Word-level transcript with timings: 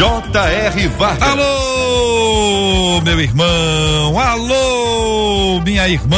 J.R. 0.00 0.88
Vargas. 0.96 1.28
Alô, 1.28 3.02
meu 3.02 3.20
irmão, 3.20 4.18
alô, 4.18 5.60
minha 5.60 5.86
irmã, 5.90 6.16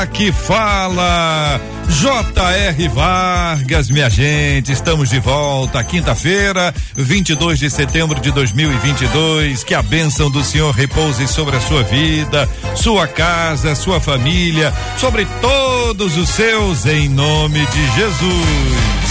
aqui 0.00 0.32
fala 0.32 1.60
J.R. 1.88 2.88
Vargas, 2.88 3.88
minha 3.90 4.10
gente, 4.10 4.72
estamos 4.72 5.08
de 5.08 5.20
volta, 5.20 5.84
quinta-feira, 5.84 6.74
22 6.96 7.60
de 7.60 7.70
setembro 7.70 8.20
de 8.20 8.32
2022. 8.32 9.62
Que 9.62 9.76
a 9.76 9.82
bênção 9.82 10.28
do 10.28 10.42
Senhor 10.42 10.74
repouse 10.74 11.28
sobre 11.28 11.54
a 11.54 11.60
sua 11.60 11.84
vida, 11.84 12.48
sua 12.74 13.06
casa, 13.06 13.76
sua 13.76 14.00
família, 14.00 14.74
sobre 14.98 15.28
todos 15.40 16.16
os 16.16 16.28
seus, 16.30 16.84
em 16.86 17.08
nome 17.08 17.64
de 17.66 17.86
Jesus. 17.94 19.05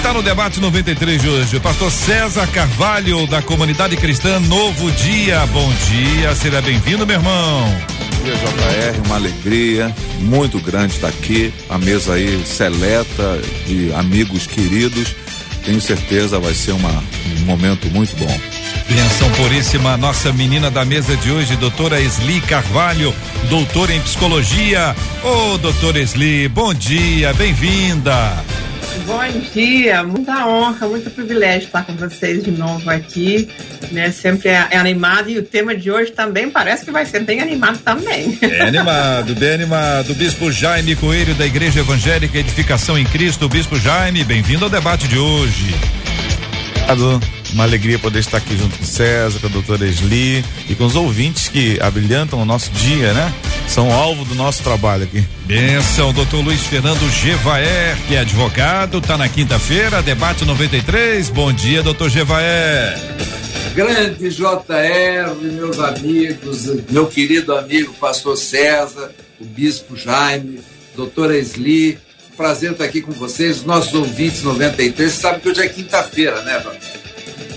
Está 0.00 0.14
no 0.14 0.22
debate 0.22 0.58
93 0.60 1.20
de 1.20 1.28
hoje? 1.28 1.56
O 1.58 1.60
pastor 1.60 1.92
César 1.92 2.46
Carvalho, 2.46 3.26
da 3.26 3.42
comunidade 3.42 3.98
cristã 3.98 4.40
Novo 4.40 4.90
Dia. 4.92 5.44
Bom 5.48 5.70
dia, 5.90 6.34
seja 6.34 6.62
bem-vindo, 6.62 7.06
meu 7.06 7.16
irmão. 7.16 7.66
Bom 7.98 8.24
dia, 8.24 8.32
JR, 8.32 9.06
uma 9.06 9.16
alegria 9.16 9.94
muito 10.20 10.58
grande 10.58 10.94
estar 10.94 11.08
aqui. 11.08 11.52
A 11.68 11.76
mesa 11.76 12.14
aí 12.14 12.42
seleta 12.46 13.42
de 13.66 13.92
amigos 13.92 14.46
queridos. 14.46 15.14
Tenho 15.66 15.82
certeza 15.82 16.40
vai 16.40 16.54
ser 16.54 16.72
uma, 16.72 17.04
um 17.42 17.44
momento 17.44 17.86
muito 17.88 18.16
bom. 18.16 18.40
Benção 18.88 19.30
puríssima, 19.32 19.98
nossa 19.98 20.32
menina 20.32 20.70
da 20.70 20.82
mesa 20.82 21.14
de 21.18 21.30
hoje, 21.30 21.56
doutora 21.56 22.00
Esli 22.00 22.40
Carvalho, 22.40 23.14
doutora 23.50 23.92
em 23.92 24.00
psicologia. 24.00 24.96
Ô, 25.22 25.58
doutora 25.58 26.00
Esli, 26.00 26.48
bom 26.48 26.72
dia, 26.72 27.34
bem-vinda. 27.34 28.42
Bom 29.06 29.40
dia, 29.52 30.02
muita 30.02 30.46
honra, 30.46 30.88
muito 30.88 31.10
privilégio 31.10 31.66
estar 31.66 31.84
com 31.84 31.94
vocês 31.94 32.42
de 32.42 32.50
novo 32.50 32.88
aqui, 32.90 33.48
né? 33.92 34.10
Sempre 34.10 34.48
é, 34.48 34.68
é, 34.70 34.76
animado 34.76 35.30
e 35.30 35.38
o 35.38 35.42
tema 35.42 35.74
de 35.74 35.90
hoje 35.90 36.12
também 36.12 36.50
parece 36.50 36.84
que 36.84 36.90
vai 36.90 37.06
ser 37.06 37.20
bem 37.20 37.40
animado 37.40 37.78
também. 37.78 38.38
É 38.42 38.62
animado, 38.62 39.34
bem 39.34 39.52
animado. 39.52 40.14
Bispo 40.14 40.50
Jaime 40.50 40.96
Coelho 40.96 41.34
da 41.34 41.46
Igreja 41.46 41.80
Evangélica 41.80 42.38
Edificação 42.38 42.98
em 42.98 43.04
Cristo, 43.04 43.48
Bispo 43.48 43.78
Jaime, 43.78 44.24
bem-vindo 44.24 44.64
ao 44.64 44.70
debate 44.70 45.06
de 45.08 45.18
hoje. 45.18 45.74
Uma 47.52 47.64
alegria 47.64 47.98
poder 47.98 48.18
estar 48.18 48.38
aqui 48.38 48.56
junto 48.56 48.76
com 48.76 48.84
o 48.84 48.86
César, 48.86 49.38
com 49.38 49.46
a 49.46 49.50
doutora 49.50 49.86
Esli 49.86 50.44
e 50.68 50.74
com 50.74 50.84
os 50.84 50.96
ouvintes 50.96 51.48
que 51.48 51.80
abrilhantam 51.80 52.40
o 52.40 52.44
nosso 52.44 52.70
dia, 52.70 53.12
né? 53.12 53.32
São 53.70 53.92
alvo 53.92 54.24
do 54.24 54.34
nosso 54.34 54.64
trabalho 54.64 55.04
aqui. 55.04 55.24
Benção, 55.46 56.12
doutor 56.12 56.44
Luiz 56.44 56.60
Fernando 56.62 57.08
Gevaer, 57.08 57.96
que 58.08 58.16
é 58.16 58.18
advogado, 58.18 59.00
tá 59.00 59.16
na 59.16 59.28
quinta-feira, 59.28 60.02
debate 60.02 60.44
93. 60.44 61.30
Bom 61.30 61.52
dia, 61.52 61.80
doutor 61.80 62.10
Gevaer. 62.10 62.98
Grande 63.72 64.28
JR, 64.28 65.34
meus 65.40 65.78
amigos, 65.78 66.66
meu 66.90 67.06
querido 67.06 67.56
amigo 67.56 67.94
pastor 67.94 68.36
César, 68.36 69.12
o 69.40 69.44
bispo 69.44 69.96
Jaime, 69.96 70.60
doutora 70.96 71.38
Esli, 71.38 71.96
prazer 72.36 72.72
estar 72.72 72.84
aqui 72.84 73.00
com 73.00 73.12
vocês, 73.12 73.62
nossos 73.62 73.94
ouvintes 73.94 74.42
93. 74.42 75.12
Você 75.12 75.20
sabe 75.20 75.40
que 75.40 75.48
hoje 75.48 75.60
é 75.60 75.68
quinta-feira, 75.68 76.42
né, 76.42 76.58
Bruno? 76.58 76.78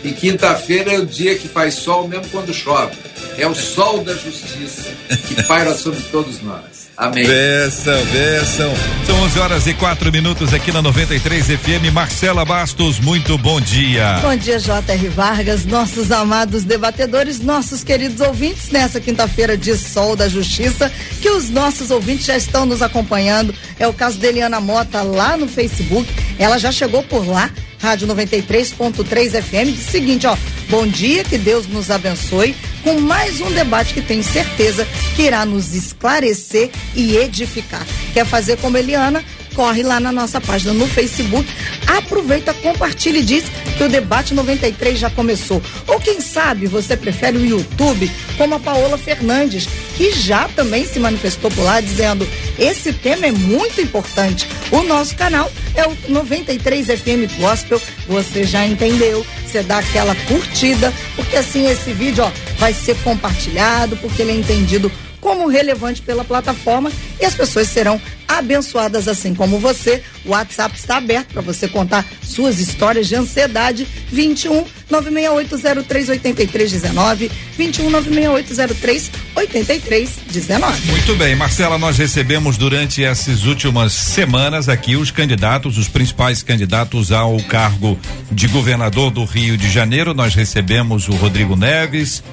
E 0.03 0.11
quinta-feira 0.11 0.91
é 0.91 0.99
o 0.99 1.05
dia 1.05 1.35
que 1.35 1.47
faz 1.47 1.75
sol 1.75 2.07
mesmo 2.07 2.27
quando 2.29 2.53
chove. 2.53 2.97
É 3.37 3.47
o 3.47 3.55
sol 3.55 4.03
da 4.03 4.13
justiça 4.13 4.89
que 5.27 5.41
paira 5.43 5.73
sobre 5.73 6.01
todos 6.11 6.41
nós. 6.41 6.83
Amém. 6.95 7.25
Benção, 7.25 8.05
benção. 8.05 8.71
São 9.07 9.23
11 9.23 9.39
horas 9.39 9.67
e 9.67 9.73
quatro 9.73 10.11
minutos 10.11 10.53
aqui 10.53 10.71
na 10.71 10.81
93 10.81 11.47
FM. 11.47 11.91
Marcela 11.91 12.45
Bastos, 12.45 12.99
muito 12.99 13.35
bom 13.37 13.59
dia. 13.59 14.19
Bom 14.21 14.35
dia, 14.35 14.59
J.R. 14.59 15.09
Vargas, 15.09 15.65
nossos 15.65 16.11
amados 16.11 16.63
debatedores, 16.63 17.39
nossos 17.39 17.83
queridos 17.83 18.21
ouvintes, 18.21 18.69
nessa 18.69 18.99
quinta-feira 18.99 19.57
de 19.57 19.75
sol 19.75 20.15
da 20.15 20.27
justiça, 20.29 20.91
que 21.19 21.29
os 21.31 21.49
nossos 21.49 21.89
ouvintes 21.89 22.25
já 22.25 22.37
estão 22.37 22.65
nos 22.65 22.83
acompanhando. 22.83 23.55
É 23.79 23.87
o 23.87 23.93
caso 23.93 24.19
da 24.19 24.27
Eliana 24.27 24.59
Mota 24.59 25.01
lá 25.01 25.35
no 25.35 25.47
Facebook. 25.47 26.07
Ela 26.37 26.59
já 26.59 26.71
chegou 26.71 27.01
por 27.01 27.27
lá 27.27 27.49
Rádio 27.83 28.07
93.3 28.07 29.41
FM, 29.43 29.73
diz 29.73 29.89
o 29.89 29.91
seguinte, 29.91 30.25
ó, 30.25 30.37
bom 30.69 30.87
dia, 30.87 31.21
que 31.21 31.37
Deus 31.37 31.67
nos 31.67 31.91
abençoe, 31.91 32.55
com 32.81 32.97
mais 33.01 33.41
um 33.41 33.51
debate 33.51 33.93
que 33.93 34.01
tenho 34.01 34.23
certeza 34.23 34.87
que 35.17 35.23
irá 35.23 35.45
nos 35.45 35.75
esclarecer 35.75 36.71
e 36.95 37.17
edificar. 37.17 37.85
Quer 38.13 38.25
fazer 38.25 38.55
como 38.59 38.77
Eliana? 38.77 39.21
Corre 39.53 39.83
lá 39.83 39.99
na 39.99 40.11
nossa 40.11 40.41
página 40.41 40.73
no 40.73 40.87
Facebook, 40.87 41.47
aproveita, 41.87 42.53
compartilha 42.53 43.19
e 43.19 43.23
diz 43.23 43.45
que 43.77 43.83
o 43.83 43.89
debate 43.89 44.33
93 44.33 44.99
já 44.99 45.09
começou. 45.09 45.61
Ou 45.87 45.99
quem 45.99 46.19
sabe 46.21 46.67
você 46.67 46.97
prefere 46.97 47.37
o 47.37 47.45
YouTube, 47.45 48.09
como 48.37 48.55
a 48.55 48.59
Paola 48.59 48.97
Fernandes, 48.97 49.67
que 49.95 50.11
já 50.11 50.47
também 50.49 50.85
se 50.85 50.99
manifestou 50.99 51.49
por 51.51 51.63
lá 51.63 51.79
dizendo: 51.79 52.27
esse 52.57 52.93
tema 52.93 53.27
é 53.27 53.31
muito 53.31 53.81
importante. 53.81 54.47
O 54.71 54.83
nosso 54.83 55.15
canal 55.15 55.51
é 55.75 55.87
o 55.87 55.95
93 56.09 56.87
FM 56.87 57.39
Gospel. 57.39 57.81
Você 58.07 58.43
já 58.43 58.65
entendeu? 58.65 59.25
Você 59.45 59.61
dá 59.61 59.79
aquela 59.79 60.15
curtida, 60.27 60.93
porque 61.15 61.35
assim 61.35 61.67
esse 61.67 61.93
vídeo 61.93 62.23
ó, 62.23 62.31
vai 62.57 62.73
ser 62.73 62.95
compartilhado, 63.03 63.95
porque 63.97 64.21
ele 64.21 64.31
é 64.31 64.35
entendido 64.35 64.91
como 65.23 65.47
relevante 65.47 66.01
pela 66.01 66.25
plataforma 66.25 66.91
e 67.19 67.25
as 67.25 67.33
pessoas 67.33 67.69
serão 67.69 67.99
abençoadas 68.27 69.07
assim 69.07 69.33
como 69.33 69.57
você. 69.59 70.03
O 70.25 70.29
WhatsApp 70.29 70.77
está 70.77 70.97
aberto 70.97 71.33
para 71.33 71.41
você 71.41 71.67
contar 71.67 72.05
suas 72.23 72.59
histórias 72.59 73.07
de 73.07 73.15
ansiedade. 73.15 73.87
21 74.11 74.65
968038319 74.91 77.31
21 77.57 77.91
968038319. 77.91 80.85
Muito 80.85 81.15
bem, 81.15 81.35
Marcela, 81.35 81.77
nós 81.77 81.97
recebemos 81.97 82.57
durante 82.57 83.03
essas 83.03 83.45
últimas 83.45 83.93
semanas 83.93 84.69
aqui 84.69 84.95
os 84.95 85.11
candidatos, 85.11 85.77
os 85.77 85.87
principais 85.87 86.41
candidatos 86.43 87.11
ao 87.11 87.37
cargo 87.43 87.99
de 88.31 88.47
governador 88.47 89.11
do 89.11 89.25
Rio 89.25 89.57
de 89.57 89.69
Janeiro. 89.69 90.13
Nós 90.13 90.35
recebemos 90.35 91.07
o 91.07 91.13
Rodrigo 91.13 91.55
Neves, 91.55 92.23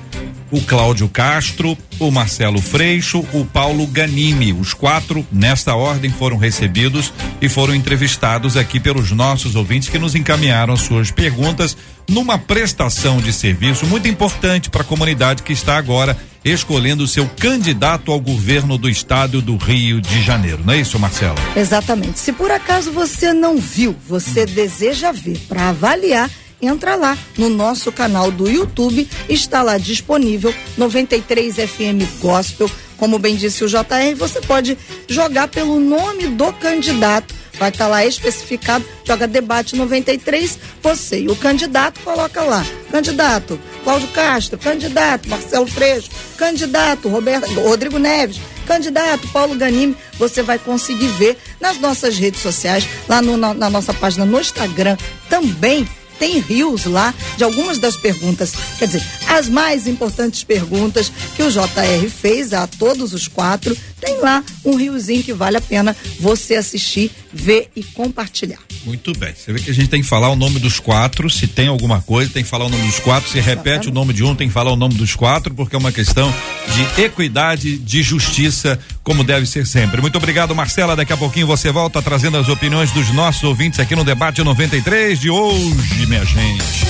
o 0.51 0.61
Cláudio 0.61 1.09
Castro, 1.09 1.79
o 1.99 2.11
Marcelo 2.11 2.61
Freixo, 2.61 3.25
o 3.33 3.45
Paulo 3.45 3.87
Ganimi. 3.87 4.53
Os 4.53 4.75
quatro, 4.75 5.25
nesta 5.31 5.75
ordem, 5.81 6.11
foram 6.11 6.37
recebidos 6.37 7.13
e 7.41 7.49
foram 7.49 7.75
entrevistados 7.75 8.57
aqui 8.57 8.79
pelos 8.79 9.11
nossos 9.11 9.57
ouvintes 9.57 9.89
que 9.89 9.99
nos 9.99 10.15
encaminharam 10.15 10.77
suas 10.77 11.11
perguntas 11.11 11.77
numa 12.09 12.39
prestação 12.39 13.19
de 13.19 13.33
serviço 13.33 13.87
muito 13.87 14.09
importante 14.09 14.69
para 14.69 14.83
a 14.83 14.85
comunidade 14.85 15.43
que 15.43 15.53
está 15.53 15.77
agora 15.77 16.17
escolhendo 16.45 17.07
seu 17.07 17.29
candidato 17.39 18.11
ao 18.13 18.21
governo 18.21 18.79
do 18.79 18.89
estado 18.89 19.43
do 19.43 19.57
Rio 19.57 20.01
de 20.01 20.23
Janeiro. 20.23 20.63
Não 20.65 20.73
é 20.73 20.81
isso, 20.81 20.99
Marcelo? 20.99 21.37
Exatamente. 21.55 22.19
Se 22.19 22.33
por 22.33 22.51
acaso 22.51 22.93
você 22.93 23.33
não 23.33 23.59
viu, 23.59 23.95
você 24.09 24.47
deseja 24.47 25.13
ver 25.13 25.39
para 25.49 25.69
avaliar 25.69 26.31
entra 26.63 26.95
lá 26.95 27.17
no 27.39 27.49
nosso 27.49 27.91
canal 27.91 28.31
do 28.31 28.49
YouTube, 28.49 29.09
está 29.29 29.63
lá 29.63 29.79
disponível 29.79 30.55
93 30.77 31.57
FM 31.57 32.21
Gospel. 32.21 32.71
Como 33.01 33.19
bem 33.19 33.35
disse 33.35 33.65
o 33.65 33.67
JR, 33.67 34.15
você 34.15 34.43
pode 34.43 34.77
jogar 35.09 35.49
pelo 35.49 35.81
nome 35.81 36.29
do 36.29 36.53
candidato. 36.53 37.35
Vai 37.59 37.71
estar 37.71 37.85
tá 37.87 37.91
lá 37.91 38.05
especificado, 38.05 38.85
joga 39.05 39.27
debate 39.27 39.75
93, 39.75 40.59
você 40.83 41.23
e 41.23 41.29
o 41.29 41.35
candidato 41.35 41.99
coloca 42.01 42.43
lá. 42.43 42.65
Candidato 42.91 43.59
Cláudio 43.83 44.09
Castro, 44.09 44.59
candidato 44.59 45.29
Marcelo 45.29 45.67
Freixo, 45.67 46.11
candidato 46.37 47.09
Roberto, 47.09 47.53
Rodrigo 47.61 47.99
Neves, 47.99 48.39
candidato 48.67 49.29
Paulo 49.29 49.55
Ganime, 49.55 49.97
você 50.19 50.43
vai 50.43 50.59
conseguir 50.59 51.09
ver 51.09 51.39
nas 51.59 51.79
nossas 51.79 52.19
redes 52.19 52.41
sociais, 52.41 52.87
lá 53.09 53.23
no, 53.23 53.37
na, 53.37 53.55
na 53.55 53.71
nossa 53.71 53.95
página 53.95 54.25
no 54.25 54.41
Instagram 54.41 54.97
também 55.29 55.89
tem 56.21 56.39
rios 56.39 56.85
lá 56.85 57.13
de 57.37 57.43
algumas 57.43 57.79
das 57.79 57.97
perguntas, 57.97 58.53
quer 58.79 58.87
dizer, 58.87 59.03
as 59.27 59.49
mais 59.49 59.87
importantes 59.87 60.45
perguntas 60.45 61.11
que 61.35 61.43
o 61.43 61.51
JR 61.51 62.09
fez 62.09 62.53
a 62.53 62.67
todos 62.67 63.15
os 63.15 63.27
quatro 63.27 63.77
tem 64.01 64.19
lá 64.21 64.43
um 64.65 64.77
riozinho 64.77 65.23
que 65.23 65.33
vale 65.33 65.57
a 65.57 65.61
pena 65.61 65.97
você 66.19 66.55
assistir, 66.55 67.11
ver 67.33 67.71
e 67.77 67.83
compartilhar. 67.83 68.59
Muito 68.85 69.13
bem. 69.19 69.35
Você 69.35 69.53
vê 69.53 69.61
que 69.61 69.71
a 69.71 69.75
gente 69.75 69.89
tem 69.89 70.03
que 70.03 70.09
falar 70.09 70.31
o 70.31 70.37
nome 70.37 70.59
dos 70.59 70.81
quatro, 70.81 71.29
se 71.29 71.47
tem 71.47 71.69
alguma 71.69 72.01
coisa, 72.01 72.31
tem 72.33 72.43
que 72.43 72.49
falar 72.49 72.65
o 72.65 72.69
nome 72.69 72.85
dos 72.87 72.99
quatro, 72.99 73.31
se 73.31 73.39
repete 73.39 73.89
o 73.89 73.93
nome 73.93 74.13
de 74.13 74.25
um, 74.25 74.35
tem 74.35 74.49
que 74.49 74.55
falar 74.55 74.73
o 74.73 74.77
nome 74.77 74.95
dos 74.95 75.15
quatro, 75.15 75.55
porque 75.55 75.77
é 75.77 75.79
uma 75.79 75.93
questão 75.93 76.33
de 76.75 77.03
equidade, 77.03 77.79
de 77.79 78.03
justiça, 78.03 78.79
como 79.03 79.23
deve 79.23 79.47
ser 79.47 79.67
sempre. 79.67 80.01
Muito 80.01 80.17
obrigado, 80.17 80.55
Marcela. 80.55 80.97
Daqui 80.97 81.13
a 81.13 81.17
pouquinho 81.17 81.47
você 81.47 81.71
volta 81.71 82.01
trazendo 82.01 82.39
as 82.39 82.49
opiniões 82.49 82.91
dos 82.93 83.11
nossos 83.11 83.43
ouvintes 83.43 83.79
aqui 83.79 83.95
no 83.95 84.05
debate 84.05 84.43
93 84.43 85.19
de 85.19 85.29
hoje, 85.29 86.07
minha 86.07 86.25
gente. 86.25 86.87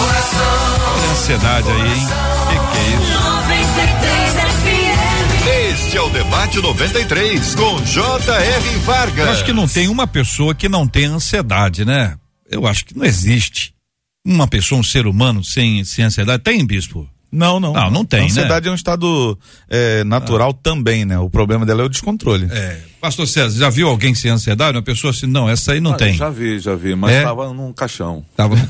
Olha 0.00 1.08
a 1.08 1.12
ansiedade 1.12 1.68
aí, 1.68 1.80
hein? 1.80 2.06
Que 2.48 2.72
que 2.72 2.78
é 2.78 3.16
isso? 3.16 3.31
Este 5.92 5.98
é 5.98 6.02
o 6.02 6.08
debate 6.08 6.58
93 6.58 7.54
com 7.54 7.82
J.R. 7.84 8.78
Vargas. 8.78 9.26
Eu 9.26 9.30
acho 9.30 9.44
que 9.44 9.52
não 9.52 9.68
tem 9.68 9.88
uma 9.88 10.06
pessoa 10.06 10.54
que 10.54 10.66
não 10.66 10.88
tenha 10.88 11.10
ansiedade, 11.10 11.84
né? 11.84 12.16
Eu 12.48 12.66
acho 12.66 12.86
que 12.86 12.96
não 12.96 13.04
existe 13.04 13.74
uma 14.24 14.48
pessoa, 14.48 14.80
um 14.80 14.82
ser 14.82 15.06
humano 15.06 15.44
sem, 15.44 15.84
sem 15.84 16.06
ansiedade. 16.06 16.42
Tem, 16.42 16.64
bispo? 16.64 17.06
Não, 17.32 17.58
não. 17.58 17.72
Não, 17.72 17.90
não 17.90 18.04
tem, 18.04 18.20
A 18.20 18.24
ansiedade 18.24 18.66
né? 18.66 18.68
é 18.68 18.72
um 18.72 18.74
estado 18.74 19.38
é, 19.70 20.04
natural 20.04 20.52
também, 20.52 21.06
né? 21.06 21.18
O 21.18 21.30
problema 21.30 21.64
dela 21.64 21.80
é 21.80 21.84
o 21.86 21.88
descontrole. 21.88 22.46
É. 22.50 22.78
Pastor 23.00 23.26
César, 23.26 23.58
já 23.58 23.70
viu 23.70 23.88
alguém 23.88 24.14
sem 24.14 24.30
ansiedade? 24.30 24.76
Uma 24.76 24.82
pessoa 24.82 25.12
assim, 25.12 25.26
não, 25.26 25.48
essa 25.48 25.72
aí 25.72 25.80
não 25.80 25.92
Ah, 25.92 25.96
tem. 25.96 26.12
Já 26.14 26.28
vi, 26.28 26.58
já 26.58 26.74
vi, 26.76 26.94
mas 26.94 27.10
É? 27.12 27.18
estava 27.20 27.50
num 27.54 27.72
caixão. 27.72 28.22
Tava 28.36 28.54
no... 28.54 28.62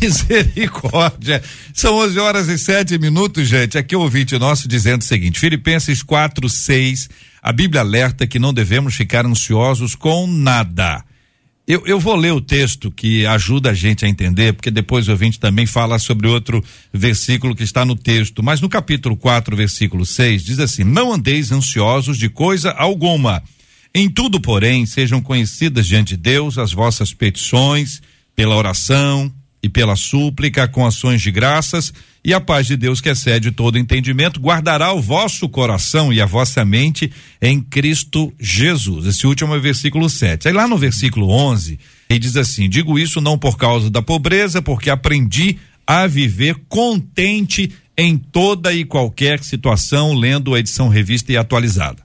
Misericórdia. 0.00 1.42
São 1.74 1.94
11 1.96 2.18
horas 2.18 2.48
e 2.48 2.58
7 2.58 2.98
minutos, 2.98 3.48
gente. 3.48 3.76
Aqui 3.76 3.94
o 3.96 4.00
ouvinte 4.00 4.38
nosso 4.38 4.68
dizendo 4.68 5.02
o 5.02 5.04
seguinte: 5.04 5.38
Filipenses 5.38 6.02
4, 6.02 6.48
6. 6.48 7.08
A 7.42 7.52
Bíblia 7.52 7.80
alerta 7.80 8.26
que 8.26 8.38
não 8.38 8.54
devemos 8.54 8.94
ficar 8.94 9.26
ansiosos 9.26 9.94
com 9.94 10.26
nada. 10.26 11.02
Eu, 11.66 11.86
eu 11.86 12.00
vou 12.00 12.16
ler 12.16 12.32
o 12.32 12.40
texto 12.40 12.90
que 12.90 13.24
ajuda 13.24 13.70
a 13.70 13.74
gente 13.74 14.04
a 14.04 14.08
entender, 14.08 14.52
porque 14.52 14.70
depois 14.70 15.06
o 15.06 15.12
ouvinte 15.12 15.38
também 15.38 15.64
fala 15.64 15.96
sobre 15.98 16.26
outro 16.26 16.62
versículo 16.92 17.54
que 17.54 17.62
está 17.62 17.84
no 17.84 17.94
texto. 17.94 18.42
Mas 18.42 18.60
no 18.60 18.68
capítulo 18.68 19.16
4, 19.16 19.56
versículo 19.56 20.04
6, 20.04 20.44
diz 20.44 20.58
assim: 20.58 20.82
Não 20.82 21.12
andeis 21.12 21.52
ansiosos 21.52 22.18
de 22.18 22.28
coisa 22.28 22.72
alguma. 22.72 23.42
Em 23.94 24.10
tudo, 24.10 24.40
porém, 24.40 24.86
sejam 24.86 25.20
conhecidas 25.20 25.86
diante 25.86 26.16
de 26.16 26.22
Deus 26.22 26.58
as 26.58 26.72
vossas 26.72 27.14
petições, 27.14 28.02
pela 28.34 28.56
oração 28.56 29.32
e 29.62 29.68
pela 29.68 29.94
súplica, 29.94 30.66
com 30.66 30.84
ações 30.84 31.22
de 31.22 31.30
graças, 31.30 31.92
e 32.24 32.32
a 32.32 32.40
paz 32.40 32.68
de 32.68 32.76
Deus, 32.76 33.00
que 33.00 33.08
excede 33.08 33.50
todo 33.50 33.78
entendimento, 33.78 34.40
guardará 34.40 34.92
o 34.92 35.00
vosso 35.00 35.48
coração 35.48 36.12
e 36.12 36.20
a 36.20 36.26
vossa 36.26 36.64
mente 36.64 37.10
em 37.40 37.60
Cristo 37.60 38.32
Jesus. 38.38 39.06
Esse 39.06 39.26
último 39.26 39.52
é 39.54 39.58
o 39.58 39.60
versículo 39.60 40.08
7. 40.08 40.46
Aí 40.46 40.54
lá 40.54 40.68
no 40.68 40.78
versículo 40.78 41.28
11, 41.28 41.80
ele 42.08 42.18
diz 42.20 42.36
assim: 42.36 42.68
Digo 42.68 42.96
isso 42.96 43.20
não 43.20 43.36
por 43.36 43.56
causa 43.56 43.90
da 43.90 44.00
pobreza, 44.00 44.62
porque 44.62 44.88
aprendi 44.88 45.58
a 45.84 46.06
viver 46.06 46.54
contente 46.68 47.72
em 47.98 48.16
toda 48.16 48.72
e 48.72 48.84
qualquer 48.84 49.42
situação, 49.42 50.14
lendo 50.14 50.54
a 50.54 50.60
edição 50.60 50.88
revista 50.88 51.32
e 51.32 51.36
atualizada. 51.36 52.04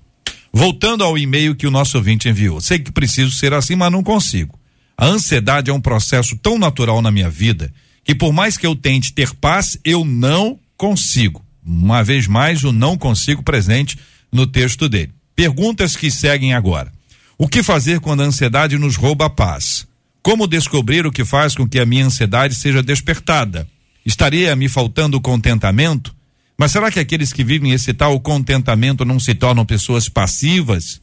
Voltando 0.51 1.03
ao 1.03 1.15
e-mail 1.15 1.55
que 1.55 1.67
o 1.67 1.71
nosso 1.71 1.95
ouvinte 1.95 2.27
enviou. 2.27 2.59
Sei 2.59 2.79
que 2.79 2.91
preciso 2.91 3.31
ser 3.31 3.53
assim, 3.53 3.75
mas 3.75 3.91
não 3.91 4.01
consigo. 4.01 4.57
A 4.97 5.05
ansiedade 5.05 5.69
é 5.69 5.73
um 5.73 5.79
processo 5.79 6.35
tão 6.37 6.57
natural 6.57 7.03
na 7.03 7.11
minha 7.11 7.29
vida 7.29 7.71
que 8.07 8.15
por 8.15 8.31
mais 8.31 8.57
que 8.57 8.65
eu 8.65 8.74
tente 8.74 9.12
ter 9.12 9.36
paz, 9.36 9.77
eu 9.83 10.06
não 10.06 10.57
consigo. 10.77 11.45
Uma 11.65 12.01
vez 12.01 12.25
mais, 12.25 12.63
o 12.63 12.71
não 12.71 12.98
consigo 12.98 13.44
presente 13.44 14.00
no 14.31 14.48
texto 14.48 14.88
dele. 14.88 15.12
Perguntas 15.36 15.98
que 15.98 16.09
seguem 16.09 16.54
agora. 16.54 16.89
O 17.38 17.50
que 17.50 17.62
fazer 17.62 18.00
quando 18.00 18.21
a 18.24 18.25
ansiedade 18.25 18.77
nos 18.77 18.95
rouba 18.95 19.25
a 19.25 19.30
paz? 19.30 19.86
Como 20.24 20.48
descobrir 20.48 21.06
o 21.06 21.12
que 21.12 21.25
faz 21.25 21.54
com 21.54 21.68
que 21.68 21.81
a 21.81 21.86
minha 21.86 22.06
ansiedade 22.06 22.56
seja 22.56 22.81
despertada? 22.81 23.68
Estaria 24.06 24.56
me 24.56 24.69
faltando 24.69 25.19
contentamento? 25.19 26.15
Mas 26.57 26.71
será 26.71 26.89
que 26.89 27.01
aqueles 27.01 27.33
que 27.33 27.44
vivem 27.44 27.74
esse 27.74 27.94
tal 27.94 28.18
contentamento 28.21 29.04
não 29.04 29.19
se 29.19 29.36
tornam 29.36 29.65
pessoas 29.65 30.07
passivas? 30.07 31.01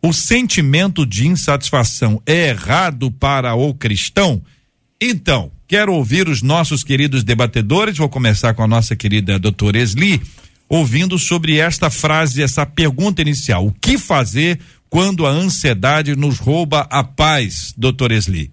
O 0.00 0.12
sentimento 0.12 1.04
de 1.04 1.26
insatisfação 1.26 2.22
é 2.24 2.50
errado 2.50 3.10
para 3.10 3.56
o 3.56 3.74
cristão? 3.74 4.40
Então, 5.06 5.52
quero 5.68 5.92
ouvir 5.92 6.30
os 6.30 6.40
nossos 6.40 6.82
queridos 6.82 7.22
debatedores. 7.22 7.98
Vou 7.98 8.08
começar 8.08 8.54
com 8.54 8.62
a 8.62 8.66
nossa 8.66 8.96
querida 8.96 9.38
doutora 9.38 9.76
Esli, 9.76 10.18
ouvindo 10.66 11.18
sobre 11.18 11.58
esta 11.58 11.90
frase, 11.90 12.42
essa 12.42 12.64
pergunta 12.64 13.20
inicial. 13.20 13.66
O 13.66 13.72
que 13.72 13.98
fazer 13.98 14.58
quando 14.88 15.26
a 15.26 15.30
ansiedade 15.30 16.16
nos 16.16 16.38
rouba 16.38 16.86
a 16.88 17.04
paz, 17.04 17.74
doutora 17.76 18.14
Esli? 18.14 18.50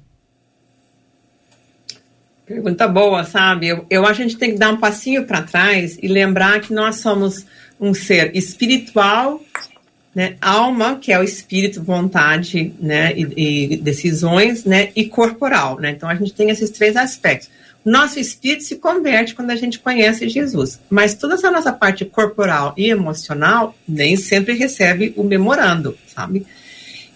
Pergunta 2.46 2.86
boa, 2.86 3.24
sabe? 3.24 3.70
Eu, 3.70 3.86
eu 3.90 4.06
acho 4.06 4.18
que 4.18 4.24
a 4.24 4.28
gente 4.28 4.38
tem 4.38 4.52
que 4.52 4.60
dar 4.60 4.74
um 4.74 4.78
passinho 4.78 5.24
para 5.24 5.42
trás 5.44 5.98
e 6.04 6.08
lembrar 6.10 6.60
que 6.60 6.74
nós 6.74 6.98
somos 6.98 7.46
um 7.80 7.94
ser 7.94 8.36
espiritual, 8.36 9.42
né? 10.14 10.36
Alma, 10.42 10.98
que 10.98 11.12
é 11.12 11.20
o 11.20 11.24
espírito, 11.24 11.82
vontade, 11.82 12.74
né? 12.80 13.14
E, 13.16 13.74
e 13.74 13.78
decisões, 13.78 14.66
né? 14.66 14.90
E 14.96 15.06
corporal, 15.06 15.80
né? 15.80 15.92
Então 15.92 16.10
a 16.10 16.16
gente 16.16 16.34
tem 16.34 16.50
esses 16.50 16.70
três 16.70 16.96
aspectos. 16.96 17.50
Nosso 17.84 18.20
espírito 18.20 18.64
se 18.64 18.76
converte 18.76 19.34
quando 19.34 19.50
a 19.50 19.56
gente 19.56 19.80
conhece 19.80 20.30
Jesus, 20.30 20.80
mas 20.90 21.16
toda 21.16 21.34
essa 21.34 21.50
nossa 21.50 21.74
parte 21.74 22.06
corporal 22.06 22.76
e 22.78 22.92
emocional 22.92 23.76
nem 23.88 24.16
sempre 24.16 24.54
recebe 24.54 25.14
o 25.18 25.24
memorando, 25.24 25.98
sabe? 26.08 26.46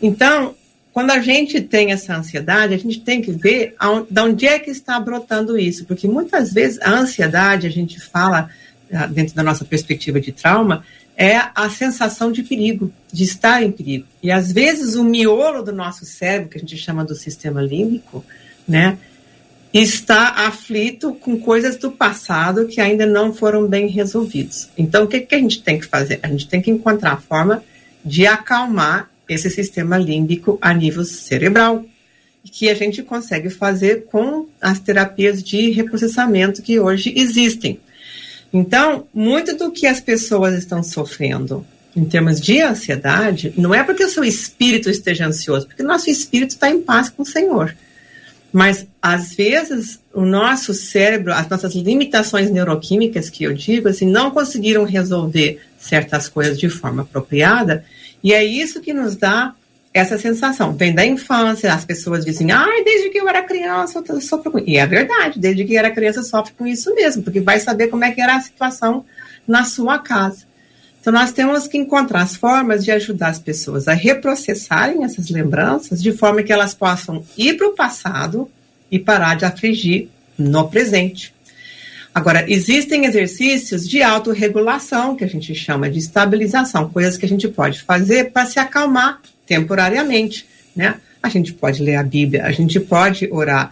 Então, 0.01 0.55
quando 0.91 1.11
a 1.11 1.19
gente 1.19 1.61
tem 1.61 1.91
essa 1.91 2.15
ansiedade, 2.15 2.73
a 2.73 2.77
gente 2.79 2.99
tem 3.01 3.21
que 3.21 3.31
ver 3.31 3.75
de 4.09 4.21
onde 4.21 4.47
é 4.47 4.57
que 4.57 4.71
está 4.71 4.99
brotando 4.99 5.59
isso, 5.59 5.85
porque 5.85 6.07
muitas 6.07 6.51
vezes 6.51 6.81
a 6.81 6.89
ansiedade, 6.89 7.67
a 7.67 7.69
gente 7.69 7.99
fala, 7.99 8.49
ah, 8.91 9.05
dentro 9.05 9.35
da 9.35 9.43
nossa 9.43 9.65
perspectiva 9.65 10.19
de 10.19 10.31
trauma, 10.31 10.83
é 11.17 11.41
a 11.55 11.69
sensação 11.69 12.31
de 12.31 12.43
perigo, 12.43 12.91
de 13.11 13.23
estar 13.23 13.63
em 13.63 13.71
perigo. 13.71 14.05
E 14.21 14.31
às 14.31 14.51
vezes 14.51 14.95
o 14.95 15.03
miolo 15.03 15.63
do 15.63 15.71
nosso 15.71 16.05
cérebro, 16.05 16.49
que 16.49 16.57
a 16.57 16.61
gente 16.61 16.77
chama 16.77 17.05
do 17.05 17.15
sistema 17.15 17.61
límbico, 17.61 18.23
né, 18.67 18.97
está 19.73 20.29
aflito 20.47 21.13
com 21.15 21.37
coisas 21.37 21.75
do 21.75 21.91
passado 21.91 22.67
que 22.67 22.79
ainda 22.79 23.05
não 23.05 23.33
foram 23.33 23.67
bem 23.67 23.87
resolvidos. 23.87 24.69
Então, 24.77 25.03
o 25.03 25.07
que, 25.07 25.19
que 25.19 25.35
a 25.35 25.39
gente 25.39 25.61
tem 25.61 25.79
que 25.79 25.85
fazer? 25.85 26.19
A 26.23 26.27
gente 26.27 26.47
tem 26.47 26.61
que 26.61 26.71
encontrar 26.71 27.13
a 27.13 27.17
forma 27.17 27.63
de 28.03 28.25
acalmar 28.25 29.09
esse 29.27 29.49
sistema 29.49 29.97
límbico 29.97 30.57
a 30.61 30.73
nível 30.73 31.03
cerebral, 31.03 31.83
que 32.43 32.69
a 32.69 32.75
gente 32.75 33.01
consegue 33.01 33.49
fazer 33.49 34.05
com 34.05 34.47
as 34.61 34.79
terapias 34.79 35.43
de 35.43 35.71
reprocessamento 35.71 36.61
que 36.61 36.79
hoje 36.79 37.13
existem. 37.17 37.79
Então, 38.57 39.05
muito 39.13 39.53
do 39.57 39.69
que 39.69 39.85
as 39.85 39.99
pessoas 39.99 40.53
estão 40.53 40.81
sofrendo 40.81 41.67
em 41.93 42.05
termos 42.05 42.39
de 42.39 42.61
ansiedade, 42.61 43.53
não 43.57 43.75
é 43.75 43.83
porque 43.83 44.05
o 44.05 44.09
seu 44.09 44.23
espírito 44.23 44.89
esteja 44.89 45.27
ansioso, 45.27 45.67
porque 45.67 45.83
o 45.83 45.85
nosso 45.85 46.09
espírito 46.09 46.51
está 46.51 46.69
em 46.69 46.81
paz 46.81 47.09
com 47.09 47.23
o 47.23 47.25
Senhor. 47.25 47.75
Mas, 48.53 48.87
às 49.01 49.35
vezes, 49.35 49.99
o 50.13 50.23
nosso 50.23 50.73
cérebro, 50.73 51.33
as 51.33 51.49
nossas 51.49 51.75
limitações 51.75 52.49
neuroquímicas, 52.49 53.29
que 53.29 53.43
eu 53.43 53.51
digo, 53.51 53.89
assim, 53.89 54.09
não 54.09 54.31
conseguiram 54.31 54.85
resolver 54.85 55.59
certas 55.77 56.29
coisas 56.29 56.57
de 56.57 56.69
forma 56.69 57.01
apropriada, 57.01 57.83
e 58.23 58.31
é 58.31 58.41
isso 58.41 58.79
que 58.79 58.93
nos 58.93 59.17
dá 59.17 59.53
essa 59.95 60.17
sensação. 60.17 60.73
Vem 60.73 60.93
da 60.93 61.05
infância, 61.05 61.73
as 61.73 61.85
pessoas 61.85 62.25
dizem, 62.25 62.51
ai, 62.51 62.83
desde 62.83 63.09
que 63.09 63.17
eu 63.17 63.29
era 63.29 63.41
criança 63.41 64.03
eu 64.09 64.19
sofro 64.19 64.51
com 64.51 64.59
isso. 64.59 64.69
E 64.69 64.75
é 64.75 64.85
verdade, 64.85 65.39
desde 65.39 65.63
que 65.63 65.77
era 65.77 65.89
criança 65.89 66.21
sofre 66.21 66.53
com 66.57 66.67
isso 66.67 66.93
mesmo, 66.93 67.23
porque 67.23 67.39
vai 67.39 67.61
saber 67.61 67.87
como 67.87 68.03
é 68.03 68.11
que 68.11 68.19
era 68.19 68.35
a 68.35 68.41
situação 68.41 69.05
na 69.47 69.63
sua 69.63 69.97
casa. 69.97 70.45
Então, 70.99 71.13
nós 71.13 71.31
temos 71.31 71.65
que 71.65 71.77
encontrar 71.77 72.23
as 72.23 72.35
formas 72.35 72.83
de 72.83 72.91
ajudar 72.91 73.29
as 73.29 73.39
pessoas 73.39 73.87
a 73.87 73.93
reprocessarem 73.93 75.05
essas 75.05 75.29
lembranças 75.29 76.03
de 76.03 76.11
forma 76.11 76.43
que 76.43 76.51
elas 76.51 76.73
possam 76.73 77.23
ir 77.37 77.55
para 77.55 77.67
o 77.69 77.73
passado 77.73 78.51
e 78.91 78.99
parar 78.99 79.35
de 79.35 79.45
afligir 79.45 80.09
no 80.37 80.67
presente. 80.67 81.33
Agora, 82.13 82.43
existem 82.51 83.05
exercícios 83.05 83.87
de 83.87 84.03
autorregulação, 84.03 85.15
que 85.15 85.23
a 85.23 85.27
gente 85.27 85.55
chama 85.55 85.89
de 85.89 85.99
estabilização, 85.99 86.89
coisas 86.89 87.15
que 87.15 87.25
a 87.25 87.29
gente 87.29 87.47
pode 87.47 87.81
fazer 87.81 88.31
para 88.31 88.45
se 88.45 88.59
acalmar 88.59 89.21
temporariamente, 89.45 90.45
né? 90.75 90.95
A 91.21 91.29
gente 91.29 91.53
pode 91.53 91.81
ler 91.81 91.95
a 91.95 92.03
Bíblia, 92.03 92.45
a 92.45 92.51
gente 92.51 92.79
pode 92.79 93.27
orar, 93.31 93.71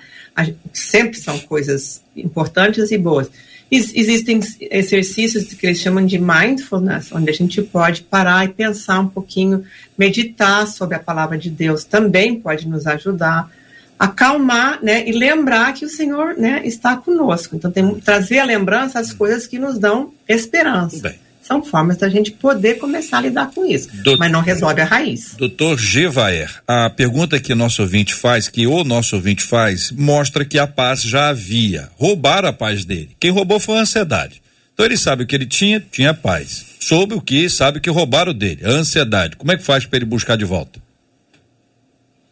sempre 0.71 1.19
são 1.19 1.37
coisas 1.39 2.01
importantes 2.15 2.91
e 2.91 2.97
boas. 2.97 3.29
Existem 3.69 4.39
exercícios 4.59 5.53
que 5.53 5.65
eles 5.65 5.79
chamam 5.79 6.05
de 6.05 6.19
mindfulness, 6.19 7.11
onde 7.11 7.29
a 7.29 7.33
gente 7.33 7.61
pode 7.61 8.03
parar 8.03 8.45
e 8.45 8.49
pensar 8.49 8.99
um 8.99 9.07
pouquinho, 9.07 9.63
meditar 9.97 10.67
sobre 10.67 10.95
a 10.95 10.99
palavra 10.99 11.37
de 11.37 11.49
Deus, 11.49 11.83
também 11.83 12.39
pode 12.39 12.67
nos 12.67 12.85
ajudar 12.85 13.51
a 13.97 14.05
acalmar, 14.05 14.83
né, 14.83 15.07
e 15.07 15.11
lembrar 15.11 15.73
que 15.73 15.85
o 15.85 15.89
Senhor, 15.89 16.35
né, 16.37 16.61
está 16.65 16.97
conosco. 16.97 17.55
Então 17.55 17.71
tem 17.71 17.99
trazer 17.99 18.39
a 18.39 18.45
lembrança 18.45 18.99
as 18.99 19.13
coisas 19.13 19.47
que 19.47 19.57
nos 19.57 19.79
dão 19.79 20.13
esperança. 20.27 21.15
São 21.45 21.61
formas 21.61 21.97
da 21.97 22.07
gente 22.07 22.31
poder 22.31 22.75
começar 22.75 23.17
a 23.17 23.21
lidar 23.21 23.51
com 23.51 23.65
isso, 23.65 23.89
Doutor, 23.91 24.17
mas 24.17 24.31
não 24.31 24.39
resolve 24.39 24.81
a 24.81 24.85
raiz. 24.85 25.35
Doutor 25.37 25.77
Gevaer, 25.77 26.63
a 26.65 26.89
pergunta 26.89 27.39
que 27.39 27.53
nosso 27.53 27.81
ouvinte 27.81 28.13
faz, 28.13 28.47
que 28.47 28.65
o 28.65 28.83
nosso 28.85 29.17
ouvinte 29.17 29.43
faz, 29.43 29.91
mostra 29.91 30.45
que 30.45 30.57
a 30.57 30.65
paz 30.65 31.01
já 31.01 31.29
havia. 31.29 31.89
Roubaram 31.97 32.47
a 32.47 32.53
paz 32.53 32.85
dele. 32.85 33.15
Quem 33.19 33.29
roubou 33.29 33.59
foi 33.59 33.77
a 33.77 33.81
ansiedade. 33.81 34.41
Então 34.73 34.85
ele 34.85 34.97
sabe 34.97 35.23
o 35.23 35.27
que 35.27 35.35
ele 35.35 35.45
tinha, 35.45 35.79
tinha 35.79 36.13
paz. 36.13 36.65
Soube 36.79 37.13
o 37.13 37.21
que, 37.21 37.49
sabe 37.49 37.79
que 37.79 37.89
roubaram 37.89 38.33
dele, 38.33 38.65
a 38.65 38.69
ansiedade. 38.69 39.35
Como 39.35 39.51
é 39.51 39.57
que 39.57 39.63
faz 39.63 39.85
para 39.85 39.97
ele 39.97 40.05
buscar 40.05 40.37
de 40.37 40.45
volta? 40.45 40.81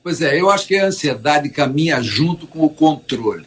Pois 0.01 0.21
é, 0.21 0.39
eu 0.39 0.49
acho 0.49 0.67
que 0.67 0.79
a 0.79 0.87
ansiedade 0.87 1.49
caminha 1.49 2.01
junto 2.01 2.47
com 2.47 2.65
o 2.65 2.69
controle. 2.69 3.45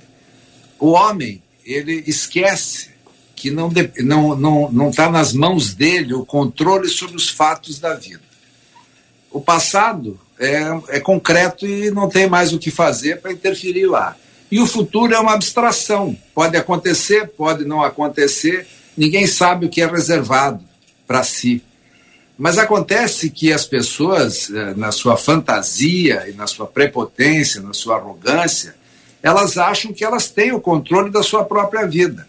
O 0.78 0.90
homem, 0.92 1.42
ele 1.64 2.04
esquece 2.06 2.93
que 3.34 3.50
não 3.50 3.68
está 3.68 4.02
não, 4.02 4.36
não, 4.36 4.72
não 4.72 4.90
tá 4.90 5.10
nas 5.10 5.32
mãos 5.32 5.74
dele 5.74 6.14
o 6.14 6.24
controle 6.24 6.88
sobre 6.88 7.16
os 7.16 7.28
fatos 7.28 7.78
da 7.78 7.94
vida. 7.94 8.22
O 9.30 9.40
passado 9.40 10.18
é, 10.38 10.96
é 10.96 11.00
concreto 11.00 11.66
e 11.66 11.90
não 11.90 12.08
tem 12.08 12.28
mais 12.28 12.52
o 12.52 12.58
que 12.58 12.70
fazer 12.70 13.20
para 13.20 13.32
interferir 13.32 13.86
lá. 13.86 14.16
E 14.50 14.60
o 14.60 14.66
futuro 14.66 15.12
é 15.12 15.18
uma 15.18 15.34
abstração. 15.34 16.16
Pode 16.34 16.56
acontecer, 16.56 17.28
pode 17.28 17.64
não 17.64 17.82
acontecer, 17.82 18.66
ninguém 18.96 19.26
sabe 19.26 19.66
o 19.66 19.68
que 19.68 19.82
é 19.82 19.86
reservado 19.86 20.62
para 21.06 21.24
si. 21.24 21.62
Mas 22.36 22.58
acontece 22.58 23.30
que 23.30 23.52
as 23.52 23.64
pessoas, 23.64 24.50
eh, 24.50 24.74
na 24.76 24.90
sua 24.90 25.16
fantasia 25.16 26.28
e 26.28 26.32
na 26.32 26.46
sua 26.46 26.66
prepotência, 26.66 27.60
na 27.60 27.72
sua 27.72 27.96
arrogância, 27.96 28.74
elas 29.22 29.56
acham 29.56 29.92
que 29.92 30.04
elas 30.04 30.30
têm 30.30 30.52
o 30.52 30.60
controle 30.60 31.10
da 31.10 31.22
sua 31.22 31.44
própria 31.44 31.86
vida. 31.86 32.26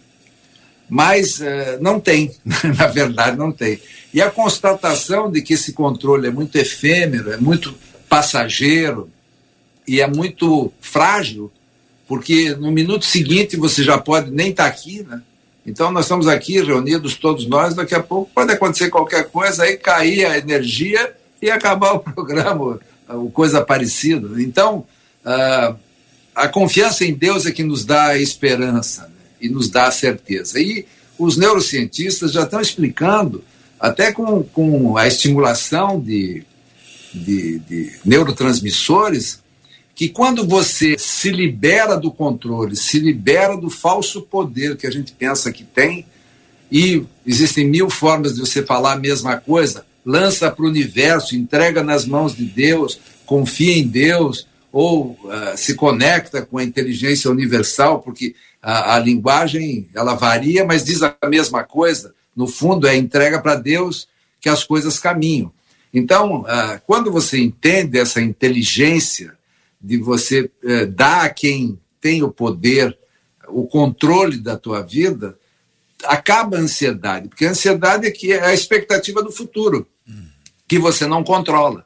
Mas 0.90 1.40
uh, 1.40 1.80
não 1.82 2.00
tem, 2.00 2.32
na 2.78 2.88
verdade 2.88 3.38
não 3.38 3.52
tem. 3.52 3.80
E 4.14 4.22
a 4.22 4.30
constatação 4.30 5.32
de 5.32 5.42
que 5.42 5.54
esse 5.54 5.74
controle 5.74 6.28
é 6.28 6.32
muito 6.32 6.56
efêmero, 6.58 7.32
é 7.32 7.38
muito 7.38 7.76
passageiro 8.08 9.10
e 9.88 10.00
é 10.00 10.08
muito 10.08 10.72
frágil, 10.80 11.52
porque 12.08 12.56
no 12.56 12.72
minuto 12.72 13.06
seguinte 13.06 13.58
você 13.58 13.84
já 13.84 13.98
pode 13.98 14.32
nem 14.32 14.50
estar 14.50 14.64
tá 14.64 14.70
aqui, 14.70 15.04
né? 15.04 15.22
Então, 15.66 15.92
nós 15.92 16.06
estamos 16.06 16.28
aqui 16.28 16.62
reunidos, 16.62 17.16
todos 17.16 17.48
nós, 17.48 17.74
daqui 17.74 17.96
a 17.96 18.04
pouco 18.04 18.30
pode 18.34 18.52
acontecer 18.52 18.90
qualquer 18.90 19.30
coisa, 19.30 19.64
aí 19.64 19.76
cair 19.78 20.26
a 20.26 20.38
energia 20.38 21.16
e 21.42 21.50
acabar 21.50 21.94
o 21.94 22.00
programa, 22.14 22.80
ou 23.10 23.32
coisa 23.32 23.66
parecida. 23.66 24.42
Então, 24.42 24.86
uh, 25.26 25.76
a 26.36 26.48
confiança 26.48 27.04
em 27.04 27.14
Deus 27.14 27.48
é 27.48 27.52
que 27.52 27.64
nos 27.64 27.84
dá 27.84 28.10
a 28.10 28.20
esperança 28.20 29.08
né? 29.08 29.15
E 29.46 29.50
nos 29.50 29.70
dá 29.70 29.88
a 29.88 29.92
certeza. 29.92 30.60
E 30.60 30.86
os 31.18 31.38
neurocientistas 31.38 32.32
já 32.32 32.44
estão 32.44 32.60
explicando, 32.60 33.44
até 33.80 34.12
com, 34.12 34.44
com 34.44 34.98
a 34.98 35.08
estimulação 35.08 36.00
de, 36.00 36.44
de, 37.14 37.60
de 37.60 37.92
neurotransmissores, 38.04 39.44
que 39.94 40.10
quando 40.10 40.46
você 40.46 40.98
se 40.98 41.32
libera 41.32 41.96
do 41.96 42.12
controle, 42.12 42.76
se 42.76 43.00
libera 43.00 43.56
do 43.56 43.70
falso 43.70 44.22
poder 44.22 44.76
que 44.76 44.86
a 44.86 44.92
gente 44.92 45.14
pensa 45.14 45.52
que 45.52 45.64
tem, 45.64 46.06
e 46.70 47.04
existem 47.26 47.66
mil 47.66 47.90
formas 47.90 48.34
de 48.34 48.42
você 48.42 48.64
falar 48.64 48.94
a 48.94 49.00
mesma 49.00 49.38
coisa, 49.38 49.86
lança 50.06 50.52
para 50.52 50.66
o 50.66 50.68
universo, 50.68 51.36
entrega 51.36 51.82
nas 51.82 52.06
mãos 52.06 52.36
de 52.36 52.44
Deus, 52.44 53.00
confia 53.26 53.78
em 53.78 53.88
Deus, 53.88 54.48
ou 54.72 55.18
uh, 55.24 55.56
se 55.56 55.76
conecta 55.76 56.42
com 56.42 56.58
a 56.58 56.64
inteligência 56.64 57.32
universal, 57.32 58.02
porque 58.02 58.36
a, 58.68 58.96
a, 58.96 59.00
linguagem 59.00 59.88
ela 59.94 60.16
varia, 60.16 60.66
mas 60.66 60.84
diz 60.84 61.04
a 61.04 61.16
mesma 61.30 61.64
coisa. 61.64 62.16
No 62.36 62.48
fundo, 62.48 62.88
é 62.88 62.96
entrega 62.96 63.40
para 63.40 63.54
Deus 63.54 64.08
que 64.42 64.50
as 64.50 64.64
coisas 64.64 64.98
caminham. 64.98 65.54
Então, 65.94 66.42
uh, 66.42 66.82
quando 66.88 67.12
você 67.12 67.40
entende 67.40 68.00
essa 68.00 68.20
inteligência 68.20 69.38
de 69.80 69.98
você 69.98 70.50
eh, 70.64 70.88
dar 70.88 71.26
a 71.26 71.30
quem 71.30 71.80
tem 72.02 72.24
o 72.24 72.32
poder 72.32 72.98
o 73.48 73.68
controle 73.68 74.38
da 74.38 74.58
tua 74.58 74.82
vida, 74.82 75.38
acaba 76.04 76.58
a 76.58 76.60
ansiedade, 76.60 77.28
porque 77.28 77.46
a 77.46 77.52
ansiedade 77.52 78.08
é 78.08 78.12
que 78.12 78.34
é 78.34 78.44
a 78.44 78.54
expectativa 78.54 79.22
do 79.22 79.32
futuro, 79.32 79.88
que 80.68 80.80
você 80.80 81.06
não 81.06 81.24
controla. 81.24 81.86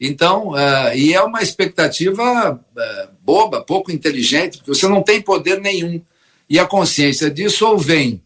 Então, 0.00 0.52
uh, 0.52 0.94
e 0.94 1.12
é 1.12 1.22
uma 1.22 1.42
expectativa 1.42 2.52
uh, 2.54 3.08
boba, 3.20 3.62
pouco 3.62 3.92
inteligente, 3.92 4.56
porque 4.56 4.74
você 4.74 4.88
não 4.88 5.02
tem 5.02 5.20
poder 5.20 5.60
nenhum. 5.60 6.00
E 6.48 6.58
a 6.58 6.66
consciência 6.66 7.30
disso 7.30 7.66
ou 7.66 7.78
vem 7.78 8.22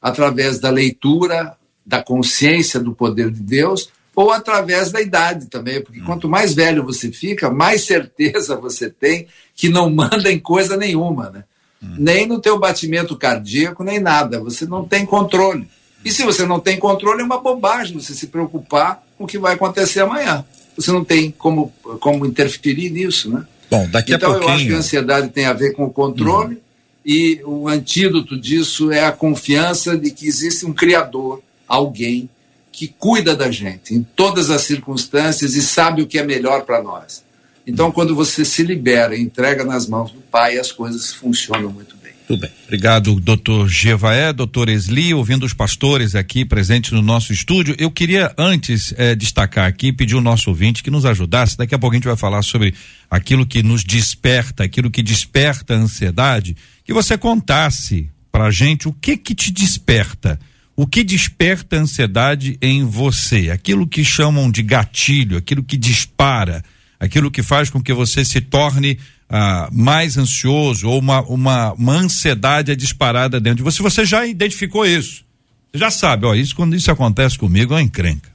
através 0.00 0.58
da 0.58 0.70
leitura, 0.70 1.56
da 1.84 2.02
consciência 2.02 2.80
do 2.80 2.94
poder 2.94 3.30
de 3.30 3.40
Deus, 3.40 3.90
ou 4.14 4.30
através 4.30 4.90
da 4.90 5.00
idade 5.00 5.46
também, 5.46 5.80
porque 5.80 6.00
quanto 6.00 6.28
mais 6.28 6.54
velho 6.54 6.84
você 6.84 7.10
fica, 7.10 7.50
mais 7.50 7.84
certeza 7.86 8.56
você 8.56 8.90
tem 8.90 9.26
que 9.54 9.68
não 9.68 9.90
manda 9.90 10.30
em 10.30 10.38
coisa 10.38 10.76
nenhuma, 10.76 11.30
né? 11.30 11.44
Hum. 11.82 11.96
Nem 11.98 12.26
no 12.26 12.40
teu 12.40 12.58
batimento 12.58 13.16
cardíaco, 13.16 13.82
nem 13.82 14.00
nada. 14.00 14.40
Você 14.40 14.66
não 14.66 14.86
tem 14.86 15.06
controle. 15.06 15.68
E 16.04 16.10
se 16.10 16.22
você 16.24 16.46
não 16.46 16.60
tem 16.60 16.78
controle, 16.78 17.20
é 17.20 17.24
uma 17.24 17.40
bobagem 17.40 17.98
você 17.98 18.14
se 18.14 18.26
preocupar 18.26 19.02
com 19.16 19.24
o 19.24 19.26
que 19.26 19.38
vai 19.38 19.54
acontecer 19.54 20.00
amanhã. 20.00 20.44
Você 20.76 20.90
não 20.90 21.04
tem 21.04 21.30
como, 21.30 21.72
como 22.00 22.24
interferir 22.24 22.90
nisso, 22.90 23.30
né? 23.30 23.46
Bom, 23.70 23.88
daqui 23.88 24.14
então, 24.14 24.30
a 24.30 24.34
pouquinho... 24.34 24.50
eu 24.50 24.54
acho 24.54 24.66
que 24.66 24.72
a 24.72 24.76
ansiedade 24.78 25.28
tem 25.28 25.46
a 25.46 25.52
ver 25.52 25.72
com 25.72 25.84
o 25.84 25.90
controle 25.90 26.56
hum. 26.56 26.69
E 27.12 27.42
o 27.44 27.66
antídoto 27.66 28.38
disso 28.38 28.92
é 28.92 29.04
a 29.04 29.10
confiança 29.10 29.98
de 29.98 30.12
que 30.12 30.28
existe 30.28 30.64
um 30.64 30.72
Criador, 30.72 31.42
alguém 31.66 32.30
que 32.70 32.86
cuida 32.86 33.34
da 33.34 33.50
gente 33.50 33.92
em 33.92 34.00
todas 34.14 34.48
as 34.48 34.62
circunstâncias 34.62 35.56
e 35.56 35.60
sabe 35.60 36.02
o 36.02 36.06
que 36.06 36.20
é 36.20 36.22
melhor 36.22 36.62
para 36.62 36.80
nós. 36.80 37.24
Então, 37.66 37.90
quando 37.90 38.14
você 38.14 38.44
se 38.44 38.62
libera 38.62 39.16
e 39.16 39.20
entrega 39.20 39.64
nas 39.64 39.88
mãos 39.88 40.12
do 40.12 40.20
Pai, 40.20 40.56
as 40.56 40.70
coisas 40.70 41.12
funcionam 41.12 41.72
muito 41.72 41.96
bem. 41.96 41.99
Tudo 42.30 42.42
bem. 42.42 42.50
Obrigado, 42.64 43.18
doutor 43.18 43.68
Gevaé, 43.68 44.32
doutor 44.32 44.68
Esli, 44.68 45.12
ouvindo 45.12 45.44
os 45.44 45.52
pastores 45.52 46.14
aqui 46.14 46.44
presentes 46.44 46.92
no 46.92 47.02
nosso 47.02 47.32
estúdio. 47.32 47.74
Eu 47.76 47.90
queria 47.90 48.32
antes 48.38 48.94
eh, 48.96 49.16
destacar 49.16 49.66
aqui, 49.66 49.92
pedir 49.92 50.14
o 50.14 50.20
nosso 50.20 50.48
ouvinte 50.48 50.80
que 50.80 50.92
nos 50.92 51.04
ajudasse. 51.04 51.58
Daqui 51.58 51.74
a 51.74 51.78
pouco 51.78 51.92
a 51.92 51.96
gente 51.96 52.06
vai 52.06 52.16
falar 52.16 52.42
sobre 52.42 52.72
aquilo 53.10 53.44
que 53.44 53.64
nos 53.64 53.82
desperta, 53.82 54.62
aquilo 54.62 54.92
que 54.92 55.02
desperta 55.02 55.74
a 55.74 55.78
ansiedade. 55.78 56.56
Que 56.84 56.92
você 56.92 57.18
contasse 57.18 58.08
pra 58.30 58.48
gente 58.52 58.86
o 58.86 58.92
que 58.92 59.16
que 59.16 59.34
te 59.34 59.50
desperta 59.50 60.38
o 60.76 60.86
que 60.86 61.02
desperta 61.02 61.76
ansiedade 61.76 62.56
em 62.62 62.84
você? 62.84 63.50
Aquilo 63.50 63.88
que 63.88 64.04
chamam 64.04 64.48
de 64.48 64.62
gatilho, 64.62 65.36
aquilo 65.36 65.64
que 65.64 65.76
dispara, 65.76 66.64
aquilo 67.00 67.28
que 67.28 67.42
faz 67.42 67.68
com 67.68 67.82
que 67.82 67.92
você 67.92 68.24
se 68.24 68.40
torne 68.40 68.98
ah, 69.30 69.68
mais 69.72 70.18
ansioso 70.18 70.88
ou 70.88 70.98
uma, 70.98 71.22
uma, 71.22 71.72
uma 71.74 71.94
ansiedade 71.94 72.72
é 72.72 72.74
disparada 72.74 73.38
dentro 73.38 73.58
de 73.58 73.62
você. 73.62 73.80
Você 73.80 74.04
já 74.04 74.26
identificou 74.26 74.84
isso. 74.84 75.24
Você 75.72 75.78
já 75.78 75.90
sabe, 75.90 76.26
ó, 76.26 76.34
isso 76.34 76.56
quando 76.56 76.74
isso 76.74 76.90
acontece 76.90 77.38
comigo 77.38 77.72
é 77.72 77.76
uma 77.76 77.82
encrenca. 77.82 78.28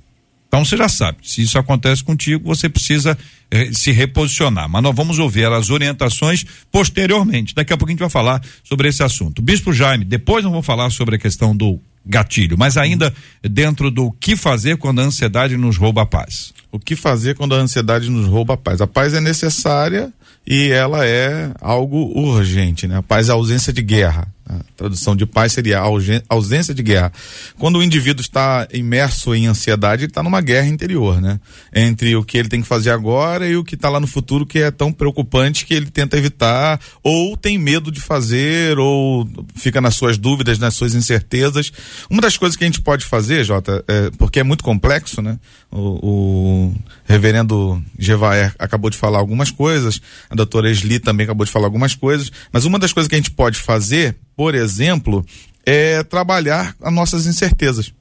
Então 0.47 0.63
você 0.63 0.77
já 0.77 0.87
sabe, 0.87 1.17
se 1.21 1.41
isso 1.41 1.59
acontece 1.59 2.01
contigo, 2.01 2.47
você 2.47 2.69
precisa 2.69 3.17
eh, 3.51 3.71
se 3.73 3.91
reposicionar. 3.91 4.69
Mas 4.69 4.81
nós 4.81 4.95
vamos 4.95 5.19
ouvir 5.19 5.45
as 5.47 5.69
orientações 5.69 6.45
posteriormente. 6.71 7.53
Daqui 7.53 7.73
a 7.73 7.77
pouco 7.77 7.89
a 7.89 7.91
gente 7.91 7.99
vai 7.99 8.09
falar 8.09 8.41
sobre 8.63 8.87
esse 8.87 9.03
assunto. 9.03 9.41
Bispo 9.41 9.73
Jaime, 9.73 10.05
depois 10.05 10.45
nós 10.45 10.51
vamos 10.51 10.65
falar 10.65 10.89
sobre 10.91 11.17
a 11.17 11.19
questão 11.19 11.53
do 11.53 11.77
gatilho, 12.05 12.57
mas 12.57 12.77
ainda 12.77 13.13
dentro 13.41 13.91
do 13.91 14.11
que 14.13 14.37
fazer 14.37 14.77
quando 14.77 15.01
a 15.01 15.03
ansiedade 15.03 15.57
nos 15.57 15.75
rouba 15.75 16.03
a 16.03 16.05
paz. 16.05 16.53
O 16.71 16.79
que 16.79 16.95
fazer 16.95 17.35
quando 17.35 17.53
a 17.53 17.57
ansiedade 17.57 18.09
nos 18.09 18.27
rouba 18.27 18.53
a 18.53 18.57
paz? 18.57 18.79
A 18.79 18.87
paz 18.87 19.13
é 19.13 19.19
necessária 19.19 20.13
e 20.47 20.71
ela 20.71 21.05
é 21.05 21.51
algo 21.59 22.11
urgente, 22.15 22.87
né? 22.87 23.03
Paz 23.07 23.29
ausência 23.29 23.73
de 23.73 23.81
guerra. 23.81 24.27
A 24.47 24.59
tradução 24.77 25.15
de 25.15 25.25
paz 25.25 25.53
seria 25.53 25.81
ausência 26.29 26.71
de 26.71 26.83
guerra. 26.83 27.11
Quando 27.57 27.79
o 27.79 27.83
indivíduo 27.83 28.21
está 28.21 28.67
imerso 28.71 29.33
em 29.33 29.47
ansiedade, 29.47 30.03
ele 30.03 30.11
está 30.11 30.21
numa 30.21 30.39
guerra 30.39 30.67
interior, 30.67 31.19
né? 31.19 31.39
Entre 31.73 32.15
o 32.15 32.23
que 32.23 32.37
ele 32.37 32.47
tem 32.47 32.61
que 32.61 32.67
fazer 32.67 32.91
agora 32.91 33.47
e 33.47 33.57
o 33.57 33.63
que 33.63 33.73
está 33.73 33.89
lá 33.89 33.99
no 33.99 34.05
futuro 34.05 34.45
que 34.45 34.59
é 34.59 34.69
tão 34.69 34.93
preocupante 34.93 35.65
que 35.65 35.73
ele 35.73 35.89
tenta 35.89 36.15
evitar, 36.15 36.79
ou 37.01 37.35
tem 37.35 37.57
medo 37.57 37.91
de 37.91 37.99
fazer, 37.99 38.77
ou 38.77 39.27
fica 39.55 39.81
nas 39.81 39.95
suas 39.95 40.15
dúvidas, 40.15 40.59
nas 40.59 40.75
suas 40.75 40.93
incertezas. 40.93 41.73
Uma 42.07 42.21
das 42.21 42.37
coisas 42.37 42.55
que 42.55 42.63
a 42.63 42.67
gente 42.67 42.81
pode 42.81 43.03
fazer, 43.03 43.43
Jota, 43.43 43.83
é, 43.87 44.11
porque 44.11 44.39
é 44.39 44.43
muito 44.43 44.63
complexo, 44.63 45.23
né? 45.23 45.39
O, 45.71 46.69
o 46.69 46.75
reverendo 47.03 47.83
Gevaer 47.97 48.53
acabou 48.59 48.91
de 48.91 48.97
falar 48.97 49.17
algumas 49.17 49.49
coisas, 49.49 49.99
a 50.29 50.35
doutora 50.35 50.69
Esli 50.69 50.99
também 50.99 51.23
acabou 51.23 51.45
de 51.45 51.51
falar 51.51 51.65
algumas 51.65 51.95
coisas, 51.95 52.31
mas 52.51 52.63
uma 52.63 52.77
das 52.77 52.93
coisas 52.93 53.07
que 53.07 53.15
a 53.15 53.17
gente 53.17 53.31
pode 53.31 53.57
fazer 53.57 54.15
por 54.35 54.55
exemplo, 54.55 55.25
é 55.65 56.03
trabalhar 56.03 56.75
as 56.81 56.93
nossas 56.93 57.25
incertezas 57.25 57.93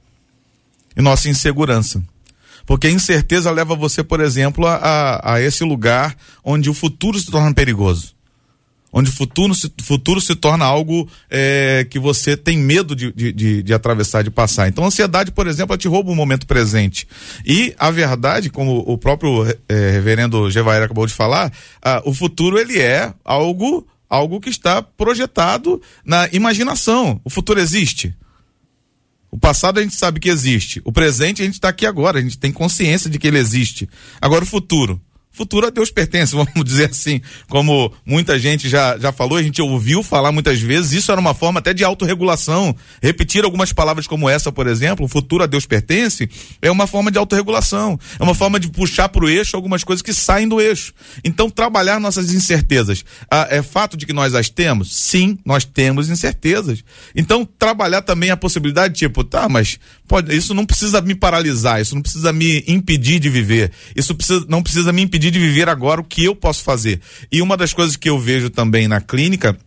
e 0.95 1.01
nossa 1.01 1.29
insegurança. 1.29 2.03
Porque 2.65 2.87
a 2.87 2.91
incerteza 2.91 3.51
leva 3.51 3.75
você, 3.75 4.03
por 4.03 4.19
exemplo, 4.19 4.65
a, 4.65 4.75
a, 4.75 5.33
a 5.35 5.41
esse 5.41 5.63
lugar 5.63 6.15
onde 6.43 6.69
o 6.69 6.73
futuro 6.73 7.19
se 7.19 7.29
torna 7.29 7.53
perigoso 7.53 8.15
onde 8.97 9.09
o 9.09 9.13
futuro 9.13 9.53
se, 9.53 9.69
futuro 9.83 10.21
se 10.21 10.33
torna 10.35 10.63
algo 10.63 11.05
é, 11.29 11.85
que 11.89 11.99
você 11.99 12.37
tem 12.37 12.57
medo 12.57 12.95
de, 12.95 13.11
de, 13.11 13.61
de, 13.61 13.73
atravessar, 13.73 14.23
de 14.23 14.31
passar. 14.31 14.69
Então, 14.69 14.85
a 14.85 14.87
ansiedade, 14.87 15.33
por 15.33 15.47
exemplo, 15.47 15.73
ela 15.73 15.77
te 15.77 15.89
rouba 15.89 16.11
o 16.11 16.15
momento 16.15 16.47
presente. 16.47 17.05
E 17.45 17.75
a 17.77 17.91
verdade, 17.91 18.49
como 18.49 18.77
o 18.87 18.97
próprio 18.97 19.45
é, 19.67 19.91
reverendo 19.91 20.49
Gevair 20.49 20.81
acabou 20.81 21.05
de 21.05 21.11
falar, 21.11 21.51
ah, 21.81 22.01
o 22.05 22.13
futuro 22.13 22.57
ele 22.57 22.79
é 22.79 23.13
algo 23.25 23.85
algo 24.09 24.39
que 24.39 24.49
está 24.49 24.81
projetado 24.81 25.81
na 26.03 26.27
imaginação. 26.31 27.19
O 27.23 27.29
futuro 27.29 27.59
existe. 27.59 28.15
O 29.31 29.37
passado 29.37 29.79
a 29.79 29.83
gente 29.83 29.95
sabe 29.95 30.19
que 30.19 30.29
existe. 30.29 30.81
O 30.85 30.91
presente 30.91 31.41
a 31.41 31.45
gente 31.45 31.55
está 31.55 31.69
aqui 31.69 31.85
agora, 31.85 32.19
a 32.19 32.21
gente 32.21 32.37
tem 32.37 32.51
consciência 32.51 33.09
de 33.09 33.19
que 33.19 33.27
ele 33.27 33.37
existe. 33.37 33.89
Agora 34.21 34.43
o 34.43 34.47
futuro 34.47 35.01
futuro 35.35 35.67
a 35.67 35.69
Deus 35.69 35.91
pertence, 35.91 36.33
vamos 36.35 36.63
dizer 36.63 36.89
assim, 36.89 37.21
como 37.49 37.91
muita 38.05 38.39
gente 38.39 38.69
já, 38.69 38.97
já 38.97 39.11
falou, 39.11 39.37
a 39.37 39.43
gente 39.43 39.61
ouviu 39.61 40.01
falar 40.01 40.31
muitas 40.31 40.59
vezes, 40.59 40.93
isso 40.93 41.11
era 41.11 41.19
uma 41.19 41.33
forma 41.33 41.59
até 41.59 41.73
de 41.73 41.83
autorregulação. 41.83 42.75
Repetir 43.01 43.43
algumas 43.43 43.73
palavras 43.73 44.07
como 44.07 44.29
essa, 44.29 44.51
por 44.51 44.67
exemplo, 44.67 45.05
o 45.05 45.09
futuro 45.09 45.43
a 45.43 45.47
Deus 45.47 45.65
pertence, 45.65 46.29
é 46.61 46.71
uma 46.71 46.87
forma 46.87 47.11
de 47.11 47.17
autorregulação, 47.17 47.99
é 48.19 48.23
uma 48.23 48.33
forma 48.33 48.59
de 48.59 48.69
puxar 48.69 49.09
para 49.09 49.25
o 49.25 49.29
eixo 49.29 49.55
algumas 49.55 49.83
coisas 49.83 50.01
que 50.01 50.13
saem 50.13 50.47
do 50.47 50.61
eixo. 50.61 50.93
Então, 51.23 51.49
trabalhar 51.49 51.99
nossas 51.99 52.33
incertezas. 52.33 53.03
Ah, 53.29 53.47
é 53.49 53.61
fato 53.61 53.97
de 53.97 54.05
que 54.05 54.13
nós 54.13 54.33
as 54.33 54.49
temos? 54.49 54.95
Sim, 54.95 55.37
nós 55.45 55.65
temos 55.65 56.09
incertezas. 56.09 56.83
Então, 57.15 57.45
trabalhar 57.45 58.01
também 58.01 58.29
a 58.29 58.37
possibilidade, 58.37 58.93
tipo, 58.93 59.23
tá, 59.23 59.49
mas 59.49 59.79
pode, 60.07 60.35
isso 60.35 60.53
não 60.53 60.65
precisa 60.65 61.01
me 61.01 61.15
paralisar, 61.15 61.81
isso 61.81 61.95
não 61.95 62.01
precisa 62.01 62.31
me 62.31 62.63
impedir 62.67 63.19
de 63.19 63.29
viver, 63.29 63.71
isso 63.95 64.15
precisa, 64.15 64.45
não 64.47 64.61
precisa 64.61 64.91
me 64.91 65.01
impedir 65.01 65.31
de 65.31 65.39
viver 65.39 65.69
agora 65.69 66.01
o 66.01 66.03
que 66.03 66.23
eu 66.23 66.35
posso 66.35 66.63
fazer. 66.63 67.01
E 67.31 67.41
uma 67.41 67.57
das 67.57 67.73
coisas 67.73 67.95
que 67.95 68.09
eu 68.09 68.19
vejo 68.19 68.49
também 68.49 68.87
na 68.87 69.01
clínica 69.01 69.57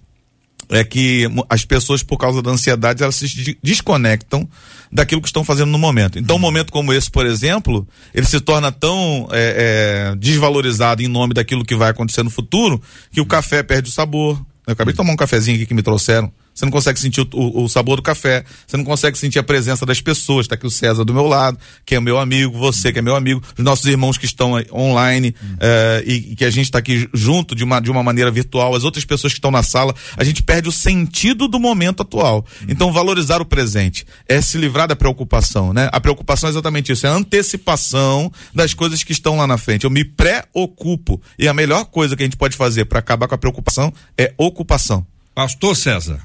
é 0.71 0.85
que 0.85 1.27
as 1.49 1.65
pessoas, 1.65 2.03
por 2.03 2.19
causa 2.19 2.43
da 2.43 2.51
ansiedade, 2.51 3.03
elas 3.03 3.17
se 3.17 3.59
desconectam 3.63 4.49
daquilo 4.93 5.21
que 5.21 5.29
estão 5.29 5.45
fazendo 5.45 5.71
no 5.71 5.79
momento. 5.79 6.19
Então, 6.19 6.37
um 6.37 6.39
momento 6.39 6.73
como 6.73 6.93
esse, 6.93 7.11
por 7.11 7.25
exemplo, 7.25 7.87
ele 8.15 8.27
se 8.27 8.41
torna 8.41 8.71
tão 8.71 9.29
é, 9.33 10.13
é, 10.13 10.17
desvalorizado 10.17 11.03
em 11.03 11.09
nome 11.09 11.33
daquilo 11.33 11.65
que 11.65 11.75
vai 11.75 11.91
acontecer 11.91 12.23
no 12.23 12.31
futuro 12.31 12.81
que 13.11 13.21
o 13.21 13.27
café 13.27 13.63
perde 13.63 13.89
o 13.89 13.93
sabor. 13.93 14.41
Eu 14.67 14.73
acabei 14.73 14.93
de 14.93 14.97
tomar 14.99 15.13
um 15.13 15.17
cafezinho 15.17 15.57
aqui 15.57 15.67
que 15.67 15.75
me 15.75 15.83
trouxeram 15.83 16.31
você 16.59 16.65
não 16.65 16.73
consegue 16.73 16.99
sentir 16.99 17.21
o, 17.21 17.29
o, 17.35 17.65
o, 17.65 17.69
sabor 17.69 17.97
do 17.97 18.03
café, 18.03 18.45
você 18.67 18.77
não 18.77 18.83
consegue 18.83 19.17
sentir 19.17 19.39
a 19.39 19.45
presença 19.45 19.87
das 19.87 20.01
pessoas. 20.01 20.47
Está 20.47 20.57
aqui 20.57 20.67
o 20.67 20.71
César 20.71 21.05
do 21.05 21.15
meu 21.15 21.25
lado, 21.25 21.57
que 21.87 21.95
é 21.95 22.01
meu 22.01 22.19
amigo, 22.19 22.59
você 22.59 22.93
que 22.93 22.99
é 22.99 23.03
meu 23.03 23.15
amigo, 23.15 23.41
os 23.57 23.65
nossos 23.65 23.87
irmãos 23.87 24.19
que 24.19 24.27
estão 24.27 24.55
online 24.73 25.37
uhum. 25.41 25.53
uh, 25.55 26.03
e, 26.05 26.33
e, 26.33 26.37
que 26.37 26.45
a 26.45 26.51
gente 26.51 26.65
está 26.65 26.81
aqui 26.81 27.09
junto 27.15 27.55
de 27.55 27.63
uma, 27.63 27.81
de 27.81 27.93
uma 27.93 28.03
maneira 28.03 28.29
virtual, 28.29 28.75
as 28.75 28.83
outras 28.83 29.05
pessoas 29.05 29.33
que 29.33 29.39
estão 29.39 29.53
na 29.53 29.63
sala, 29.63 29.95
a 30.17 30.25
gente 30.25 30.43
perde 30.43 30.69
o 30.69 30.73
sentido 30.73 31.47
do 31.47 31.61
momento 31.61 32.03
atual. 32.03 32.45
Uhum. 32.63 32.67
Então, 32.71 32.93
valorizar 32.93 33.41
o 33.41 33.45
presente 33.45 34.05
é 34.27 34.41
se 34.41 34.59
livrar 34.59 34.89
da 34.89 34.97
preocupação, 34.97 35.73
né? 35.73 35.89
A 35.93 36.01
preocupação 36.01 36.49
é 36.49 36.51
exatamente 36.51 36.91
isso, 36.91 37.07
é 37.07 37.11
a 37.11 37.15
antecipação 37.15 38.33
das 38.53 38.75
coisas 38.75 39.05
que 39.05 39.13
estão 39.13 39.37
lá 39.37 39.47
na 39.47 39.59
frente. 39.59 39.85
Eu 39.85 39.91
me 39.91 40.05
preocupo. 40.05 41.23
E 41.39 41.47
a 41.47 41.55
melhor 41.55 41.85
coisa 41.85 42.17
que 42.17 42.25
a 42.25 42.27
gente 42.27 42.37
pode 42.37 42.57
fazer 42.57 42.87
para 42.87 42.99
acabar 42.99 43.29
com 43.29 43.37
a 43.37 43.39
preocupação 43.39 43.93
é 44.17 44.35
ocupação. 44.37 45.07
Pastor 45.39 45.77
César. 45.77 46.21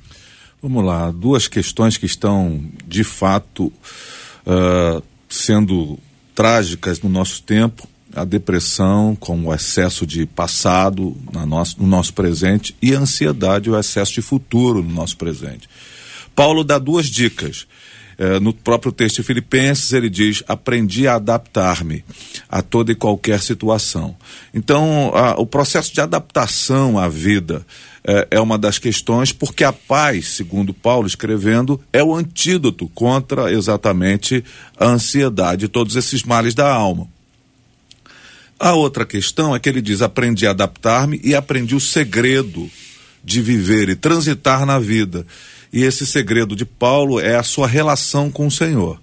Vamos 0.64 0.86
lá, 0.86 1.12
duas 1.12 1.46
questões 1.46 1.98
que 1.98 2.06
estão 2.06 2.64
de 2.88 3.04
fato 3.04 3.66
uh, 3.66 5.04
sendo 5.28 6.00
trágicas 6.34 7.02
no 7.02 7.10
nosso 7.10 7.44
tempo: 7.44 7.86
a 8.16 8.24
depressão, 8.24 9.14
com 9.14 9.44
o 9.44 9.54
excesso 9.54 10.08
de 10.08 10.26
passado 10.26 11.18
na 11.34 11.46
nosso, 11.46 11.82
no 11.82 11.86
nosso 11.86 12.14
presente, 12.14 12.74
e 12.82 12.96
a 12.96 13.00
ansiedade, 13.00 13.70
o 13.70 13.78
excesso 13.78 14.14
de 14.14 14.22
futuro 14.22 14.82
no 14.82 14.90
nosso 14.90 15.18
presente. 15.18 15.68
Paulo 16.34 16.64
dá 16.64 16.80
duas 16.80 17.08
dicas. 17.08 17.68
Uh, 18.18 18.40
no 18.40 18.54
próprio 18.54 18.92
texto 18.94 19.18
de 19.18 19.24
Filipenses, 19.24 19.92
ele 19.92 20.10
diz: 20.10 20.44
Aprendi 20.48 21.10
a 21.10 21.16
adaptar-me 21.16 22.06
a 22.48 22.62
toda 22.62 22.94
e 22.94 22.96
qualquer 22.96 23.42
situação. 23.42 24.16
Então, 24.54 25.10
uh, 25.10 25.42
o 25.42 25.46
processo 25.46 25.94
de 25.94 26.00
adaptação 26.00 26.98
à 26.98 27.10
vida 27.10 27.66
é, 28.06 28.28
é 28.32 28.40
uma 28.40 28.58
das 28.58 28.78
questões, 28.78 29.32
porque 29.32 29.64
a 29.64 29.72
paz, 29.72 30.30
segundo 30.30 30.74
Paulo 30.74 31.08
escrevendo, 31.08 31.80
é 31.92 32.04
o 32.04 32.14
antídoto 32.14 32.90
contra 32.90 33.52
exatamente 33.52 34.44
a 34.78 34.86
ansiedade 34.86 35.66
e 35.66 35.70
todos 35.70 35.96
esses 35.96 36.24
males 36.24 36.54
da 36.54 36.72
alma. 36.72 37.08
A 38.60 38.74
outra 38.74 39.06
questão 39.06 39.56
é 39.56 39.60
que 39.60 39.68
ele 39.68 39.82
diz: 39.82 40.02
aprendi 40.02 40.46
a 40.46 40.52
adaptar-me 40.52 41.20
e 41.24 41.34
aprendi 41.34 41.76
o 41.76 41.80
segredo 41.80 42.70
de 43.24 43.42
viver 43.42 43.90
e 43.90 43.96
transitar 43.96 44.66
na 44.66 44.80
vida. 44.80 45.26
E 45.72 45.84
esse 45.84 46.06
segredo 46.06 46.56
de 46.56 46.66
Paulo 46.66 47.20
é 47.20 47.36
a 47.36 47.44
sua 47.44 47.68
relação 47.68 48.30
com 48.30 48.48
o 48.48 48.52
Senhor. 48.52 49.02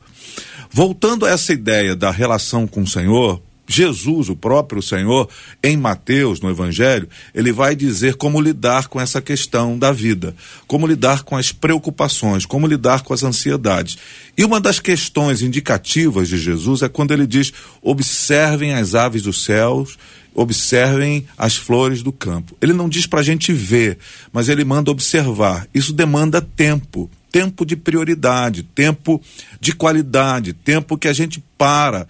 Voltando 0.70 1.26
a 1.26 1.30
essa 1.30 1.52
ideia 1.52 1.96
da 1.96 2.10
relação 2.10 2.66
com 2.66 2.82
o 2.82 2.86
Senhor, 2.86 3.42
Jesus, 3.72 4.28
o 4.28 4.35
próprio 4.35 4.83
Senhor, 4.83 5.28
em 5.62 5.76
Mateus, 5.76 6.40
no 6.40 6.50
Evangelho, 6.50 7.09
ele 7.33 7.52
vai 7.52 7.76
dizer 7.76 8.16
como 8.16 8.40
lidar 8.40 8.88
com 8.88 9.00
essa 9.00 9.22
questão 9.22 9.78
da 9.78 9.92
vida, 9.92 10.35
como 10.66 10.88
lidar 10.88 11.22
com 11.22 11.37
as 11.37 11.52
preocupações, 11.52 12.44
como 12.44 12.66
lidar 12.66 13.02
com 13.02 13.14
as 13.14 13.22
ansiedades. 13.22 13.96
E 14.37 14.44
uma 14.44 14.61
das 14.61 14.80
questões 14.80 15.40
indicativas 15.40 16.28
de 16.28 16.37
Jesus 16.37 16.83
é 16.83 16.88
quando 16.88 17.12
ele 17.12 17.28
diz: 17.28 17.52
observem 17.80 18.74
as 18.74 18.96
aves 18.96 19.22
dos 19.22 19.44
céus 19.44 19.96
observem 20.33 21.26
as 21.37 21.56
flores 21.56 22.02
do 22.02 22.12
campo. 22.12 22.56
Ele 22.62 22.72
não 22.72 22.88
diz 22.88 23.04
para 23.04 23.18
a 23.18 23.22
gente 23.22 23.52
ver, 23.52 23.98
mas 24.33 24.48
ele 24.48 24.64
manda 24.64 24.90
observar. 24.90 25.66
Isso 25.74 25.92
demanda 25.92 26.40
tempo, 26.40 27.11
tempo 27.33 27.66
de 27.66 27.74
prioridade, 27.74 28.62
tempo 28.62 29.20
de 29.61 29.74
qualidade, 29.74 30.52
tempo 30.52 30.96
que 30.96 31.09
a 31.09 31.12
gente 31.12 31.42
para 31.59 32.06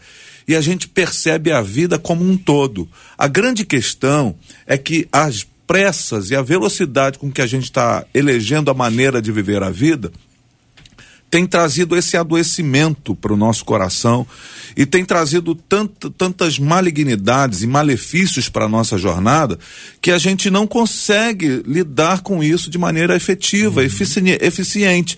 e 0.51 0.57
a 0.57 0.61
gente 0.61 0.89
percebe 0.89 1.53
a 1.53 1.63
vida 1.63 1.97
como 1.97 2.29
um 2.29 2.37
todo. 2.37 2.89
A 3.17 3.29
grande 3.29 3.65
questão 3.65 4.35
é 4.67 4.77
que 4.77 5.07
as 5.13 5.47
pressas 5.65 6.33
e 6.33 6.35
a 6.35 6.43
velocidade 6.43 7.21
com 7.21 7.31
que 7.31 7.41
a 7.41 7.47
gente 7.47 7.63
está 7.63 8.05
elegendo 8.13 8.69
a 8.69 8.75
maneira 8.75 9.23
de 9.23 9.31
viver 9.31 9.63
a 9.63 9.71
vida 9.71 10.11
tem 11.31 11.47
trazido 11.47 11.97
esse 11.97 12.17
adoecimento 12.17 13.15
para 13.15 13.33
o 13.33 13.37
nosso 13.37 13.65
coração 13.65 14.27
e 14.77 14.85
tem 14.85 15.05
trazido 15.05 15.55
tant, 15.55 15.89
tantas 16.19 16.59
malignidades 16.59 17.63
e 17.63 17.69
malefícios 17.69 18.49
para 18.49 18.65
a 18.65 18.69
nossa 18.69 18.99
jornada 18.99 19.57
que 20.03 20.11
a 20.11 20.19
gente 20.19 20.51
não 20.51 20.67
consegue 20.67 21.63
lidar 21.65 22.23
com 22.23 22.43
isso 22.43 22.69
de 22.69 22.77
maneira 22.77 23.15
efetiva, 23.15 23.83
uhum. 23.83 23.87
eficiente 24.41 25.17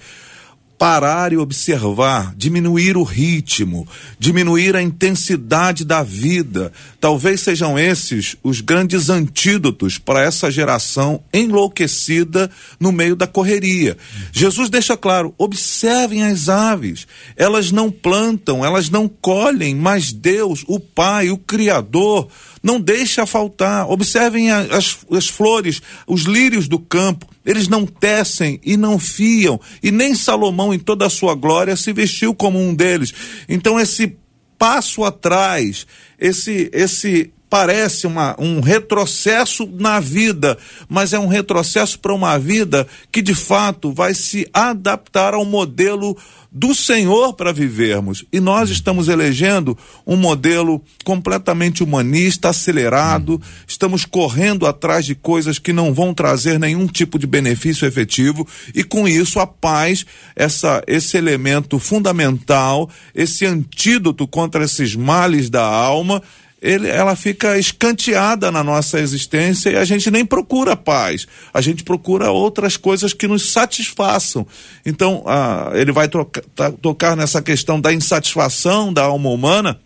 parar 0.83 1.33
e 1.33 1.37
observar, 1.37 2.35
diminuir 2.37 2.97
o 2.97 3.05
ritmo, 3.05 3.87
diminuir 4.19 4.75
a 4.75 4.83
intensidade 4.83 5.85
da 5.85 6.03
vida. 6.03 6.73
Talvez 7.01 7.41
sejam 7.41 7.79
esses 7.79 8.35
os 8.43 8.61
grandes 8.61 9.09
antídotos 9.09 9.97
para 9.97 10.25
essa 10.25 10.51
geração 10.51 11.23
enlouquecida 11.33 12.51
no 12.81 12.91
meio 12.91 13.15
da 13.15 13.29
correria. 13.29 13.97
Jesus 14.33 14.69
deixa 14.69 14.97
claro: 14.97 15.33
observem 15.39 16.25
as 16.25 16.49
aves. 16.49 17.07
Elas 17.37 17.71
não 17.71 17.89
plantam, 17.89 18.65
elas 18.65 18.91
não 18.91 19.07
colhem, 19.07 19.77
mas 19.77 20.13
Deus, 20.13 20.65
o 20.67 20.81
Pai, 20.81 21.31
o 21.31 21.39
Criador, 21.39 22.27
não 22.61 22.81
deixa 22.81 23.25
faltar. 23.25 23.89
Observem 23.89 24.51
as, 24.51 24.99
as 25.09 25.29
flores, 25.29 25.81
os 26.09 26.23
lírios 26.23 26.67
do 26.67 26.81
campo 26.81 27.32
eles 27.45 27.69
não 27.69 27.87
tecem 27.87 28.61
e 28.65 28.77
não 28.77 28.99
fiam, 28.99 29.61
e 29.83 29.91
nem 29.91 30.15
Salomão, 30.15 30.73
em 30.73 30.79
toda 30.79 31.07
a 31.07 31.11
sua 31.11 31.35
glória, 31.35 31.77
se 31.77 31.93
vestiu 31.93 32.35
como 32.35 32.59
um 32.59 32.75
deles. 32.75 33.13
Então, 33.49 33.79
esse 33.79 34.17
passo 34.59 35.05
atrás, 35.05 35.87
esse, 36.19 36.71
esse 36.73 37.33
parece 37.53 38.07
uma, 38.07 38.35
um 38.39 38.61
retrocesso 38.61 39.67
na 39.67 40.01
vida, 40.01 40.57
mas 40.89 41.13
é 41.13 41.19
um 41.19 41.27
retrocesso 41.27 41.99
para 41.99 42.15
uma 42.15 42.39
vida 42.39 42.87
que 43.11 43.21
de 43.21 43.35
fato 43.35 43.93
vai 43.93 44.15
se 44.15 44.49
adaptar 44.55 45.35
ao 45.35 45.45
modelo 45.45 46.17
do 46.53 46.75
Senhor 46.75 47.33
para 47.33 47.53
vivermos. 47.53 48.27
E 48.31 48.39
nós 48.39 48.69
estamos 48.69 49.09
elegendo 49.09 49.77
um 50.07 50.17
modelo 50.17 50.83
completamente 51.03 51.83
humanista, 51.83 52.51
acelerado, 52.51 53.41
estamos 53.67 54.05
correndo 54.05 54.67
atrás 54.67 55.07
de 55.07 55.15
coisas 55.15 55.59
que 55.59 55.73
não 55.73 55.95
vão 55.95 56.13
trazer 56.13 56.59
nenhum 56.59 56.87
tipo 56.87 57.19
de 57.19 57.27
benefício 57.27 57.87
efetivo, 57.87 58.47
e 58.75 58.85
com 58.85 59.09
isso 59.09 59.41
a 59.41 59.47
paz, 59.47 60.05
essa, 60.37 60.83
esse 60.87 61.17
elemento 61.17 61.79
fundamental, 61.79 62.91
esse 63.15 63.47
antídoto 63.47 64.29
contra 64.29 64.65
esses 64.65 64.95
males 64.95 65.49
da 65.49 65.65
alma, 65.65 66.23
ele, 66.63 66.89
ela 66.89 67.17
fica 67.17 67.59
escanteada 67.59 68.53
na 68.53 68.63
nossa 68.63 69.01
existência 69.01 69.71
e 69.71 69.77
a 69.77 69.85
gente 69.85 70.09
nem 70.13 70.25
procura 70.25 70.77
paz. 70.77 71.27
A 71.53 71.61
gente 71.61 71.83
procura 71.83 72.31
outras 72.31 72.77
coisas 72.77 73.13
que 73.13 73.27
nos 73.27 73.51
satisfaçam. 73.51 74.47
Então, 74.87 75.25
ah, 75.27 75.73
ele 75.75 75.91
vai 75.91 76.07
troca, 76.07 76.45
tá, 76.55 76.71
tocar 76.71 77.17
nessa 77.17 77.43
questão 77.43 77.81
da 77.81 77.93
insatisfação 77.93 78.93
da 78.93 79.03
alma 79.03 79.29
humana. 79.29 79.81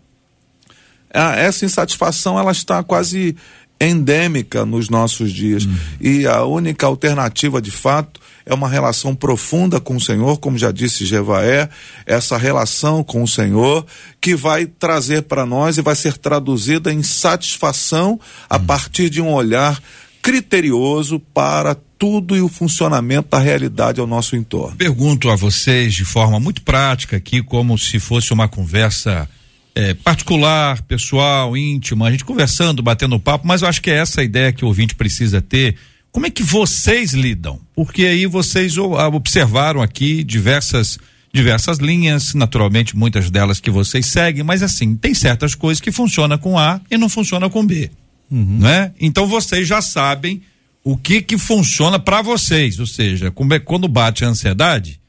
Ah, 1.11 1.35
essa 1.35 1.65
insatisfação 1.65 2.37
ela 2.37 2.51
está 2.51 2.83
quase 2.83 3.35
endêmica 3.81 4.63
nos 4.63 4.87
nossos 4.87 5.31
dias. 5.31 5.65
Uhum. 5.65 5.75
E 5.99 6.27
a 6.27 6.43
única 6.45 6.85
alternativa, 6.85 7.59
de 7.59 7.71
fato, 7.71 8.19
é 8.47 8.53
uma 8.53 8.69
relação 8.69 9.13
profunda 9.13 9.79
com 9.79 9.97
o 9.97 10.01
Senhor, 10.01 10.37
como 10.39 10.57
já 10.57 10.71
disse 10.71 11.05
Jevaé, 11.05 11.69
essa 12.05 12.37
relação 12.37 13.03
com 13.03 13.21
o 13.21 13.27
Senhor 13.27 13.85
que 14.21 14.35
vai 14.35 14.65
trazer 14.65 15.23
para 15.23 15.45
nós 15.45 15.77
e 15.77 15.81
vai 15.81 15.95
ser 15.95 16.17
traduzida 16.17 16.91
em 16.91 17.03
satisfação 17.03 18.19
a 18.49 18.57
partir 18.57 19.09
de 19.09 19.21
um 19.21 19.31
olhar 19.31 19.81
criterioso 20.21 21.19
para 21.19 21.75
tudo 21.99 22.35
e 22.37 22.41
o 22.41 22.47
funcionamento 22.47 23.29
da 23.29 23.39
realidade 23.39 23.99
ao 23.99 24.07
nosso 24.07 24.35
entorno. 24.35 24.77
Pergunto 24.77 25.29
a 25.29 25.35
vocês 25.35 25.93
de 25.93 26.05
forma 26.05 26.39
muito 26.39 26.61
prática 26.61 27.17
aqui, 27.17 27.43
como 27.43 27.77
se 27.77 27.99
fosse 27.99 28.31
uma 28.31 28.47
conversa 28.47 29.27
é, 29.75 29.93
particular, 29.93 30.81
pessoal, 30.83 31.55
íntima, 31.57 32.07
a 32.07 32.11
gente 32.11 32.23
conversando, 32.23 32.81
batendo 32.81 33.19
papo, 33.19 33.45
mas 33.45 33.61
eu 33.61 33.67
acho 33.67 33.81
que 33.81 33.91
é 33.91 33.97
essa 33.97 34.21
a 34.21 34.23
ideia 34.23 34.53
que 34.53 34.63
o 34.63 34.67
ouvinte 34.67 34.95
precisa 34.95 35.41
ter. 35.41 35.75
Como 36.11 36.25
é 36.25 36.29
que 36.29 36.43
vocês 36.43 37.13
lidam? 37.13 37.59
Porque 37.75 38.05
aí 38.05 38.25
vocês 38.25 38.77
observaram 38.77 39.81
aqui 39.81 40.23
diversas 40.23 40.97
diversas 41.33 41.77
linhas, 41.77 42.33
naturalmente 42.33 42.97
muitas 42.97 43.29
delas 43.29 43.59
que 43.59 43.69
vocês 43.69 44.07
seguem, 44.07 44.43
mas 44.43 44.63
assim, 44.63 44.95
tem 44.95 45.13
certas 45.13 45.53
coisas 45.53 45.79
que 45.79 45.91
funcionam 45.91 46.37
com 46.37 46.57
A 46.57 46.81
e 46.89 46.97
não 46.97 47.09
funciona 47.09 47.47
com 47.49 47.65
B, 47.65 47.91
uhum. 48.31 48.59
né? 48.59 48.91
Então 48.99 49.27
vocês 49.27 49.67
já 49.67 49.81
sabem 49.81 50.41
o 50.83 50.97
que 50.97 51.21
que 51.21 51.37
funciona 51.37 51.99
para 51.99 52.21
vocês, 52.21 52.79
ou 52.79 52.87
seja, 52.87 53.27
é, 53.27 53.59
quando 53.59 53.87
bate 53.87 54.23
a 54.23 54.29
ansiedade, 54.29 54.99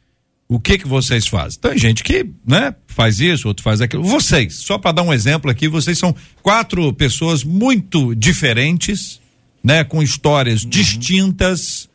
o 0.49 0.59
que 0.59 0.77
que 0.77 0.89
vocês 0.89 1.27
fazem? 1.27 1.61
Tem 1.61 1.79
gente 1.79 2.03
que, 2.03 2.27
né, 2.47 2.75
faz 2.87 3.21
isso, 3.21 3.47
outro 3.47 3.63
faz 3.63 3.81
aquilo. 3.81 4.03
Vocês, 4.03 4.55
só 4.57 4.77
para 4.77 4.93
dar 4.93 5.03
um 5.03 5.13
exemplo 5.13 5.51
aqui, 5.51 5.69
vocês 5.69 5.99
são 5.99 6.15
quatro 6.43 6.93
pessoas 6.95 7.45
muito 7.45 8.15
diferentes, 8.15 9.21
né, 9.63 9.85
com 9.85 10.03
histórias 10.03 10.65
uhum. 10.65 10.71
distintas 10.71 11.89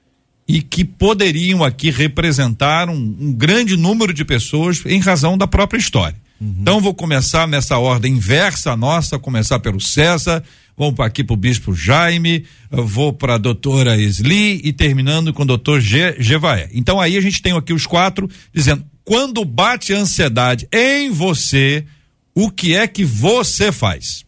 e 0.47 0.61
que 0.61 0.83
poderiam 0.83 1.63
aqui 1.63 1.89
representar 1.89 2.89
um, 2.89 2.95
um, 2.95 3.33
grande 3.33 3.77
número 3.77 4.13
de 4.13 4.25
pessoas 4.25 4.81
em 4.85 4.99
razão 4.99 5.37
da 5.37 5.47
própria 5.47 5.79
história. 5.79 6.15
Uhum. 6.39 6.55
Então 6.61 6.81
vou 6.81 6.93
começar 6.93 7.47
nessa 7.47 7.77
ordem 7.77 8.13
inversa 8.13 8.75
nossa, 8.75 9.17
começar 9.17 9.59
pelo 9.59 9.79
César, 9.79 10.43
Vamos 10.75 10.99
aqui 11.01 11.23
para 11.23 11.35
o 11.35 11.37
Bispo 11.37 11.73
Jaime, 11.73 12.45
vou 12.71 13.13
para 13.13 13.35
a 13.35 13.37
doutora 13.37 13.95
Esli 13.95 14.59
e 14.63 14.73
terminando 14.73 15.31
com 15.31 15.43
o 15.43 15.45
doutor 15.45 15.79
Ge, 15.79 16.15
Gevaé. 16.17 16.67
Então 16.73 16.99
aí 16.99 17.15
a 17.15 17.21
gente 17.21 17.43
tem 17.43 17.55
aqui 17.55 17.71
os 17.71 17.85
quatro 17.85 18.27
dizendo: 18.51 18.83
quando 19.05 19.45
bate 19.45 19.93
a 19.93 19.99
ansiedade 19.99 20.67
em 20.71 21.11
você, 21.11 21.85
o 22.33 22.49
que 22.49 22.75
é 22.75 22.87
que 22.87 23.05
você 23.05 23.71
faz? 23.71 24.25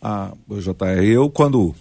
Ah, 0.00 0.32
JR, 0.48 1.04
eu 1.04 1.28
quando. 1.28 1.74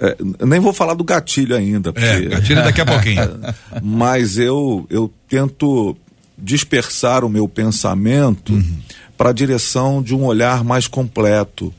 É, 0.00 0.16
nem 0.46 0.58
vou 0.58 0.72
falar 0.72 0.94
do 0.94 1.04
gatilho 1.04 1.54
ainda. 1.54 1.92
Porque, 1.92 2.06
é, 2.06 2.20
gatilho 2.22 2.62
daqui 2.62 2.80
a 2.80 2.86
pouquinho. 2.86 3.40
mas 3.82 4.38
eu, 4.38 4.86
eu 4.88 5.12
tento 5.28 5.96
dispersar 6.36 7.24
o 7.24 7.28
meu 7.28 7.46
pensamento 7.46 8.52
uhum. 8.54 8.76
para 9.16 9.30
a 9.30 9.32
direção 9.32 10.02
de 10.02 10.14
um 10.14 10.24
olhar 10.24 10.64
mais 10.64 10.86
completo 10.86 11.72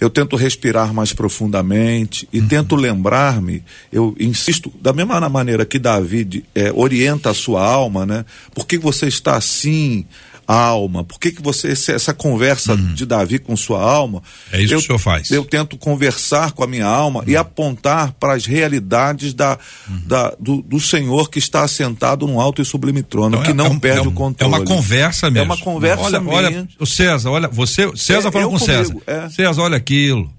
eu 0.00 0.10
tento 0.10 0.36
respirar 0.36 0.92
mais 0.92 1.12
profundamente 1.12 2.28
e 2.32 2.40
uhum. 2.40 2.48
tento 2.48 2.76
lembrar-me, 2.76 3.62
eu 3.92 4.14
insisto, 4.18 4.72
da 4.80 4.92
mesma 4.92 5.28
maneira 5.28 5.64
que 5.64 5.78
Davi 5.78 6.44
é, 6.54 6.70
orienta 6.74 7.30
a 7.30 7.34
sua 7.34 7.64
alma, 7.64 8.04
né? 8.04 8.24
Por 8.54 8.66
que 8.66 8.76
você 8.76 9.06
está 9.06 9.36
assim? 9.36 10.04
Alma? 10.46 11.04
Por 11.04 11.18
que, 11.18 11.32
que 11.32 11.42
você, 11.42 11.68
essa 11.68 12.14
conversa 12.14 12.74
uhum. 12.74 12.94
de 12.94 13.06
Davi 13.06 13.38
com 13.38 13.56
sua 13.56 13.80
alma? 13.80 14.22
É 14.52 14.60
isso 14.60 14.74
eu, 14.74 14.78
que 14.78 14.84
o 14.84 14.86
senhor 14.86 14.98
faz. 14.98 15.30
Eu 15.30 15.44
tento 15.44 15.76
conversar 15.76 16.52
com 16.52 16.62
a 16.62 16.66
minha 16.66 16.86
alma 16.86 17.20
uhum. 17.20 17.28
e 17.28 17.36
apontar 17.36 18.12
para 18.12 18.34
as 18.34 18.46
realidades 18.46 19.34
da, 19.34 19.58
uhum. 19.88 20.02
da, 20.06 20.34
do, 20.38 20.62
do, 20.62 20.80
Senhor 20.80 21.30
que 21.30 21.38
está 21.38 21.62
assentado 21.62 22.26
num 22.26 22.40
alto 22.40 22.60
e 22.60 22.64
sublime 22.64 23.02
trono, 23.02 23.36
então, 23.36 23.42
que 23.42 23.50
é, 23.50 23.54
não 23.54 23.66
é 23.66 23.70
um, 23.70 23.78
perde 23.78 24.00
é 24.00 24.02
um, 24.02 24.08
o 24.08 24.12
controle. 24.12 24.54
É 24.54 24.58
uma 24.58 24.64
conversa 24.64 25.30
mesmo. 25.30 25.52
É 25.52 25.54
uma 25.54 25.62
conversa 25.62 26.04
olha, 26.04 26.20
minha. 26.20 26.34
Olha, 26.34 26.68
o 26.78 26.86
César, 26.86 27.30
olha, 27.30 27.48
você, 27.48 27.90
César 27.96 28.28
é, 28.28 28.32
falando 28.32 28.50
com 28.50 28.58
comigo, 28.58 29.02
César. 29.04 29.30
César, 29.30 29.62
olha 29.62 29.76
aquilo. 29.76 30.30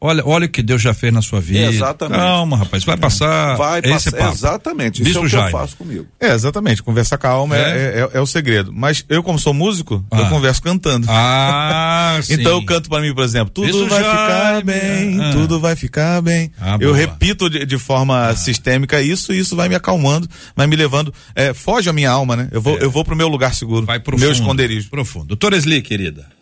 Olha, 0.00 0.22
olha 0.24 0.46
o 0.46 0.48
que 0.48 0.62
Deus 0.62 0.80
já 0.80 0.94
fez 0.94 1.12
na 1.12 1.20
sua 1.20 1.40
vida. 1.40 1.66
Exatamente. 1.66 2.20
Calma, 2.20 2.56
rapaz, 2.56 2.84
vai 2.84 2.96
passar. 2.96 3.56
Vai 3.56 3.80
esse 3.80 4.12
passar. 4.12 4.32
Exatamente. 4.32 5.02
Isso 5.02 5.18
é 5.18 5.20
o 5.20 5.28
que 5.28 5.34
eu 5.34 5.50
faço 5.50 5.76
comigo. 5.76 6.06
É, 6.20 6.32
exatamente. 6.32 6.84
Conversar 6.84 7.18
calma 7.18 7.56
é? 7.56 7.60
É, 7.60 8.00
é, 8.00 8.10
é, 8.14 8.20
o 8.20 8.26
segredo. 8.26 8.72
Mas 8.72 9.04
eu, 9.08 9.24
como 9.24 9.40
sou 9.40 9.52
músico, 9.52 10.04
ah. 10.08 10.20
eu 10.20 10.28
converso 10.28 10.62
cantando. 10.62 11.06
Ah, 11.10 12.18
sim. 12.22 12.38
Então 12.38 12.52
eu 12.52 12.64
canto 12.64 12.88
para 12.88 13.02
mim, 13.02 13.12
por 13.12 13.24
exemplo, 13.24 13.50
tudo 13.52 13.66
Bispo 13.66 13.88
vai 13.88 14.00
Jaime. 14.00 14.18
ficar 14.20 14.64
bem, 14.64 15.20
ah. 15.20 15.30
tudo 15.32 15.58
vai 15.58 15.74
ficar 15.74 16.22
bem. 16.22 16.52
Ah, 16.60 16.78
eu 16.78 16.92
repito 16.92 17.50
de, 17.50 17.66
de 17.66 17.78
forma 17.78 18.28
ah. 18.28 18.36
sistêmica 18.36 19.02
isso 19.02 19.32
e 19.32 19.40
isso 19.40 19.56
vai 19.56 19.68
me 19.68 19.74
acalmando, 19.74 20.28
vai 20.54 20.68
me 20.68 20.76
levando. 20.76 21.12
É, 21.34 21.52
foge 21.52 21.90
a 21.90 21.92
minha 21.92 22.10
alma, 22.10 22.36
né? 22.36 22.48
Eu 22.52 22.62
vou, 22.62 22.78
é. 22.78 22.84
eu 22.84 22.90
vou 22.90 23.04
pro 23.04 23.16
meu 23.16 23.26
lugar 23.26 23.52
seguro. 23.54 23.84
Vai 23.84 23.98
pro 23.98 24.16
meu 24.16 24.30
esconderijo. 24.30 24.88
Profundo. 24.88 25.26
Doutora 25.26 25.56
Esli, 25.56 25.82
querida. 25.82 26.37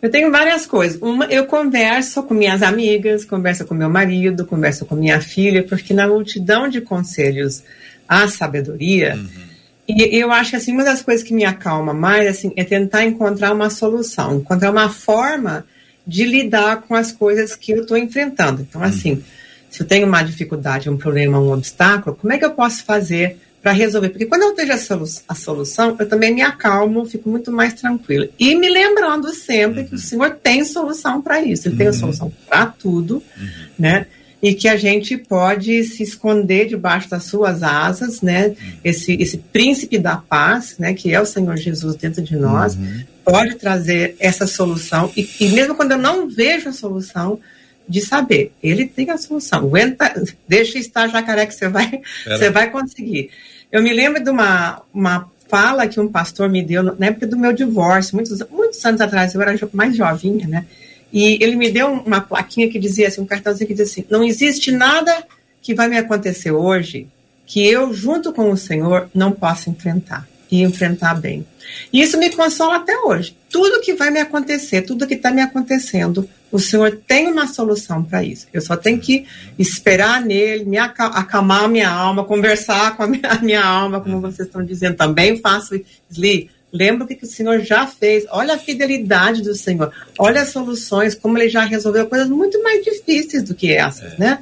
Eu 0.00 0.10
tenho 0.10 0.30
várias 0.30 0.64
coisas. 0.64 1.00
Uma, 1.00 1.24
eu 1.26 1.46
converso 1.46 2.22
com 2.22 2.34
minhas 2.34 2.62
amigas, 2.62 3.24
converso 3.24 3.64
com 3.64 3.74
meu 3.74 3.90
marido, 3.90 4.46
converso 4.46 4.86
com 4.86 4.94
minha 4.94 5.20
filha, 5.20 5.64
porque 5.64 5.92
na 5.92 6.06
multidão 6.06 6.68
de 6.68 6.80
conselhos 6.80 7.64
há 8.08 8.28
sabedoria. 8.28 9.16
Uhum. 9.16 9.48
E 9.88 10.18
eu 10.18 10.30
acho 10.30 10.50
que 10.50 10.56
assim, 10.56 10.72
uma 10.72 10.84
das 10.84 11.02
coisas 11.02 11.26
que 11.26 11.34
me 11.34 11.44
acalma 11.44 11.94
mais 11.94 12.28
assim, 12.28 12.52
é 12.56 12.62
tentar 12.62 13.04
encontrar 13.04 13.52
uma 13.52 13.70
solução, 13.70 14.36
encontrar 14.36 14.70
uma 14.70 14.90
forma 14.90 15.64
de 16.06 16.24
lidar 16.24 16.82
com 16.82 16.94
as 16.94 17.10
coisas 17.10 17.56
que 17.56 17.72
eu 17.72 17.82
estou 17.82 17.96
enfrentando. 17.96 18.62
Então, 18.62 18.82
assim, 18.82 19.14
uhum. 19.14 19.22
se 19.68 19.82
eu 19.82 19.86
tenho 19.86 20.06
uma 20.06 20.22
dificuldade, 20.22 20.88
um 20.88 20.96
problema, 20.96 21.40
um 21.40 21.52
obstáculo, 21.52 22.14
como 22.14 22.32
é 22.32 22.38
que 22.38 22.44
eu 22.44 22.52
posso 22.52 22.84
fazer 22.84 23.38
para 23.62 23.72
resolver. 23.72 24.10
Porque 24.10 24.26
quando 24.26 24.42
eu 24.42 24.54
vejo 24.54 24.72
a, 24.72 24.78
solu 24.78 25.04
a, 25.28 25.34
solução, 25.34 25.96
eu 25.98 26.08
também 26.08 26.34
me 26.34 26.42
acalmo, 26.42 27.04
fico 27.04 27.28
muito 27.28 27.50
mais 27.50 27.74
tranquila. 27.74 28.28
E 28.38 28.54
me 28.54 28.68
lembrando 28.68 29.32
sempre 29.34 29.80
uhum. 29.80 29.86
que 29.86 29.94
o 29.94 29.98
Senhor 29.98 30.38
tem 30.42 30.64
solução 30.64 31.20
para 31.20 31.42
isso. 31.42 31.68
Ele 31.68 31.74
uhum. 31.74 31.78
tem 31.78 31.86
a 31.86 31.90
uhum. 31.90 31.96
solução 31.96 32.32
para 32.48 32.66
tudo, 32.66 33.22
uhum. 33.36 33.48
né? 33.78 34.06
E 34.40 34.54
que 34.54 34.68
a 34.68 34.76
gente 34.76 35.16
pode 35.16 35.82
se 35.82 36.04
esconder 36.04 36.68
debaixo 36.68 37.10
das 37.10 37.24
suas 37.24 37.62
asas, 37.64 38.22
né? 38.22 38.48
Uhum. 38.48 38.54
Esse, 38.84 39.14
esse 39.14 39.38
príncipe 39.38 39.98
da 39.98 40.16
paz, 40.16 40.76
né? 40.78 40.94
Que 40.94 41.12
é 41.12 41.20
o 41.20 41.26
Senhor 41.26 41.56
Jesus 41.56 41.96
dentro 41.96 42.22
de 42.22 42.36
nós, 42.36 42.76
uhum. 42.76 43.02
pode 43.24 43.56
trazer 43.56 44.14
essa 44.20 44.46
solução. 44.46 45.10
E, 45.16 45.28
e 45.40 45.48
mesmo 45.48 45.74
quando 45.74 45.92
eu 45.92 45.98
não 45.98 46.28
vejo 46.28 46.68
a 46.68 46.72
solução, 46.72 47.40
de 47.88 48.00
saber. 48.00 48.52
Ele 48.62 48.86
tem 48.86 49.10
a 49.10 49.16
solução. 49.16 49.60
Aguenta, 49.60 50.12
deixa 50.46 50.78
estar 50.78 51.08
jacaré 51.08 51.46
que 51.46 51.54
você 51.54 51.68
vai, 51.68 52.00
você 52.26 52.50
vai 52.50 52.70
conseguir. 52.70 53.30
Eu 53.72 53.82
me 53.82 53.92
lembro 53.92 54.22
de 54.22 54.30
uma, 54.30 54.82
uma 54.92 55.30
fala 55.48 55.86
que 55.88 55.98
um 55.98 56.08
pastor 56.08 56.48
me 56.48 56.62
deu 56.62 56.82
na 56.82 57.06
época 57.06 57.26
do 57.26 57.38
meu 57.38 57.52
divórcio, 57.52 58.14
muitos, 58.14 58.42
muitos 58.50 58.84
anos 58.84 59.00
atrás, 59.00 59.34
eu 59.34 59.42
era 59.42 59.58
mais 59.72 59.96
jovinha, 59.96 60.46
né? 60.46 60.66
E 61.12 61.42
ele 61.42 61.56
me 61.56 61.70
deu 61.70 61.90
uma 61.90 62.20
plaquinha 62.20 62.68
que 62.68 62.78
dizia 62.78 63.08
assim, 63.08 63.20
um 63.20 63.26
cartãozinho 63.26 63.66
que 63.66 63.74
dizia 63.74 64.02
assim: 64.02 64.04
não 64.10 64.22
existe 64.22 64.70
nada 64.70 65.24
que 65.62 65.74
vai 65.74 65.88
me 65.88 65.96
acontecer 65.96 66.50
hoje 66.50 67.08
que 67.46 67.66
eu, 67.66 67.94
junto 67.94 68.30
com 68.30 68.50
o 68.50 68.56
Senhor, 68.58 69.08
não 69.14 69.32
possa 69.32 69.70
enfrentar 69.70 70.28
e 70.50 70.62
enfrentar 70.62 71.14
bem. 71.14 71.46
E 71.92 72.00
isso 72.00 72.18
me 72.18 72.30
consola 72.30 72.76
até 72.76 72.96
hoje. 72.98 73.36
Tudo 73.50 73.80
que 73.80 73.94
vai 73.94 74.10
me 74.10 74.20
acontecer, 74.20 74.82
tudo 74.82 75.06
que 75.06 75.14
está 75.14 75.30
me 75.30 75.42
acontecendo, 75.42 76.28
o 76.50 76.58
Senhor 76.58 77.00
tem 77.06 77.28
uma 77.28 77.46
solução 77.46 78.02
para 78.02 78.22
isso. 78.22 78.46
Eu 78.52 78.60
só 78.60 78.76
tenho 78.76 78.98
que 78.98 79.26
esperar 79.58 80.20
nele, 80.24 80.64
me 80.64 80.78
acalmar 80.78 81.64
a 81.64 81.68
minha 81.68 81.90
alma, 81.90 82.24
conversar 82.24 82.96
com 82.96 83.02
a 83.02 83.06
minha, 83.06 83.28
a 83.28 83.38
minha 83.38 83.64
alma, 83.64 84.00
como 84.00 84.20
vocês 84.20 84.48
estão 84.48 84.64
dizendo. 84.64 84.96
Também 84.96 85.38
faço, 85.38 85.78
Sli, 86.10 86.50
lembra 86.72 87.04
o 87.04 87.06
que, 87.08 87.14
que 87.14 87.24
o 87.24 87.28
Senhor 87.28 87.60
já 87.60 87.86
fez. 87.86 88.24
Olha 88.30 88.54
a 88.54 88.58
fidelidade 88.58 89.42
do 89.42 89.54
Senhor. 89.54 89.92
Olha 90.18 90.42
as 90.42 90.48
soluções, 90.48 91.14
como 91.14 91.36
ele 91.36 91.50
já 91.50 91.64
resolveu 91.64 92.06
coisas 92.06 92.28
muito 92.28 92.62
mais 92.62 92.82
difíceis 92.82 93.42
do 93.42 93.54
que 93.54 93.72
essas, 93.72 94.14
é. 94.14 94.16
né? 94.18 94.38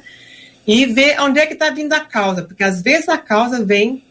E 0.65 0.85
ver 0.85 1.19
onde 1.21 1.39
é 1.39 1.45
que 1.45 1.53
está 1.53 1.69
vindo 1.69 1.93
a 1.93 2.01
causa, 2.01 2.43
porque 2.43 2.63
às 2.63 2.81
vezes 2.81 3.07
a 3.07 3.17
causa 3.17 3.63
vem 3.63 4.03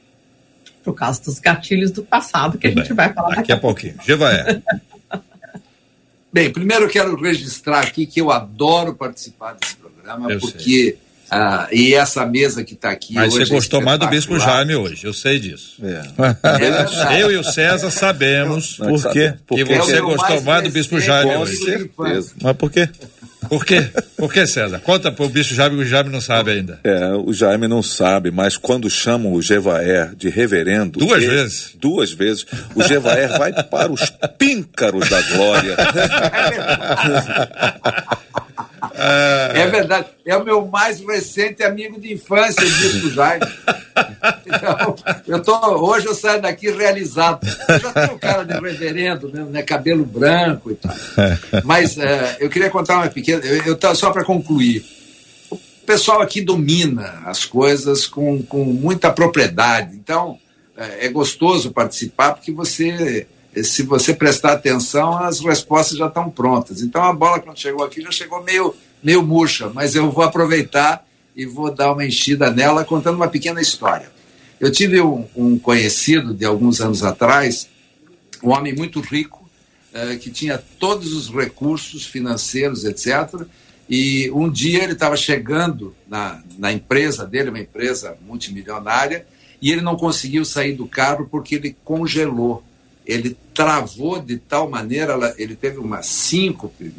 por 0.86 0.94
causa 0.94 1.20
dos 1.20 1.40
gatilhos 1.40 1.90
do 1.90 2.04
passado, 2.04 2.56
que 2.56 2.68
Tudo 2.68 2.78
a 2.78 2.82
gente 2.84 2.94
bem. 2.94 3.06
vai 3.06 3.12
falar 3.12 3.34
daqui, 3.34 3.50
a 3.50 3.56
pouquinho. 3.56 3.96
Jevaé. 4.06 4.62
Bem, 6.32 6.52
primeiro 6.52 6.84
eu 6.84 6.88
quero 6.88 7.16
registrar 7.16 7.80
aqui 7.80 8.04
que 8.06 8.20
eu 8.20 8.30
adoro 8.30 8.94
participar 8.94 9.54
desse 9.54 9.74
programa, 9.76 10.30
eu 10.30 10.38
porque. 10.38 10.98
Ah, 11.30 11.66
e 11.72 11.94
essa 11.94 12.24
mesa 12.26 12.62
que 12.62 12.74
está 12.74 12.90
aqui. 12.90 13.14
Mas 13.14 13.32
você 13.32 13.46
gostou 13.46 13.80
mais 13.80 13.98
do 13.98 14.06
Bispo 14.06 14.38
Jaime 14.38 14.76
hoje, 14.76 15.06
eu 15.06 15.14
sei 15.14 15.40
disso. 15.40 15.76
É. 15.82 17.14
É 17.14 17.18
eu 17.20 17.32
e 17.32 17.36
o 17.36 17.42
César 17.42 17.90
sabemos 17.90 18.76
por 18.76 19.10
quê? 19.10 19.34
que 19.48 19.64
você 19.64 20.00
gostou 20.00 20.42
mais 20.42 20.62
do 20.62 20.70
Bispo 20.70 21.00
Jaime 21.00 21.34
hoje. 21.36 21.90
Mas 22.40 22.56
por 22.56 22.70
quê? 22.70 22.88
Por 23.48 23.64
quê? 23.64 23.88
Por 24.16 24.32
que, 24.32 24.46
César? 24.46 24.80
Conta 24.80 25.12
pro 25.12 25.28
bicho 25.28 25.54
Jaime, 25.54 25.76
o 25.76 25.84
Jaime 25.84 26.10
não 26.10 26.20
sabe 26.20 26.52
ainda. 26.52 26.80
É, 26.82 27.14
o 27.14 27.32
Jaime 27.32 27.68
não 27.68 27.82
sabe, 27.82 28.30
mas 28.30 28.56
quando 28.56 28.90
chamam 28.90 29.32
o 29.32 29.42
Gevaer 29.42 30.14
de 30.14 30.28
reverendo. 30.28 30.98
Duas 30.98 31.22
ele, 31.22 31.32
vezes? 31.32 31.70
Duas 31.74 32.12
vezes. 32.12 32.46
O 32.74 32.82
Gevaer 32.82 33.36
vai 33.38 33.52
para 33.52 33.92
os 33.92 34.12
píncaros 34.38 35.08
da 35.08 35.20
glória. 35.22 35.76
É 39.54 39.66
verdade. 39.66 40.08
É 40.24 40.36
o 40.36 40.44
meu 40.44 40.66
mais 40.66 41.00
recente 41.00 41.62
amigo 41.62 42.00
de 42.00 42.12
infância, 42.12 42.62
Bispo 42.62 43.10
Jaime. 43.10 43.46
Então, 44.46 44.96
eu 45.26 45.42
tô, 45.42 45.56
hoje 45.84 46.06
eu 46.06 46.14
saio 46.14 46.40
daqui 46.40 46.70
realizado. 46.70 47.46
Eu 47.68 47.78
já 47.80 47.92
tenho 47.92 48.18
cara 48.18 48.44
de 48.44 48.54
reverendo 48.54 49.30
mesmo, 49.30 49.50
né? 49.50 49.62
Cabelo 49.62 50.04
branco 50.04 50.70
e 50.70 50.74
tal. 50.74 50.94
Mas 51.64 51.96
uh, 51.96 52.00
eu 52.40 52.48
queria 52.48 52.70
contar 52.70 52.96
uma 52.96 53.08
pequena. 53.08 53.44
Eu, 53.44 53.78
eu 53.80 53.94
só 53.94 54.10
para 54.10 54.24
concluir. 54.24 54.84
O 55.50 55.58
pessoal 55.86 56.20
aqui 56.20 56.40
domina 56.40 57.22
as 57.26 57.44
coisas 57.44 58.06
com, 58.06 58.42
com 58.42 58.64
muita 58.64 59.10
propriedade. 59.10 59.94
Então, 59.94 60.38
é 60.76 61.08
gostoso 61.08 61.72
participar 61.72 62.32
porque 62.32 62.52
você 62.52 63.26
se 63.62 63.82
você 63.82 64.12
prestar 64.12 64.52
atenção, 64.52 65.16
as 65.16 65.40
respostas 65.40 65.96
já 65.96 66.06
estão 66.06 66.30
prontas. 66.30 66.82
Então 66.82 67.02
a 67.02 67.12
bola, 67.12 67.40
quando 67.40 67.58
chegou 67.58 67.84
aqui, 67.84 68.02
já 68.02 68.10
chegou 68.10 68.42
meio, 68.42 68.74
meio 69.06 69.22
murcha, 69.22 69.70
mas 69.72 69.94
eu 69.94 70.10
vou 70.10 70.24
aproveitar 70.24 71.06
e 71.36 71.46
vou 71.46 71.72
dar 71.72 71.92
uma 71.92 72.04
enchida 72.04 72.50
nela 72.50 72.84
contando 72.84 73.14
uma 73.14 73.28
pequena 73.28 73.60
história. 73.60 74.10
Eu 74.58 74.72
tive 74.72 75.00
um, 75.00 75.24
um 75.36 75.56
conhecido 75.56 76.34
de 76.34 76.44
alguns 76.44 76.80
anos 76.80 77.04
atrás, 77.04 77.68
um 78.42 78.50
homem 78.50 78.74
muito 78.74 78.98
rico, 78.98 79.48
eh, 79.94 80.16
que 80.16 80.28
tinha 80.28 80.58
todos 80.58 81.12
os 81.12 81.32
recursos 81.32 82.04
financeiros, 82.04 82.84
etc. 82.84 83.46
E 83.88 84.28
um 84.32 84.50
dia 84.50 84.82
ele 84.82 84.94
estava 84.94 85.16
chegando 85.16 85.94
na, 86.08 86.42
na 86.58 86.72
empresa 86.72 87.24
dele, 87.24 87.50
uma 87.50 87.60
empresa 87.60 88.18
multimilionária, 88.26 89.24
e 89.62 89.70
ele 89.70 89.82
não 89.82 89.94
conseguiu 89.94 90.44
sair 90.44 90.72
do 90.72 90.88
carro 90.88 91.28
porque 91.30 91.54
ele 91.54 91.76
congelou 91.84 92.64
ele 93.06 93.36
travou 93.54 94.20
de 94.20 94.36
tal 94.36 94.68
maneira, 94.68 95.32
ele 95.38 95.54
teve 95.54 95.78
uma 95.78 96.02
síncope 96.02 96.92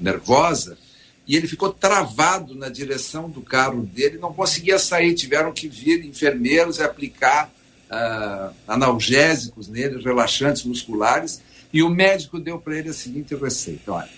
nervosa 0.00 0.78
e 1.26 1.36
ele 1.36 1.48
ficou 1.48 1.72
travado 1.72 2.54
na 2.54 2.68
direção 2.68 3.28
do 3.28 3.40
carro 3.40 3.82
dele, 3.82 4.18
não 4.18 4.32
conseguia 4.32 4.78
sair, 4.78 5.14
tiveram 5.14 5.52
que 5.52 5.68
vir 5.68 6.04
enfermeiros 6.04 6.78
e 6.78 6.82
aplicar 6.82 7.50
uh, 7.90 8.54
analgésicos 8.68 9.68
nele, 9.68 10.02
relaxantes 10.02 10.62
musculares, 10.64 11.42
e 11.72 11.82
o 11.82 11.88
médico 11.88 12.38
deu 12.38 12.58
para 12.58 12.78
ele 12.78 12.90
a 12.90 12.94
seguinte 12.94 13.34
receita: 13.34 13.92
olha, 13.92 14.08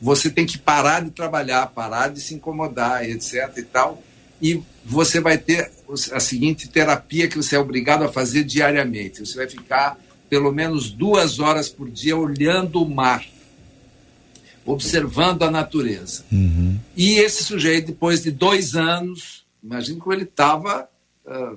você 0.00 0.28
tem 0.28 0.44
que 0.44 0.58
parar 0.58 1.02
de 1.02 1.10
trabalhar, 1.10 1.66
parar 1.68 2.08
de 2.08 2.20
se 2.20 2.34
incomodar, 2.34 3.08
etc. 3.08 3.50
e 3.56 3.62
tal, 3.62 4.02
e 4.40 4.62
você 4.84 5.20
vai 5.20 5.38
ter 5.38 5.70
a 6.12 6.20
seguinte 6.20 6.68
terapia 6.68 7.28
que 7.28 7.36
você 7.36 7.56
é 7.56 7.58
obrigado 7.58 8.04
a 8.04 8.12
fazer 8.12 8.44
diariamente. 8.44 9.20
Você 9.20 9.36
vai 9.36 9.48
ficar 9.48 9.98
pelo 10.28 10.52
menos 10.52 10.90
duas 10.90 11.40
horas 11.40 11.68
por 11.68 11.90
dia 11.90 12.16
olhando 12.16 12.82
o 12.82 12.88
mar, 12.88 13.26
observando 14.64 15.42
a 15.42 15.50
natureza. 15.50 16.24
Uhum. 16.30 16.78
E 16.96 17.18
esse 17.18 17.44
sujeito, 17.44 17.88
depois 17.88 18.22
de 18.22 18.30
dois 18.30 18.74
anos, 18.74 19.44
imagine 19.62 19.98
como 19.98 20.12
ele 20.12 20.24
estava 20.24 20.88
uh, 21.26 21.32
ah, 21.32 21.56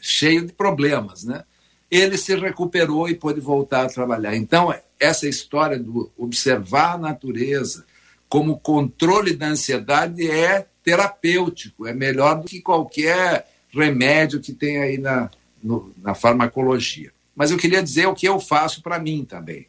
cheio 0.00 0.46
de 0.46 0.52
problemas, 0.52 1.24
né? 1.24 1.44
Ele 1.90 2.16
se 2.16 2.34
recuperou 2.34 3.08
e 3.08 3.14
pôde 3.14 3.40
voltar 3.40 3.84
a 3.84 3.88
trabalhar. 3.88 4.34
Então, 4.34 4.74
essa 4.98 5.28
história 5.28 5.78
do 5.78 6.10
observar 6.16 6.94
a 6.94 6.98
natureza 6.98 7.84
como 8.28 8.58
controle 8.58 9.36
da 9.36 9.48
ansiedade 9.48 10.28
é 10.30 10.66
terapêutico, 10.82 11.86
é 11.86 11.92
melhor 11.92 12.40
do 12.40 12.48
que 12.48 12.62
qualquer 12.62 13.46
remédio 13.70 14.40
que 14.40 14.52
tem 14.52 14.78
aí 14.78 14.96
na, 14.96 15.30
no, 15.62 15.92
na 16.02 16.14
farmacologia 16.14 17.12
mas 17.34 17.50
eu 17.50 17.56
queria 17.56 17.82
dizer 17.82 18.06
o 18.06 18.14
que 18.14 18.28
eu 18.28 18.38
faço 18.38 18.82
para 18.82 18.98
mim 18.98 19.24
também. 19.24 19.66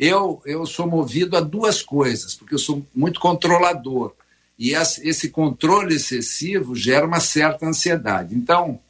Eu, 0.00 0.40
eu 0.46 0.64
sou 0.64 0.86
movido 0.86 1.36
a 1.36 1.42
duas 1.42 1.82
coisas, 1.82 2.34
porque 2.34 2.54
eu 2.54 2.58
sou 2.58 2.86
muito 2.94 3.20
controlador. 3.20 4.14
E 4.58 4.72
esse 4.72 5.28
controle 5.28 5.96
excessivo 5.96 6.74
gera 6.74 7.06
uma 7.06 7.20
certa 7.20 7.66
ansiedade. 7.66 8.34
Então, 8.34 8.80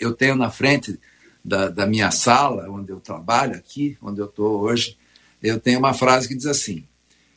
eu 0.00 0.14
tenho 0.14 0.34
na 0.34 0.50
frente 0.50 0.98
da, 1.44 1.68
da 1.68 1.84
minha 1.84 2.10
sala, 2.10 2.66
onde 2.70 2.90
eu 2.90 2.98
trabalho 2.98 3.56
aqui, 3.56 3.98
onde 4.00 4.20
eu 4.20 4.24
estou 4.24 4.62
hoje, 4.62 4.96
eu 5.42 5.60
tenho 5.60 5.78
uma 5.80 5.92
frase 5.92 6.26
que 6.26 6.34
diz 6.34 6.46
assim: 6.46 6.78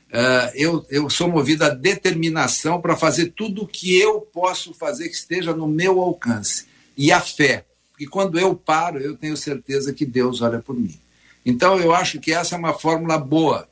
uh, 0.10 0.52
eu, 0.56 0.86
eu 0.90 1.10
sou 1.10 1.28
movido 1.28 1.66
a 1.66 1.70
determinação 1.70 2.80
para 2.80 2.96
fazer 2.96 3.34
tudo 3.36 3.64
o 3.64 3.68
que 3.68 3.94
eu 4.00 4.22
posso 4.22 4.74
fazer 4.74 5.10
que 5.10 5.16
esteja 5.16 5.54
no 5.54 5.68
meu 5.68 6.00
alcance. 6.00 6.66
E 6.96 7.12
a 7.12 7.20
fé. 7.20 7.66
E 8.00 8.08
quando 8.08 8.40
eu 8.40 8.56
paro, 8.56 9.00
eu 9.00 9.18
tenho 9.18 9.36
certeza 9.36 9.92
que 9.92 10.06
Deus 10.06 10.42
olha 10.42 10.60
por 10.60 10.78
mim. 10.78 10.98
Então 11.46 11.80
eu 11.80 11.94
acho 11.94 12.20
que 12.20 12.34
essa 12.34 12.56
é 12.56 12.58
uma 12.58 12.74
fórmula 12.74 13.18
boa. 13.18 13.68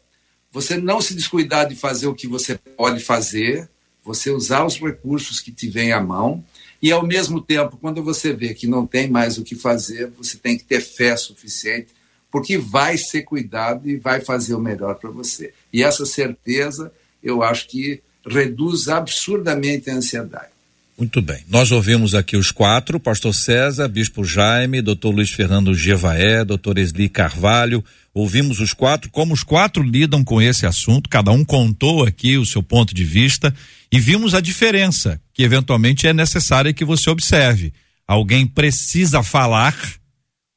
Você 0.51 0.77
não 0.77 0.99
se 0.99 1.13
descuidar 1.13 1.67
de 1.67 1.75
fazer 1.75 2.07
o 2.07 2.15
que 2.15 2.27
você 2.27 2.55
pode 2.55 2.99
fazer, 2.99 3.69
você 4.03 4.31
usar 4.31 4.65
os 4.65 4.79
recursos 4.79 5.39
que 5.39 5.51
te 5.51 5.69
vêm 5.69 5.91
à 5.91 6.01
mão, 6.01 6.43
e 6.81 6.91
ao 6.91 7.05
mesmo 7.05 7.41
tempo, 7.41 7.77
quando 7.77 8.01
você 8.01 8.33
vê 8.33 8.53
que 8.53 8.65
não 8.65 8.87
tem 8.87 9.09
mais 9.09 9.37
o 9.37 9.43
que 9.43 9.53
fazer, 9.53 10.09
você 10.17 10.37
tem 10.37 10.57
que 10.57 10.63
ter 10.63 10.79
fé 10.79 11.15
suficiente, 11.17 11.89
porque 12.31 12.57
vai 12.57 12.97
ser 12.97 13.23
cuidado 13.23 13.89
e 13.89 13.97
vai 13.97 14.21
fazer 14.21 14.55
o 14.55 14.59
melhor 14.59 14.95
para 14.95 15.09
você. 15.09 15.53
E 15.73 15.83
essa 15.83 16.05
certeza, 16.05 16.91
eu 17.21 17.43
acho 17.43 17.67
que 17.67 18.01
reduz 18.25 18.87
absurdamente 18.87 19.89
a 19.89 19.95
ansiedade. 19.95 20.58
Muito 20.99 21.21
bem. 21.21 21.39
Nós 21.47 21.71
ouvimos 21.71 22.13
aqui 22.13 22.35
os 22.35 22.51
quatro: 22.51 22.99
Pastor 22.99 23.33
César, 23.33 23.87
Bispo 23.87 24.25
Jaime, 24.25 24.81
Dr. 24.81 25.07
Luiz 25.07 25.31
Fernando 25.31 25.73
Gevaé, 25.73 26.43
Dr. 26.43 26.77
Esli 26.77 27.07
Carvalho. 27.07 27.81
Ouvimos 28.13 28.59
os 28.59 28.73
quatro, 28.73 29.09
como 29.09 29.33
os 29.33 29.41
quatro 29.41 29.81
lidam 29.81 30.25
com 30.25 30.41
esse 30.41 30.65
assunto, 30.65 31.09
cada 31.09 31.31
um 31.31 31.45
contou 31.45 32.03
aqui 32.03 32.37
o 32.37 32.45
seu 32.45 32.61
ponto 32.61 32.93
de 32.93 33.05
vista 33.05 33.55
e 33.89 33.97
vimos 33.97 34.33
a 34.33 34.41
diferença 34.41 35.21
que 35.33 35.41
eventualmente 35.41 36.05
é 36.05 36.11
necessária 36.11 36.73
que 36.73 36.83
você 36.83 37.09
observe. 37.09 37.71
Alguém 38.05 38.45
precisa 38.45 39.23
falar, 39.23 39.77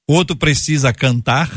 outro 0.09 0.35
precisa 0.35 0.93
cantar, 0.93 1.53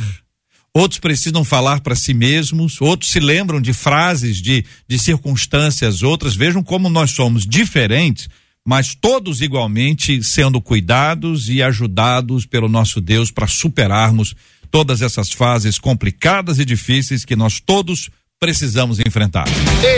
outros 0.72 1.00
precisam 1.00 1.44
falar 1.44 1.80
para 1.80 1.96
si 1.96 2.14
mesmos, 2.14 2.80
outros 2.80 3.10
se 3.10 3.20
lembram 3.20 3.60
de 3.60 3.74
frases, 3.74 4.38
de, 4.38 4.64
de 4.88 5.00
circunstâncias, 5.00 6.04
outras. 6.04 6.36
Vejam 6.36 6.62
como 6.62 6.88
nós 6.88 7.10
somos 7.10 7.48
diferentes 7.48 8.30
mas 8.66 8.96
todos 8.96 9.42
igualmente 9.42 10.24
sendo 10.24 10.60
cuidados 10.60 11.48
e 11.50 11.62
ajudados 11.62 12.48
pelo 12.48 12.68
nosso 12.68 13.00
Deus 13.00 13.30
para 13.30 13.46
superarmos 13.46 14.36
todas 14.72 15.02
essas 15.04 15.32
fases 15.32 15.78
complicadas 15.78 16.58
e 16.58 16.66
difíceis 16.66 17.24
que 17.24 17.36
nós 17.36 17.60
todos 17.60 18.10
precisamos 18.46 19.00
enfrentar. 19.00 19.46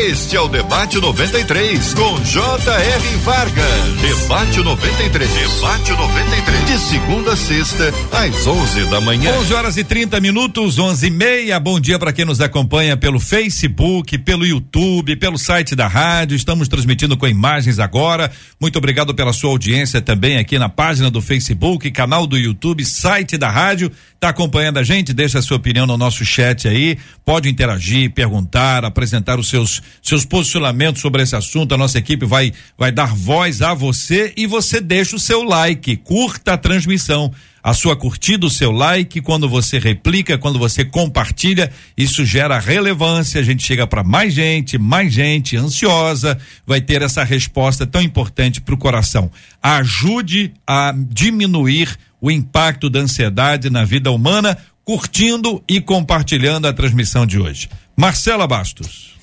Este 0.08 0.38
é 0.38 0.40
o 0.40 0.48
Debate 0.48 1.02
93, 1.02 1.94
com 1.94 2.18
J.R. 2.24 3.18
Vargas. 3.18 3.66
Debate 4.00 4.60
93. 4.62 5.30
Debate 5.30 5.92
93. 5.92 6.66
De 6.66 6.78
segunda 6.80 7.34
a 7.34 7.36
sexta, 7.36 7.94
às 8.10 8.48
11 8.48 8.86
da 8.86 9.02
manhã. 9.02 9.38
11 9.40 9.54
horas 9.54 9.76
e 9.76 9.84
30 9.84 10.22
minutos, 10.22 10.80
11 10.80 11.08
e 11.08 11.10
meia. 11.10 11.60
Bom 11.60 11.78
dia 11.78 12.00
para 12.00 12.14
quem 12.14 12.24
nos 12.24 12.40
acompanha 12.40 12.96
pelo 12.96 13.20
Facebook, 13.20 14.18
pelo 14.20 14.46
YouTube, 14.46 15.18
pelo 15.18 15.38
site 15.38 15.76
da 15.76 15.88
rádio. 15.88 16.38
Estamos 16.38 16.70
transmitindo 16.70 17.18
com 17.18 17.28
imagens 17.28 17.80
agora. 17.80 18.32
Muito 18.62 18.78
obrigado 18.78 19.14
pela 19.14 19.34
sua 19.34 19.50
audiência 19.50 20.02
também 20.02 20.38
aqui 20.38 20.58
na 20.58 20.70
página 20.70 21.12
do 21.12 21.22
Facebook, 21.22 21.92
canal 21.92 22.26
do 22.26 22.38
YouTube, 22.38 22.86
site 22.86 23.38
da 23.38 23.50
rádio. 23.50 23.92
Tá 24.20 24.30
acompanhando 24.30 24.80
a 24.80 24.84
gente? 24.84 25.14
Deixa 25.14 25.38
a 25.38 25.42
sua 25.44 25.58
opinião 25.58 25.86
no 25.86 25.96
nosso 25.96 26.26
chat 26.26 26.68
aí. 26.68 26.98
Pode 27.24 27.48
interagir, 27.50 28.12
perguntar, 28.12 28.84
apresentar 28.84 29.40
os 29.40 29.48
seus 29.48 29.84
seus 30.02 30.26
posicionamentos 30.26 31.04
sobre 31.04 31.22
esse 31.22 31.36
assunto. 31.36 31.76
A 31.76 31.78
nossa 31.78 32.00
equipe 32.00 32.26
vai 32.26 32.52
vai 32.76 32.92
dar 32.92 33.14
voz 33.14 33.62
a 33.62 33.76
você 33.76 34.34
e 34.36 34.48
você 34.48 34.82
deixa 34.82 35.16
o 35.16 35.20
seu 35.20 35.44
like, 35.44 35.98
curta 35.98 36.54
a 36.54 36.58
transmissão. 36.58 37.32
A 37.62 37.74
sua 37.74 37.98
curtida, 37.98 38.46
o 38.46 38.50
seu 38.50 38.72
like, 38.72 39.20
quando 39.20 39.50
você 39.50 39.78
replica, 39.78 40.38
quando 40.38 40.58
você 40.58 40.86
compartilha, 40.86 41.70
isso 41.98 42.26
gera 42.26 42.58
relevância. 42.60 43.42
A 43.42 43.44
gente 43.44 43.62
chega 43.62 43.86
para 43.86 44.06
mais 44.06 44.34
gente, 44.34 44.78
mais 44.78 45.14
gente 45.14 45.58
ansiosa, 45.58 46.40
vai 46.66 46.80
ter 46.80 47.02
essa 47.02 47.26
resposta 47.26 47.86
tão 47.86 48.02
importante 48.02 48.62
para 48.62 48.74
o 48.74 48.78
coração. 48.78 49.30
Ajude 49.62 50.54
a 50.66 50.96
diminuir 50.96 51.98
o 52.20 52.32
impacto 52.32 52.90
da 52.90 53.00
ansiedade 53.00 53.70
na 53.70 53.84
vida 53.84 54.12
humana, 54.12 54.58
curtindo 54.84 55.64
e 55.68 55.82
compartilhando 55.82 56.68
a 56.68 56.74
transmissão 56.74 57.26
de 57.26 57.40
hoje. 57.40 57.70
Marcela 57.96 58.48
Bastos. 58.48 59.18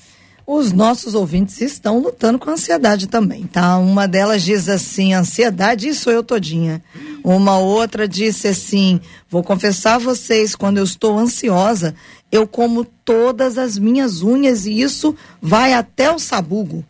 Os 0.47 0.71
nossos 0.71 1.15
ouvintes 1.15 1.59
estão 1.59 1.97
lutando 1.97 2.37
com 2.37 2.51
ansiedade 2.51 3.07
também, 3.07 3.47
tá? 3.47 3.79
Uma 3.79 4.07
delas 4.07 4.43
diz 4.43 4.69
assim: 4.69 5.11
ansiedade, 5.11 5.87
isso 5.87 6.11
eu 6.11 6.21
todinha. 6.21 6.83
Uma 7.23 7.57
outra 7.57 8.07
disse 8.07 8.47
assim: 8.47 9.01
vou 9.27 9.43
confessar 9.43 9.95
a 9.95 9.99
vocês, 9.99 10.55
quando 10.55 10.77
eu 10.77 10.83
estou 10.83 11.17
ansiosa, 11.17 11.95
eu 12.31 12.47
como 12.47 12.85
todas 12.85 13.57
as 13.57 13.75
minhas 13.79 14.21
unhas 14.21 14.67
e 14.67 14.79
isso 14.79 15.15
vai 15.41 15.73
até 15.73 16.11
o 16.11 16.19
sabugo. 16.19 16.85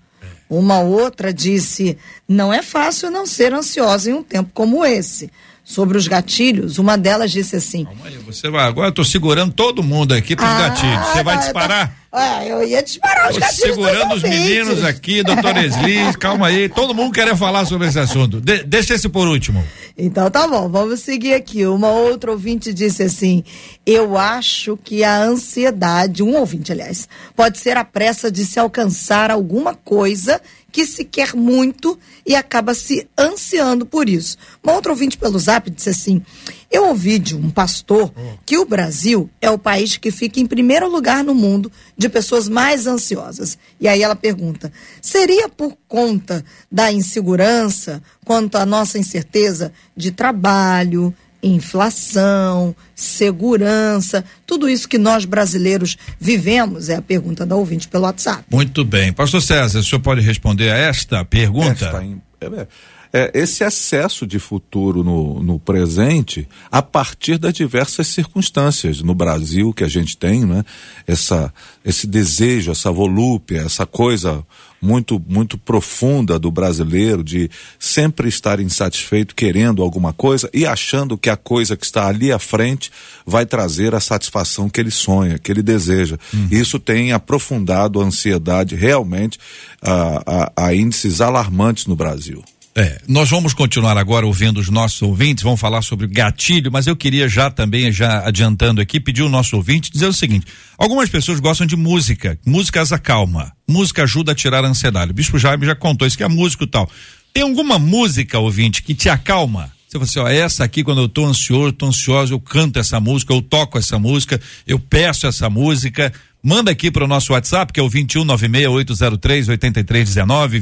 Uma 0.50 0.82
outra 0.82 1.34
disse: 1.34 1.98
não 2.28 2.54
é 2.54 2.62
fácil 2.62 3.10
não 3.10 3.26
ser 3.26 3.54
ansiosa 3.54 4.10
em 4.10 4.14
um 4.14 4.24
tempo 4.24 4.52
como 4.54 4.84
esse 4.84 5.32
sobre 5.66 5.98
os 5.98 6.08
gatilhos, 6.08 6.78
uma 6.78 6.96
delas 6.96 7.32
disse 7.32 7.56
assim. 7.56 7.86
Calma 7.86 8.06
aí, 8.06 8.18
você 8.20 8.52
vai, 8.52 8.66
agora 8.66 8.90
eu 8.90 8.94
tô 8.94 9.04
segurando 9.04 9.52
todo 9.52 9.82
mundo 9.82 10.14
aqui 10.14 10.36
pros 10.36 10.48
ah, 10.48 10.70
gatilhos. 10.70 11.08
Você 11.08 11.24
vai 11.24 11.36
tá, 11.36 11.42
disparar? 11.42 11.88
Tá, 11.88 11.96
Ah, 12.12 12.46
eu 12.46 12.64
ia 12.64 12.84
disparar 12.84 13.32
os 13.32 13.38
gatilhos. 13.40 13.74
Segurando 13.74 14.14
os 14.14 14.22
meninos 14.22 14.84
aqui, 14.84 15.24
doutor 15.24 15.58
Esli, 15.58 16.14
calma 16.22 16.48
aí. 16.48 16.70
Todo 16.70 16.94
mundo 16.94 17.12
quer 17.12 17.36
falar 17.36 17.66
sobre 17.66 17.88
esse 17.88 18.00
assunto. 18.00 18.40
De, 18.40 18.64
deixa 18.64 18.94
esse 18.94 19.10
por 19.10 19.28
último. 19.28 19.66
Então 19.98 20.30
tá 20.30 20.48
bom, 20.48 20.70
vamos 20.70 21.00
seguir 21.00 21.34
aqui. 21.34 21.66
Uma 21.66 21.90
outra 21.90 22.30
ouvinte 22.30 22.72
disse 22.72 23.02
assim: 23.02 23.44
Eu 23.84 24.20
acho 24.20 24.78
que 24.78 25.04
a 25.04 25.20
ansiedade, 25.20 26.22
um 26.22 26.36
ouvinte, 26.36 26.72
aliás, 26.72 27.10
pode 27.36 27.58
ser 27.58 27.76
a 27.76 27.84
pressa 27.84 28.30
de 28.30 28.46
se 28.46 28.60
alcançar 28.60 29.32
alguma 29.32 29.74
coisa 29.74 30.40
que 30.76 30.86
se 30.86 31.06
quer 31.06 31.34
muito 31.34 31.98
e 32.26 32.36
acaba 32.36 32.74
se 32.74 33.08
ansiando 33.18 33.86
por 33.86 34.10
isso. 34.10 34.38
Uma 34.62 34.74
outra 34.74 34.92
ouvinte 34.92 35.18
pelo 35.18 35.40
zap 35.40 35.70
disse 35.70 35.88
assim: 35.88 36.22
Eu 36.70 36.88
ouvi 36.88 37.18
de 37.18 37.34
um 37.34 37.50
pastor 37.50 38.12
que 38.46 38.58
o 38.58 38.66
Brasil 38.66 39.30
é 39.40 39.50
o 39.50 39.58
país 39.58 39.96
que 39.96 40.12
fica 40.12 40.38
em 40.38 40.46
primeiro 40.46 40.90
lugar 40.90 41.24
no 41.24 41.34
mundo 41.34 41.72
de 41.98 42.10
pessoas 42.10 42.50
mais 42.50 42.88
ansiosas. 42.88 43.58
E 43.80 43.88
aí 43.88 44.04
ela 44.04 44.18
pergunta: 44.18 44.70
seria 45.02 45.48
por 45.48 45.78
conta 45.88 46.44
da 46.70 46.92
insegurança 46.92 48.04
quanto 48.26 48.58
à 48.58 48.66
nossa 48.66 49.00
incerteza 49.00 49.72
de 49.96 50.12
trabalho, 50.12 51.16
inflação, 51.48 52.76
segurança, 52.96 54.24
tudo 54.46 54.70
isso 54.70 54.88
que 54.88 54.98
nós 54.98 55.26
brasileiros 55.26 55.98
vivemos? 56.20 56.90
É 56.90 56.96
a 56.96 57.02
pergunta 57.02 57.46
da 57.46 57.56
ouvinte 57.56 57.88
pelo 57.88 58.06
WhatsApp. 58.06 58.44
Muito 58.52 58.84
bem. 58.84 59.14
Pastor 59.14 59.42
César, 59.42 59.80
o 59.80 59.84
senhor 59.84 60.02
pode 60.02 60.22
responder 60.22 60.72
a 60.72 60.78
esta 60.78 61.24
pergunta? 61.24 61.86
Esta, 61.86 62.04
é, 62.42 62.68
é, 63.14 63.32
esse 63.34 63.64
excesso 63.64 64.28
de 64.28 64.40
futuro 64.40 65.02
no, 65.02 65.42
no 65.42 65.58
presente 65.58 66.46
a 66.70 66.82
partir 66.82 67.38
das 67.38 67.54
diversas 67.54 68.08
circunstâncias 68.08 69.02
no 69.02 69.16
Brasil 69.16 69.74
que 69.74 69.86
a 69.86 69.88
gente 69.88 70.18
tem, 70.18 70.44
né? 70.44 70.66
Essa, 71.08 71.54
esse 71.86 72.08
desejo, 72.08 72.72
essa 72.72 72.92
volúpia, 72.92 73.60
essa 73.60 73.86
coisa 73.86 74.46
muito 74.86 75.22
muito 75.28 75.58
profunda 75.58 76.38
do 76.38 76.52
brasileiro 76.52 77.24
de 77.24 77.50
sempre 77.80 78.30
estar 78.30 78.60
insatisfeito, 78.60 79.34
querendo 79.34 79.82
alguma 79.82 80.14
coisa 80.14 80.50
e 80.54 80.66
achando 80.66 81.18
que 81.18 81.30
a 81.30 81.36
coisa 81.36 81.76
que 81.76 81.86
está 81.86 82.08
ali 82.08 82.32
à 82.32 82.38
frente 82.40 82.92
vai 83.26 83.46
trazer 83.46 83.96
a 83.96 84.00
satisfação 84.00 84.70
que 84.70 84.80
ele 84.80 84.92
sonha, 84.92 85.40
que 85.40 85.52
ele 85.52 85.64
deseja. 85.64 86.18
Uhum. 86.34 86.48
Isso 86.52 86.80
tem 86.80 87.12
aprofundado 87.12 88.00
a 88.00 88.06
ansiedade 88.06 88.76
realmente 88.76 89.40
a, 89.82 90.52
a, 90.56 90.68
a 90.68 90.76
índices 90.76 91.22
alarmantes 91.22 91.88
no 91.88 91.96
Brasil. 91.96 92.44
É, 92.78 93.00
nós 93.08 93.30
vamos 93.30 93.54
continuar 93.54 93.98
agora 93.98 94.26
ouvindo 94.26 94.60
os 94.60 94.68
nossos 94.68 95.02
ouvintes, 95.02 95.46
vamos 95.46 95.62
falar 95.62 95.82
sobre 95.82 96.08
gatilho, 96.08 96.70
mas 96.70 96.86
eu 96.86 96.94
queria 96.94 97.26
já 97.30 97.50
também, 97.50 97.90
já 97.90 98.28
adiantando 98.28 98.82
aqui, 98.82 99.00
pedir 99.00 99.24
o 99.24 99.30
nosso 99.30 99.56
ouvinte 99.56 99.90
dizer 99.90 100.08
o 100.08 100.14
seguinte: 100.14 100.46
algumas 100.78 101.10
pessoas 101.10 101.40
gostam 101.40 101.66
de 101.66 101.78
música, 101.78 102.38
música 102.46 102.82
as 102.82 102.92
acalma, 102.92 103.54
música 103.66 104.04
ajuda 104.04 104.34
a 104.34 104.36
tirar 104.36 104.66
a 104.66 104.68
ansiedade. 104.68 105.12
O 105.12 105.14
Bispo 105.14 105.40
Jaime 105.40 105.66
já 105.66 105.74
contou 105.74 106.06
isso 106.06 106.18
que 106.18 106.24
é 106.24 106.28
músico 106.28 106.66
e 106.66 106.68
tal. 106.68 106.90
Tem 107.34 107.44
alguma 107.44 107.80
música, 107.80 108.40
ouvinte, 108.40 108.84
que 108.84 108.94
te 108.94 109.08
acalma? 109.08 109.72
Você 109.88 109.98
fala 109.98 110.04
assim, 110.04 110.20
ó, 110.20 110.28
essa 110.28 110.66
aqui, 110.66 110.84
quando 110.84 111.00
eu 111.00 111.08
tô 111.08 111.26
ansioso, 111.26 111.72
tô 111.72 111.86
ansioso, 111.86 112.34
eu 112.34 112.40
canto 112.42 112.78
essa 112.78 113.00
música, 113.00 113.34
eu 113.34 113.42
toco 113.42 113.78
essa 113.78 113.98
música, 113.98 114.42
eu 114.68 114.78
peço 114.78 115.28
essa 115.28 115.50
música, 115.50 116.12
Manda 116.48 116.70
aqui 116.70 116.92
para 116.92 117.04
o 117.04 117.08
nosso 117.08 117.34
WhatsApp, 117.34 117.74
que 117.74 117.80
é 117.80 117.84
o 117.84 117.90
2196-803-8319, 117.90 120.62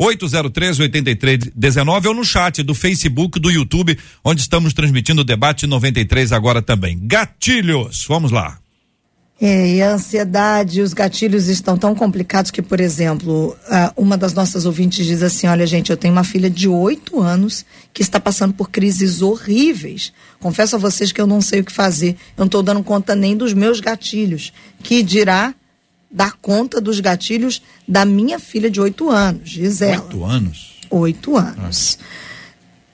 2196-803-8319, 0.00 2.06
ou 2.06 2.14
no 2.14 2.24
chat 2.24 2.62
do 2.62 2.74
Facebook, 2.74 3.38
do 3.38 3.50
YouTube, 3.50 3.98
onde 4.24 4.40
estamos 4.40 4.72
transmitindo 4.72 5.20
o 5.20 5.24
debate 5.24 5.66
93 5.66 6.32
agora 6.32 6.62
também. 6.62 6.98
Gatilhos, 7.02 8.06
vamos 8.08 8.30
lá. 8.30 8.61
É, 9.44 9.74
e 9.74 9.82
a 9.82 9.94
ansiedade, 9.94 10.80
os 10.80 10.94
gatilhos 10.94 11.48
estão 11.48 11.76
tão 11.76 11.96
complicados 11.96 12.52
que, 12.52 12.62
por 12.62 12.78
exemplo, 12.78 13.56
uma 13.96 14.16
das 14.16 14.32
nossas 14.32 14.66
ouvintes 14.66 15.04
diz 15.04 15.20
assim: 15.20 15.48
Olha, 15.48 15.66
gente, 15.66 15.90
eu 15.90 15.96
tenho 15.96 16.14
uma 16.14 16.22
filha 16.22 16.48
de 16.48 16.68
oito 16.68 17.20
anos 17.20 17.66
que 17.92 18.02
está 18.02 18.20
passando 18.20 18.54
por 18.54 18.70
crises 18.70 19.20
horríveis. 19.20 20.12
Confesso 20.38 20.76
a 20.76 20.78
vocês 20.78 21.10
que 21.10 21.20
eu 21.20 21.26
não 21.26 21.40
sei 21.40 21.58
o 21.58 21.64
que 21.64 21.72
fazer. 21.72 22.10
Eu 22.10 22.42
não 22.42 22.46
estou 22.46 22.62
dando 22.62 22.84
conta 22.84 23.16
nem 23.16 23.36
dos 23.36 23.52
meus 23.52 23.80
gatilhos. 23.80 24.52
Que 24.80 25.02
dirá 25.02 25.52
dar 26.08 26.34
conta 26.34 26.80
dos 26.80 27.00
gatilhos 27.00 27.60
da 27.88 28.04
minha 28.04 28.38
filha 28.38 28.70
de 28.70 28.80
oito 28.80 29.10
anos, 29.10 29.50
diz 29.50 29.82
ela. 29.82 30.04
Oito 30.04 30.24
anos? 30.24 30.80
Oito 30.88 31.36
anos. 31.36 31.98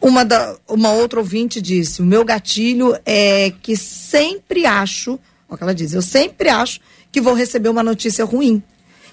Uma, 0.00 0.24
da, 0.24 0.56
uma 0.66 0.92
outra 0.92 1.18
ouvinte 1.18 1.60
disse: 1.60 2.00
O 2.00 2.06
meu 2.06 2.24
gatilho 2.24 2.96
é 3.04 3.52
que 3.60 3.76
sempre 3.76 4.64
acho 4.64 5.20
Olha 5.48 5.54
o 5.54 5.56
que 5.56 5.62
ela 5.62 5.74
diz. 5.74 5.92
Eu 5.92 6.02
sempre 6.02 6.48
acho 6.48 6.80
que 7.10 7.20
vou 7.20 7.34
receber 7.34 7.68
uma 7.68 7.82
notícia 7.82 8.24
ruim. 8.24 8.62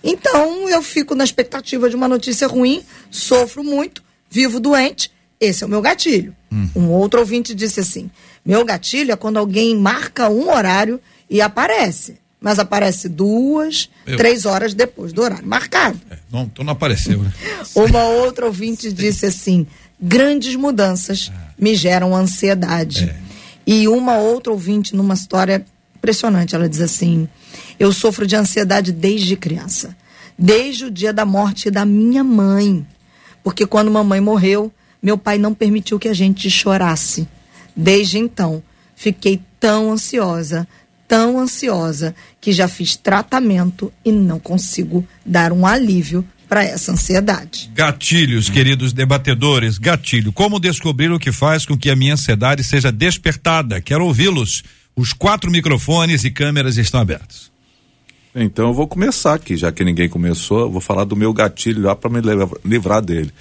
Então, 0.03 0.69
eu 0.69 0.83
fico 0.83 1.15
na 1.15 1.23
expectativa 1.23 1.89
de 1.89 1.95
uma 1.95 2.07
notícia 2.07 2.47
ruim, 2.47 2.83
sofro 3.09 3.63
muito, 3.63 4.03
vivo 4.29 4.59
doente. 4.59 5.11
Esse 5.39 5.63
é 5.63 5.67
o 5.67 5.69
meu 5.69 5.81
gatilho. 5.81 6.35
Hum. 6.51 6.69
Um 6.75 6.89
outro 6.89 7.19
ouvinte 7.19 7.55
disse 7.55 7.79
assim: 7.79 8.09
meu 8.45 8.63
gatilho 8.63 9.11
é 9.11 9.15
quando 9.15 9.37
alguém 9.37 9.75
marca 9.75 10.29
um 10.29 10.49
horário 10.49 10.99
e 11.29 11.41
aparece. 11.41 12.17
Mas 12.39 12.59
aparece 12.59 13.09
duas, 13.09 13.89
eu. 14.05 14.17
três 14.17 14.45
horas 14.45 14.73
depois 14.75 15.11
do 15.11 15.23
horário 15.23 15.47
marcado. 15.47 15.99
É, 16.11 16.17
não, 16.31 16.43
então 16.43 16.63
não 16.63 16.73
apareceu, 16.73 17.23
né? 17.23 17.33
Uma 17.73 18.03
outra 18.03 18.45
ouvinte 18.45 18.93
disse 18.93 19.25
assim: 19.25 19.65
grandes 19.99 20.55
mudanças 20.55 21.31
ah. 21.33 21.47
me 21.57 21.73
geram 21.75 22.15
ansiedade. 22.15 23.05
É. 23.05 23.25
E 23.65 23.87
uma 23.87 24.17
outra 24.17 24.53
ouvinte, 24.53 24.95
numa 24.95 25.15
história 25.15 25.65
impressionante. 26.05 26.55
Ela 26.55 26.69
diz 26.69 26.79
assim: 26.79 27.27
Eu 27.79 27.91
sofro 27.91 28.27
de 28.27 28.35
ansiedade 28.35 28.91
desde 28.91 29.35
criança, 29.35 29.97
desde 30.37 30.85
o 30.85 30.91
dia 30.91 31.11
da 31.11 31.25
morte 31.25 31.71
da 31.71 31.83
minha 31.83 32.23
mãe. 32.23 32.85
Porque 33.43 33.65
quando 33.65 33.91
mamãe 33.91 34.21
morreu, 34.21 34.71
meu 35.01 35.17
pai 35.17 35.37
não 35.37 35.53
permitiu 35.53 35.99
que 35.99 36.07
a 36.07 36.13
gente 36.13 36.49
chorasse. 36.49 37.27
Desde 37.75 38.17
então, 38.17 38.63
fiquei 38.95 39.41
tão 39.59 39.91
ansiosa, 39.91 40.67
tão 41.07 41.39
ansiosa, 41.39 42.15
que 42.39 42.51
já 42.51 42.67
fiz 42.67 42.95
tratamento 42.95 43.91
e 44.03 44.11
não 44.11 44.39
consigo 44.39 45.05
dar 45.25 45.51
um 45.51 45.65
alívio 45.65 46.25
para 46.47 46.63
essa 46.63 46.91
ansiedade. 46.91 47.69
Gatilhos, 47.73 48.49
queridos 48.49 48.93
debatedores, 48.93 49.77
gatilho. 49.77 50.31
Como 50.31 50.59
descobrir 50.59 51.11
o 51.11 51.19
que 51.19 51.31
faz 51.31 51.65
com 51.65 51.77
que 51.77 51.89
a 51.89 51.95
minha 51.95 52.13
ansiedade 52.13 52.63
seja 52.63 52.91
despertada? 52.91 53.81
Quero 53.81 54.05
ouvi-los. 54.05 54.63
Os 54.95 55.13
quatro 55.13 55.51
microfones 55.51 56.23
e 56.23 56.31
câmeras 56.31 56.77
estão 56.77 56.99
abertos. 56.99 57.51
Então 58.33 58.67
eu 58.67 58.73
vou 58.73 58.87
começar 58.87 59.33
aqui, 59.33 59.55
já 59.55 59.71
que 59.71 59.83
ninguém 59.83 60.09
começou, 60.09 60.61
eu 60.61 60.71
vou 60.71 60.81
falar 60.81 61.05
do 61.05 61.15
meu 61.15 61.31
gatilho 61.31 61.83
lá 61.83 61.95
para 61.95 62.09
me 62.09 62.19
livrar 62.63 63.01
dele. 63.01 63.31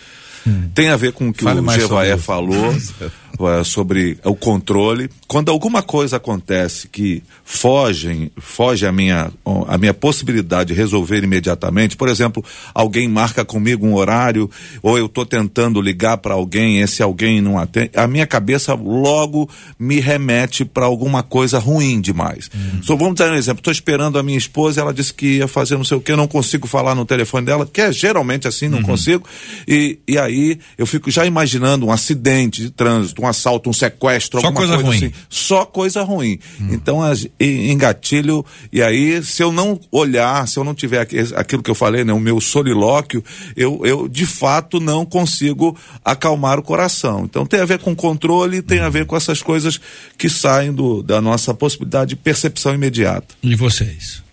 Hum. 0.47 0.69
Tem 0.75 0.89
a 0.89 0.97
ver 0.97 1.13
com 1.13 1.29
o 1.29 1.33
que 1.33 1.43
Fale 1.43 1.61
o 1.61 1.71
Gevaé 1.71 2.17
falou. 2.17 2.75
É, 3.41 3.65
sobre 3.65 4.17
o 4.23 4.37
controle. 4.37 5.11
Quando 5.27 5.51
alguma 5.51 5.83
coisa 5.83 6.19
acontece 6.19 6.87
que 6.87 7.21
foge, 7.45 8.31
foge 8.37 8.87
a 8.87 8.93
minha, 8.93 9.33
a 9.67 9.77
minha 9.77 9.93
possibilidade 9.93 10.73
de 10.73 10.75
resolver 10.75 11.25
imediatamente, 11.25 11.97
por 11.97 12.09
exemplo, 12.09 12.45
alguém 12.73 13.09
marca 13.09 13.45
comigo 13.45 13.85
um 13.85 13.95
horário, 13.95 14.49
ou 14.81 14.97
eu 14.97 15.07
estou 15.07 15.27
tentando 15.27 15.81
ligar 15.81 16.19
para 16.19 16.35
alguém, 16.35 16.81
esse 16.81 17.03
alguém 17.03 17.41
não 17.41 17.59
atende, 17.59 17.91
a 17.97 18.07
minha 18.07 18.27
cabeça 18.27 18.73
logo 18.75 19.51
me 19.77 19.99
remete 19.99 20.65
para 20.65 20.87
alguma 20.87 21.23
coisa 21.25 21.59
ruim 21.59 22.01
demais. 22.01 22.49
Uhum. 22.55 22.83
So, 22.85 22.97
vamos 22.97 23.17
dar 23.17 23.33
um 23.33 23.35
exemplo, 23.35 23.59
estou 23.59 23.73
esperando 23.73 24.17
a 24.17 24.23
minha 24.23 24.39
esposa, 24.39 24.81
ela 24.81 24.95
disse 24.95 25.13
que 25.13 25.39
ia 25.39 25.49
fazer 25.49 25.77
não 25.77 25.85
sei 25.85 25.97
o 25.97 26.01
que, 26.01 26.13
eu 26.13 26.17
não 26.17 26.29
consigo 26.29 26.69
falar 26.69 26.95
no 26.95 27.05
telefone 27.05 27.47
dela, 27.47 27.69
que 27.71 27.81
é 27.81 27.91
geralmente 27.91 28.47
assim, 28.47 28.69
não 28.69 28.79
uhum. 28.79 28.85
consigo, 28.85 29.27
e, 29.67 29.99
e 30.07 30.17
aí 30.17 30.61
eu 30.79 30.87
fico 30.87 31.11
já 31.11 31.27
imaginando 31.27 31.87
um 31.87 31.91
acidente 31.91 32.63
de 32.63 32.71
trânsito, 32.71 33.24
um 33.25 33.29
assalto, 33.29 33.69
um 33.69 33.73
sequestro, 33.73 34.41
Só 34.41 34.47
alguma 34.47 34.67
coisa, 34.67 34.83
coisa 34.83 34.89
ruim. 34.89 35.07
assim. 35.07 35.25
Só 35.29 35.65
coisa 35.65 36.03
ruim. 36.03 36.39
Hum. 36.61 36.69
Então, 36.73 37.03
as, 37.03 37.27
engatilho, 37.41 38.45
e 38.73 38.83
aí, 38.83 39.23
se 39.23 39.43
eu 39.43 39.51
não 39.51 39.81
olhar, 39.91 40.47
se 40.47 40.59
eu 40.59 40.65
não 40.65 40.75
tiver 40.75 41.01
aquilo 41.35 41.63
que 41.63 41.71
eu 41.71 41.75
falei, 41.75 42.05
né, 42.05 42.13
o 42.13 42.21
meu 42.21 42.41
solilóquio, 42.41 43.25
eu, 43.57 43.81
eu 43.85 44.09
de 44.09 44.27
fato 44.27 44.81
não 44.81 45.05
consigo 45.05 45.77
acalmar 46.05 46.59
o 46.59 46.63
coração. 46.63 47.25
Então, 47.25 47.47
tem 47.47 47.61
a 47.61 47.65
ver 47.65 47.79
com 47.79 47.95
controle, 47.95 48.63
tem 48.63 48.81
a 48.81 48.89
ver 48.89 49.07
com 49.07 49.17
essas 49.17 49.43
coisas 49.43 49.81
que 50.17 50.29
saem 50.29 50.73
do, 50.73 51.03
da 51.03 51.21
nossa 51.21 51.55
possibilidade 51.55 52.11
de 52.11 52.17
percepção 52.17 52.75
imediata. 52.75 53.35
E 53.43 53.55
vocês? 53.55 54.25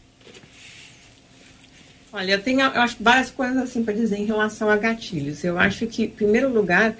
Olha, 2.13 2.33
eu 2.33 2.41
tenho 2.41 2.59
eu 2.59 2.81
acho 2.81 2.97
várias 2.99 3.29
coisas 3.29 3.57
assim 3.57 3.83
para 3.83 3.93
dizer 3.93 4.17
em 4.17 4.25
relação 4.25 4.69
a 4.69 4.75
gatilhos. 4.75 5.43
Eu 5.43 5.57
acho 5.57 5.87
que, 5.87 6.03
em 6.03 6.09
primeiro 6.09 6.49
lugar, 6.53 6.93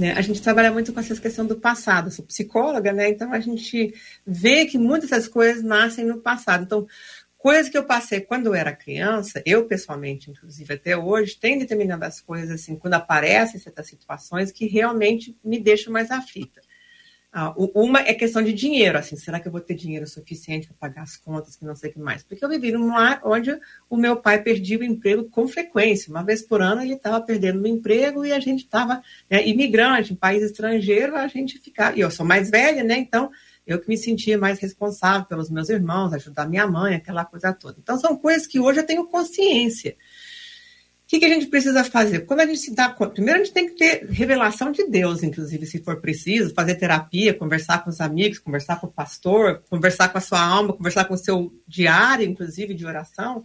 né? 0.00 0.12
A 0.12 0.20
gente 0.20 0.42
trabalha 0.42 0.70
muito 0.72 0.92
com 0.92 1.00
essa 1.00 1.14
questão 1.20 1.46
do 1.46 1.56
passado. 1.56 2.08
Eu 2.08 2.12
sou 2.12 2.24
psicóloga, 2.24 2.92
né? 2.92 3.08
Então 3.08 3.32
a 3.32 3.40
gente 3.40 3.94
vê 4.26 4.66
que 4.66 4.78
muitas 4.78 5.10
dessas 5.10 5.28
coisas 5.28 5.62
nascem 5.62 6.04
no 6.04 6.20
passado. 6.20 6.64
Então, 6.64 6.86
coisas 7.36 7.68
que 7.68 7.78
eu 7.78 7.84
passei 7.84 8.20
quando 8.20 8.46
eu 8.46 8.54
era 8.54 8.74
criança, 8.74 9.42
eu 9.46 9.66
pessoalmente, 9.66 10.30
inclusive 10.30 10.74
até 10.74 10.96
hoje, 10.96 11.38
tem 11.38 11.58
determinadas 11.58 12.20
coisas 12.20 12.50
assim, 12.50 12.76
quando 12.76 12.94
aparecem 12.94 13.60
certas 13.60 13.86
situações 13.86 14.50
que 14.50 14.66
realmente 14.66 15.36
me 15.44 15.60
deixam 15.60 15.92
mais 15.92 16.10
aflita. 16.10 16.60
Ah, 17.38 17.52
uma 17.54 18.00
é 18.00 18.14
questão 18.14 18.42
de 18.42 18.50
dinheiro, 18.50 18.96
assim, 18.96 19.14
será 19.14 19.38
que 19.38 19.46
eu 19.46 19.52
vou 19.52 19.60
ter 19.60 19.74
dinheiro 19.74 20.06
suficiente 20.06 20.68
para 20.68 20.88
pagar 20.88 21.02
as 21.02 21.18
contas, 21.18 21.54
que 21.54 21.66
não 21.66 21.76
sei 21.76 21.90
o 21.90 21.92
que 21.92 21.98
mais? 21.98 22.22
Porque 22.22 22.42
eu 22.42 22.48
vivi 22.48 22.72
num 22.72 22.88
lar 22.88 23.20
onde 23.22 23.60
o 23.90 23.96
meu 23.98 24.16
pai 24.16 24.42
perdia 24.42 24.78
o 24.78 24.82
emprego 24.82 25.24
com 25.24 25.46
frequência. 25.46 26.10
Uma 26.10 26.24
vez 26.24 26.40
por 26.40 26.62
ano 26.62 26.80
ele 26.80 26.94
estava 26.94 27.20
perdendo 27.20 27.62
o 27.62 27.66
emprego 27.66 28.24
e 28.24 28.32
a 28.32 28.40
gente 28.40 28.60
estava 28.60 29.02
né, 29.28 29.46
imigrante, 29.46 30.14
em 30.14 30.16
país 30.16 30.42
estrangeiro, 30.42 31.14
a 31.14 31.28
gente 31.28 31.58
ficava. 31.58 31.94
E 31.94 32.00
eu 32.00 32.10
sou 32.10 32.24
mais 32.24 32.48
velha, 32.48 32.82
né? 32.82 32.96
Então 32.96 33.30
eu 33.66 33.78
que 33.80 33.88
me 33.88 33.98
sentia 33.98 34.38
mais 34.38 34.58
responsável 34.58 35.26
pelos 35.26 35.50
meus 35.50 35.68
irmãos, 35.68 36.14
ajudar 36.14 36.48
minha 36.48 36.66
mãe, 36.66 36.94
aquela 36.94 37.26
coisa 37.26 37.52
toda. 37.52 37.76
Então 37.78 37.98
são 37.98 38.16
coisas 38.16 38.46
que 38.46 38.58
hoje 38.58 38.80
eu 38.80 38.86
tenho 38.86 39.06
consciência. 39.08 39.94
O 41.06 41.08
que, 41.08 41.20
que, 41.20 41.24
a 41.24 41.28
gente 41.28 41.46
precisa 41.46 41.84
fazer? 41.84 42.26
Quando 42.26 42.40
a 42.40 42.46
gente 42.46 42.58
se 42.58 42.74
dá 42.74 42.88
conta, 42.88 43.12
primeiro 43.12 43.40
a 43.40 43.44
gente 43.44 43.54
tem 43.54 43.68
que 43.68 43.76
ter 43.76 44.06
revelação 44.10 44.72
de 44.72 44.88
Deus, 44.88 45.22
inclusive, 45.22 45.64
se 45.64 45.78
for 45.80 46.00
preciso, 46.00 46.52
fazer 46.52 46.74
terapia, 46.74 47.32
conversar 47.32 47.84
com 47.84 47.90
os 47.90 48.00
amigos, 48.00 48.40
conversar 48.40 48.80
com 48.80 48.88
o 48.88 48.92
pastor, 48.92 49.62
conversar 49.70 50.08
com 50.08 50.18
a 50.18 50.20
sua 50.20 50.44
alma, 50.44 50.72
conversar 50.72 51.04
com 51.04 51.14
o 51.14 51.16
seu 51.18 51.54
diário, 51.64 52.26
inclusive, 52.26 52.74
de 52.74 52.84
oração, 52.84 53.44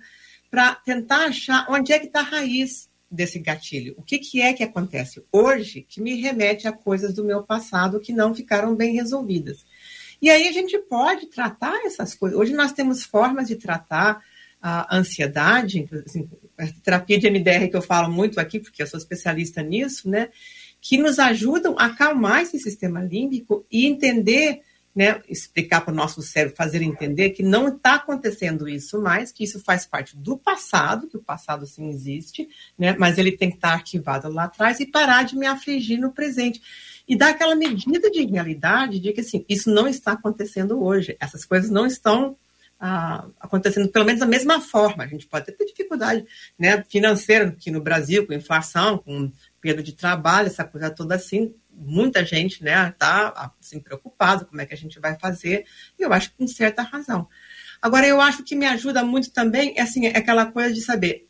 para 0.49 0.73
tentar 0.73 1.25
achar 1.25 1.67
onde 1.69 1.93
é 1.93 1.99
que 1.99 2.07
está 2.07 2.21
a 2.21 2.23
raiz 2.23 2.89
desse 3.11 3.37
gatilho. 3.37 3.93
O 3.95 4.01
que, 4.01 4.17
que 4.17 4.41
é 4.41 4.53
que 4.53 4.63
acontece 4.63 5.23
hoje 5.31 5.85
que 5.87 6.01
me 6.01 6.19
remete 6.19 6.67
a 6.67 6.71
coisas 6.71 7.13
do 7.13 7.23
meu 7.23 7.43
passado 7.43 7.99
que 7.99 8.11
não 8.11 8.33
ficaram 8.33 8.73
bem 8.75 8.95
resolvidas. 8.95 9.63
E 10.19 10.31
aí 10.31 10.47
a 10.47 10.51
gente 10.51 10.77
pode 10.79 11.27
tratar 11.27 11.85
essas 11.85 12.15
coisas. 12.15 12.39
Hoje 12.39 12.53
nós 12.53 12.71
temos 12.71 13.03
formas 13.03 13.47
de 13.47 13.55
tratar 13.55 14.23
a 14.61 14.95
ansiedade, 14.95 15.89
assim, 16.05 16.29
a 16.57 16.67
terapia 16.83 17.17
de 17.17 17.29
MDR 17.29 17.67
que 17.69 17.75
eu 17.75 17.81
falo 17.81 18.11
muito 18.13 18.39
aqui, 18.39 18.59
porque 18.59 18.83
eu 18.83 18.87
sou 18.87 18.99
especialista 18.99 19.63
nisso, 19.63 20.07
né, 20.07 20.29
que 20.79 20.97
nos 20.97 21.17
ajudam 21.17 21.75
a 21.79 21.85
acalmar 21.85 22.41
esse 22.41 22.59
sistema 22.59 23.01
límbico 23.01 23.65
e 23.71 23.87
entender, 23.87 24.61
né, 24.95 25.21
explicar 25.27 25.81
para 25.81 25.91
o 25.91 25.95
nosso 25.95 26.21
cérebro, 26.21 26.55
fazer 26.55 26.83
entender 26.83 27.31
que 27.31 27.41
não 27.41 27.69
está 27.69 27.95
acontecendo 27.95 28.69
isso 28.69 29.01
mais, 29.01 29.31
que 29.31 29.43
isso 29.43 29.59
faz 29.59 29.85
parte 29.85 30.15
do 30.15 30.37
passado, 30.37 31.07
que 31.07 31.17
o 31.17 31.23
passado 31.23 31.65
sim 31.65 31.89
existe, 31.89 32.47
né, 32.77 32.95
mas 32.99 33.17
ele 33.17 33.31
tem 33.31 33.49
que 33.49 33.55
estar 33.55 33.69
tá 33.69 33.73
arquivado 33.73 34.29
lá 34.29 34.43
atrás 34.43 34.79
e 34.79 34.85
parar 34.85 35.23
de 35.23 35.35
me 35.35 35.47
afligir 35.47 35.99
no 35.99 36.11
presente. 36.11 36.61
E 37.07 37.15
dar 37.15 37.29
aquela 37.29 37.55
medida 37.55 38.09
de 38.11 38.23
realidade 38.23 38.99
de 38.99 39.11
que 39.11 39.21
assim, 39.21 39.43
isso 39.49 39.71
não 39.71 39.87
está 39.87 40.11
acontecendo 40.11 40.81
hoje, 40.83 41.17
essas 41.19 41.43
coisas 41.45 41.69
não 41.69 41.85
estão 41.85 42.37
ah, 42.83 43.27
acontecendo 43.39 43.87
pelo 43.89 44.05
menos 44.05 44.19
da 44.19 44.25
mesma 44.25 44.59
forma. 44.59 45.03
A 45.03 45.07
gente 45.07 45.27
pode 45.27 45.45
ter 45.45 45.65
dificuldade 45.65 46.25
né, 46.57 46.83
financeira 46.89 47.49
aqui 47.49 47.69
no 47.69 47.79
Brasil, 47.79 48.25
com 48.25 48.33
inflação, 48.33 48.97
com 48.97 49.31
perda 49.61 49.83
de 49.83 49.93
trabalho, 49.93 50.47
essa 50.47 50.63
coisa 50.63 50.89
toda 50.89 51.13
assim. 51.13 51.53
Muita 51.71 52.25
gente 52.25 52.63
né, 52.63 52.89
está 52.89 53.53
assim, 53.59 53.79
preocupada 53.79 54.45
como 54.45 54.59
é 54.59 54.65
que 54.65 54.73
a 54.73 54.77
gente 54.77 54.99
vai 54.99 55.17
fazer, 55.19 55.65
e 55.97 56.01
eu 56.01 56.11
acho 56.11 56.31
que 56.31 56.37
com 56.37 56.47
certa 56.47 56.81
razão. 56.81 57.27
Agora, 57.79 58.07
eu 58.07 58.19
acho 58.19 58.43
que 58.43 58.55
me 58.55 58.65
ajuda 58.65 59.03
muito 59.03 59.31
também 59.31 59.73
é, 59.77 59.81
assim, 59.81 60.07
é 60.07 60.17
aquela 60.17 60.47
coisa 60.47 60.73
de 60.73 60.81
saber 60.81 61.27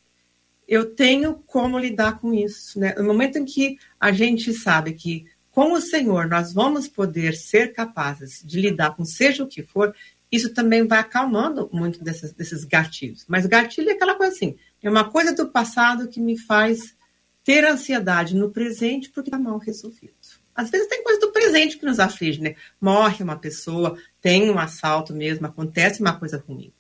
eu 0.72 0.96
tenho 0.96 1.34
como 1.46 1.78
lidar 1.78 2.18
com 2.22 2.34
isso. 2.34 2.80
Né? 2.80 2.96
No 2.96 3.04
momento 3.04 3.38
em 3.38 3.44
que 3.44 3.78
a 4.00 4.14
gente 4.14 4.54
sabe 4.54 4.94
que 4.94 5.26
com 5.52 5.74
o 5.74 5.82
Senhor 5.82 6.30
nós 6.30 6.54
vamos 6.54 6.88
poder 6.88 7.36
ser 7.36 7.74
capazes 7.74 8.42
de 8.42 8.62
lidar 8.62 8.96
com 8.96 9.04
seja 9.04 9.44
o 9.44 9.48
que 9.48 9.64
for, 9.64 9.94
isso 10.32 10.54
também 10.54 10.88
vai 10.88 11.00
acalmando 11.00 11.70
muito 11.74 12.04
desses, 12.04 12.32
desses 12.32 12.64
gatilhos. 12.64 13.26
Mas 13.28 13.46
gatilho 13.46 13.90
é 13.90 13.94
aquela 13.94 14.16
coisa 14.16 14.34
assim, 14.34 14.56
é 14.82 14.90
uma 14.90 15.10
coisa 15.10 15.34
do 15.34 15.50
passado 15.50 16.08
que 16.08 16.20
me 16.20 16.38
faz 16.38 16.96
ter 17.44 17.66
ansiedade 17.66 18.36
no 18.36 18.50
presente 18.52 19.10
porque 19.10 19.30
está 19.30 19.38
mal 19.38 19.58
resolvido. 19.58 20.14
Às 20.56 20.70
vezes 20.70 20.88
tem 20.88 21.04
coisa 21.04 21.20
do 21.20 21.32
presente 21.32 21.78
que 21.78 21.86
nos 21.86 22.00
aflige, 22.00 22.42
né? 22.42 22.56
Morre 22.80 23.24
uma 23.24 23.38
pessoa, 23.38 23.98
tem 24.22 24.50
um 24.50 24.60
assalto 24.60 25.14
mesmo, 25.14 25.48
acontece 25.48 26.02
uma 26.02 26.18
coisa 26.18 26.44
ruim. 26.48 26.72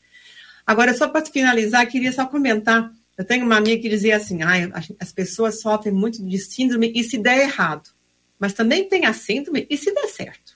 Agora, 0.66 0.93
só 0.93 1.08
para 1.08 1.26
finalizar, 1.26 1.88
queria 1.88 2.12
só 2.12 2.26
comentar. 2.26 2.91
Eu 3.18 3.26
tenho 3.26 3.45
uma 3.45 3.58
amiga 3.58 3.82
que 3.82 3.89
dizia 3.89 4.18
assim: 4.18 4.41
ah, 4.43 4.54
as 4.99 5.12
pessoas 5.12 5.62
sofrem 5.62 5.93
muito 5.93 6.24
de 6.24 6.38
síndrome 6.38 6.91
e 6.95 7.04
se 7.04 7.18
der 7.18 7.39
errado. 7.39 7.89
Mas 8.38 8.54
também 8.54 8.88
tem 8.88 9.06
a 9.06 9.14
síndrome 9.14 9.68
e 9.70 9.78
se 9.78 9.93
der 9.93 10.08
certo. 10.08 10.51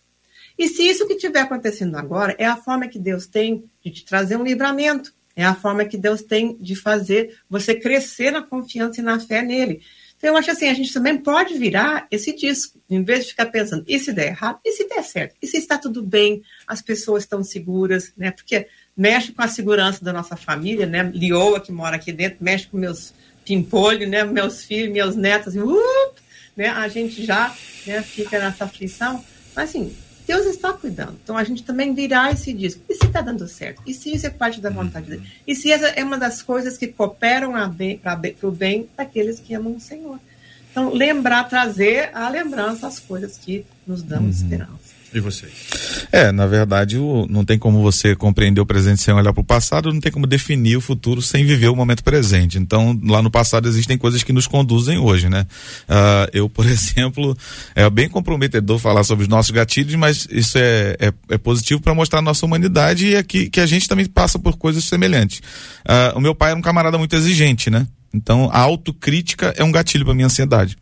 E 0.57 0.67
se 0.67 0.83
isso 0.83 1.05
que 1.07 1.13
estiver 1.13 1.41
acontecendo 1.41 1.95
agora 1.95 2.35
é 2.37 2.45
a 2.45 2.55
forma 2.55 2.87
que 2.87 2.99
Deus 2.99 3.27
tem 3.27 3.63
de 3.83 3.91
te 3.91 4.05
trazer 4.05 4.37
um 4.37 4.43
livramento, 4.43 5.13
é 5.35 5.43
a 5.43 5.53
forma 5.53 5.83
que 5.85 5.97
Deus 5.97 6.21
tem 6.21 6.57
de 6.57 6.75
fazer 6.75 7.37
você 7.49 7.75
crescer 7.75 8.31
na 8.31 8.41
confiança 8.41 9.01
e 9.01 9.03
na 9.03 9.19
fé 9.19 9.41
nele. 9.41 9.81
Então, 10.17 10.29
eu 10.29 10.37
acho 10.37 10.49
assim, 10.49 10.69
a 10.69 10.73
gente 10.73 10.93
também 10.93 11.17
pode 11.17 11.57
virar 11.57 12.07
esse 12.09 12.33
disco, 12.33 12.79
em 12.89 13.03
vez 13.03 13.25
de 13.25 13.31
ficar 13.31 13.47
pensando, 13.47 13.83
e 13.85 13.99
se 13.99 14.13
der 14.13 14.27
errado, 14.27 14.59
e 14.63 14.71
se 14.71 14.87
der 14.87 15.03
certo, 15.03 15.35
e 15.41 15.45
se 15.45 15.57
está 15.57 15.77
tudo 15.77 16.01
bem, 16.01 16.41
as 16.65 16.81
pessoas 16.81 17.23
estão 17.23 17.43
seguras, 17.43 18.13
né? 18.15 18.31
Porque 18.31 18.67
mexe 18.95 19.33
com 19.33 19.41
a 19.41 19.47
segurança 19.47 20.03
da 20.03 20.13
nossa 20.13 20.37
família, 20.37 20.85
né? 20.85 21.11
Lioa, 21.13 21.59
que 21.59 21.71
mora 21.71 21.97
aqui 21.97 22.13
dentro, 22.13 22.37
mexe 22.39 22.65
com 22.67 22.77
meus 22.77 23.13
pimpolhos, 23.43 24.09
né? 24.09 24.23
Meus 24.23 24.63
filhos, 24.63 24.93
meus 24.93 25.15
netos, 25.17 25.49
assim, 25.49 25.59
uh, 25.59 26.13
né? 26.55 26.69
A 26.69 26.87
gente 26.87 27.25
já 27.25 27.53
né, 27.85 28.01
fica 28.01 28.39
nessa 28.39 28.63
aflição. 28.63 29.23
Mas, 29.53 29.69
assim, 29.69 29.93
Deus 30.27 30.45
está 30.45 30.73
cuidando. 30.73 31.17
Então 31.23 31.37
a 31.37 31.43
gente 31.43 31.63
também 31.63 31.93
virar 31.93 32.31
esse 32.31 32.51
disco. 32.53 32.81
E 32.89 32.95
se 32.95 33.05
está 33.05 33.21
dando 33.21 33.47
certo? 33.47 33.81
E 33.85 33.93
se 33.93 34.13
isso 34.13 34.25
é 34.25 34.29
parte 34.29 34.59
da 34.59 34.69
vontade 34.69 35.07
dele? 35.07 35.27
E 35.45 35.55
se 35.55 35.71
essa 35.71 35.87
é 35.87 36.03
uma 36.03 36.17
das 36.17 36.41
coisas 36.41 36.77
que 36.77 36.87
cooperam 36.87 37.53
para 38.01 38.19
o 38.43 38.51
bem 38.51 38.87
daqueles 38.97 39.39
que 39.39 39.53
amam 39.53 39.75
o 39.75 39.79
Senhor? 39.79 40.19
Então, 40.71 40.93
lembrar, 40.93 41.45
trazer 41.45 42.09
à 42.13 42.27
lembrança 42.27 42.85
as 42.85 42.99
coisas 42.99 43.37
que 43.37 43.65
nos 43.87 44.03
dão 44.03 44.23
uhum. 44.23 44.29
esperança. 44.29 44.84
E 45.15 45.19
vocês? 45.21 45.53
É, 46.11 46.29
na 46.29 46.45
verdade, 46.45 46.97
o, 46.97 47.25
não 47.29 47.45
tem 47.45 47.57
como 47.57 47.81
você 47.81 48.13
compreender 48.17 48.59
o 48.59 48.65
presente 48.65 49.01
sem 49.01 49.13
olhar 49.13 49.31
para 49.31 49.39
o 49.39 49.45
passado, 49.45 49.93
não 49.93 50.01
tem 50.01 50.11
como 50.11 50.27
definir 50.27 50.75
o 50.75 50.81
futuro 50.81 51.21
sem 51.21 51.45
viver 51.45 51.69
o 51.69 51.75
momento 51.75 52.03
presente. 52.03 52.57
Então, 52.57 52.99
lá 53.01 53.21
no 53.21 53.31
passado 53.31 53.65
existem 53.65 53.97
coisas 53.97 54.23
que 54.23 54.33
nos 54.33 54.45
conduzem 54.45 54.97
hoje, 54.97 55.29
né? 55.29 55.47
Uh, 55.87 56.29
eu, 56.33 56.49
por 56.49 56.65
exemplo, 56.67 57.33
é 57.73 57.89
bem 57.89 58.09
comprometedor 58.09 58.77
falar 58.77 59.05
sobre 59.05 59.23
os 59.23 59.29
nossos 59.29 59.51
gatilhos, 59.51 59.95
mas 59.95 60.27
isso 60.29 60.57
é, 60.57 60.97
é, 60.99 61.13
é 61.29 61.37
positivo 61.37 61.79
para 61.79 61.93
mostrar 61.93 62.19
a 62.19 62.21
nossa 62.21 62.45
humanidade 62.45 63.07
e 63.07 63.15
é 63.15 63.23
que, 63.23 63.49
que 63.49 63.61
a 63.61 63.65
gente 63.65 63.87
também 63.87 64.07
passa 64.07 64.37
por 64.37 64.57
coisas 64.57 64.83
semelhantes. 64.83 65.39
Uh, 65.87 66.17
o 66.17 66.19
meu 66.19 66.35
pai 66.35 66.49
era 66.49 66.59
um 66.59 66.61
camarada 66.61 66.97
muito 66.97 67.15
exigente, 67.15 67.69
né? 67.69 67.87
Então, 68.13 68.49
a 68.51 68.59
autocrítica 68.59 69.53
é 69.55 69.63
um 69.63 69.71
gatilho 69.71 70.03
para 70.03 70.13
minha 70.13 70.25
ansiedade 70.25 70.75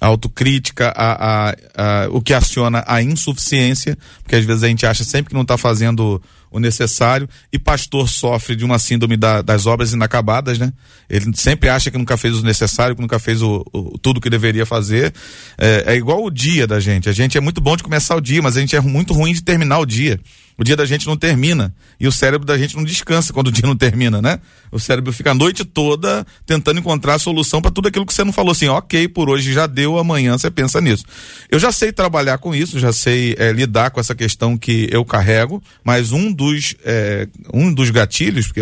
a 0.00 0.06
autocrítica, 0.06 0.92
a, 0.96 1.12
a, 1.48 1.56
a, 1.76 2.08
o 2.10 2.20
que 2.20 2.32
aciona 2.32 2.84
a 2.86 3.02
insuficiência, 3.02 3.96
porque 4.22 4.36
às 4.36 4.44
vezes 4.44 4.62
a 4.62 4.68
gente 4.68 4.86
acha 4.86 5.04
sempre 5.04 5.30
que 5.30 5.34
não 5.34 5.42
está 5.42 5.56
fazendo 5.56 6.20
o 6.50 6.58
necessário, 6.58 7.28
e 7.52 7.58
pastor 7.58 8.08
sofre 8.08 8.56
de 8.56 8.64
uma 8.64 8.78
síndrome 8.78 9.16
da, 9.16 9.42
das 9.42 9.66
obras 9.66 9.92
inacabadas, 9.92 10.58
né? 10.58 10.72
Ele 11.08 11.30
sempre 11.34 11.68
acha 11.68 11.90
que 11.90 11.98
nunca 11.98 12.16
fez 12.16 12.38
o 12.38 12.42
necessário, 12.42 12.96
que 12.96 13.02
nunca 13.02 13.18
fez 13.18 13.42
o, 13.42 13.64
o 13.72 13.98
tudo 13.98 14.20
que 14.20 14.30
deveria 14.30 14.64
fazer. 14.64 15.12
É, 15.58 15.84
é 15.88 15.94
igual 15.94 16.24
o 16.24 16.30
dia 16.30 16.66
da 16.66 16.80
gente. 16.80 17.08
A 17.08 17.12
gente 17.12 17.36
é 17.36 17.40
muito 17.40 17.60
bom 17.60 17.76
de 17.76 17.82
começar 17.82 18.16
o 18.16 18.20
dia, 18.20 18.40
mas 18.40 18.56
a 18.56 18.60
gente 18.60 18.74
é 18.74 18.80
muito 18.80 19.12
ruim 19.12 19.34
de 19.34 19.42
terminar 19.42 19.78
o 19.78 19.86
dia 19.86 20.18
o 20.58 20.64
dia 20.64 20.74
da 20.74 20.84
gente 20.84 21.06
não 21.06 21.16
termina 21.16 21.72
e 22.00 22.08
o 22.08 22.12
cérebro 22.12 22.44
da 22.44 22.58
gente 22.58 22.74
não 22.74 22.82
descansa 22.82 23.32
quando 23.32 23.46
o 23.46 23.52
dia 23.52 23.64
não 23.64 23.76
termina, 23.76 24.20
né? 24.20 24.40
O 24.72 24.80
cérebro 24.80 25.12
fica 25.12 25.30
a 25.30 25.34
noite 25.34 25.64
toda 25.64 26.26
tentando 26.44 26.80
encontrar 26.80 27.14
a 27.14 27.18
solução 27.18 27.62
para 27.62 27.70
tudo 27.70 27.86
aquilo 27.86 28.04
que 28.04 28.12
você 28.12 28.24
não 28.24 28.32
falou 28.32 28.50
assim, 28.50 28.66
ok, 28.66 29.06
por 29.06 29.30
hoje 29.30 29.52
já 29.52 29.68
deu, 29.68 29.96
amanhã 29.98 30.36
você 30.36 30.50
pensa 30.50 30.80
nisso. 30.80 31.04
Eu 31.48 31.60
já 31.60 31.70
sei 31.70 31.92
trabalhar 31.92 32.38
com 32.38 32.52
isso, 32.52 32.80
já 32.80 32.92
sei 32.92 33.36
é, 33.38 33.52
lidar 33.52 33.92
com 33.92 34.00
essa 34.00 34.16
questão 34.16 34.58
que 34.58 34.88
eu 34.90 35.04
carrego, 35.04 35.62
mas 35.84 36.10
um 36.10 36.32
dos 36.32 36.74
é, 36.84 37.28
um 37.54 37.72
dos 37.72 37.90
gatilhos, 37.90 38.48
porque 38.48 38.60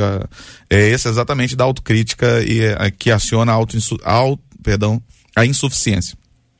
é 0.68 0.88
esse 0.90 1.08
exatamente 1.08 1.56
da 1.56 1.64
autocrítica 1.64 2.42
e 2.42 2.60
é, 2.60 2.90
que 2.90 3.10
aciona 3.10 3.52
a 3.52 3.54
auto, 3.54 3.78
auto, 4.04 4.42
perdão, 4.62 5.02
a 5.34 5.46
insuficiência. 5.46 6.16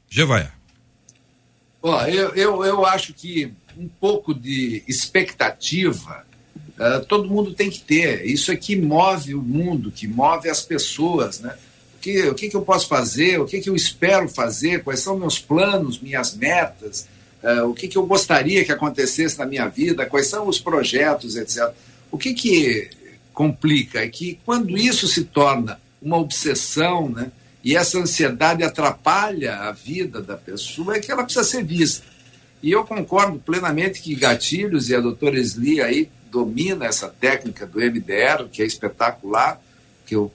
Gevaia. 0.08 0.50
Ó, 1.82 2.02
eu, 2.06 2.30
eu, 2.34 2.64
eu 2.64 2.86
acho 2.86 3.12
que 3.12 3.52
um 3.76 3.88
pouco 3.88 4.34
de 4.34 4.82
expectativa 4.88 6.26
uh, 6.76 7.04
todo 7.06 7.28
mundo 7.28 7.52
tem 7.54 7.70
que 7.70 7.80
ter. 7.80 8.24
Isso 8.26 8.52
é 8.52 8.56
que 8.56 8.76
move 8.76 9.34
o 9.34 9.42
mundo, 9.42 9.90
que 9.90 10.06
move 10.06 10.48
as 10.48 10.62
pessoas, 10.62 11.40
né? 11.40 11.56
O 11.96 11.98
que, 11.98 12.22
o 12.28 12.34
que, 12.34 12.48
que 12.48 12.56
eu 12.56 12.62
posso 12.62 12.86
fazer? 12.86 13.40
O 13.40 13.46
que, 13.46 13.60
que 13.60 13.68
eu 13.68 13.74
espero 13.74 14.28
fazer? 14.28 14.84
Quais 14.84 15.00
são 15.00 15.18
meus 15.18 15.38
planos, 15.38 15.98
minhas 15.98 16.36
metas? 16.36 17.08
Uh, 17.42 17.68
o 17.68 17.74
que, 17.74 17.88
que 17.88 17.98
eu 17.98 18.06
gostaria 18.06 18.64
que 18.64 18.72
acontecesse 18.72 19.38
na 19.38 19.46
minha 19.46 19.68
vida? 19.68 20.06
Quais 20.06 20.28
são 20.28 20.46
os 20.48 20.60
projetos, 20.60 21.36
etc. 21.36 21.72
O 22.10 22.18
que, 22.18 22.32
que 22.32 22.90
complica 23.32 24.00
é 24.00 24.08
que 24.08 24.38
quando 24.44 24.76
isso 24.78 25.08
se 25.08 25.24
torna 25.24 25.80
uma 26.00 26.16
obsessão, 26.18 27.08
né? 27.08 27.32
E 27.64 27.76
essa 27.76 27.98
ansiedade 27.98 28.62
atrapalha 28.62 29.56
a 29.56 29.72
vida 29.72 30.22
da 30.22 30.36
pessoa, 30.36 30.96
é 30.96 31.00
que 31.00 31.10
ela 31.10 31.24
precisa 31.24 31.44
ser 31.44 31.64
vista. 31.64 32.06
E 32.66 32.72
eu 32.72 32.82
concordo 32.82 33.38
plenamente 33.38 34.02
que 34.02 34.12
gatilhos, 34.16 34.90
e 34.90 34.96
a 34.96 35.00
doutora 35.00 35.38
Esli 35.38 35.80
aí 35.80 36.10
domina 36.32 36.84
essa 36.84 37.08
técnica 37.08 37.64
do 37.64 37.78
MDR, 37.78 38.48
que 38.50 38.60
é 38.60 38.66
espetacular, 38.66 39.62
que 40.04 40.16
eu 40.16 40.32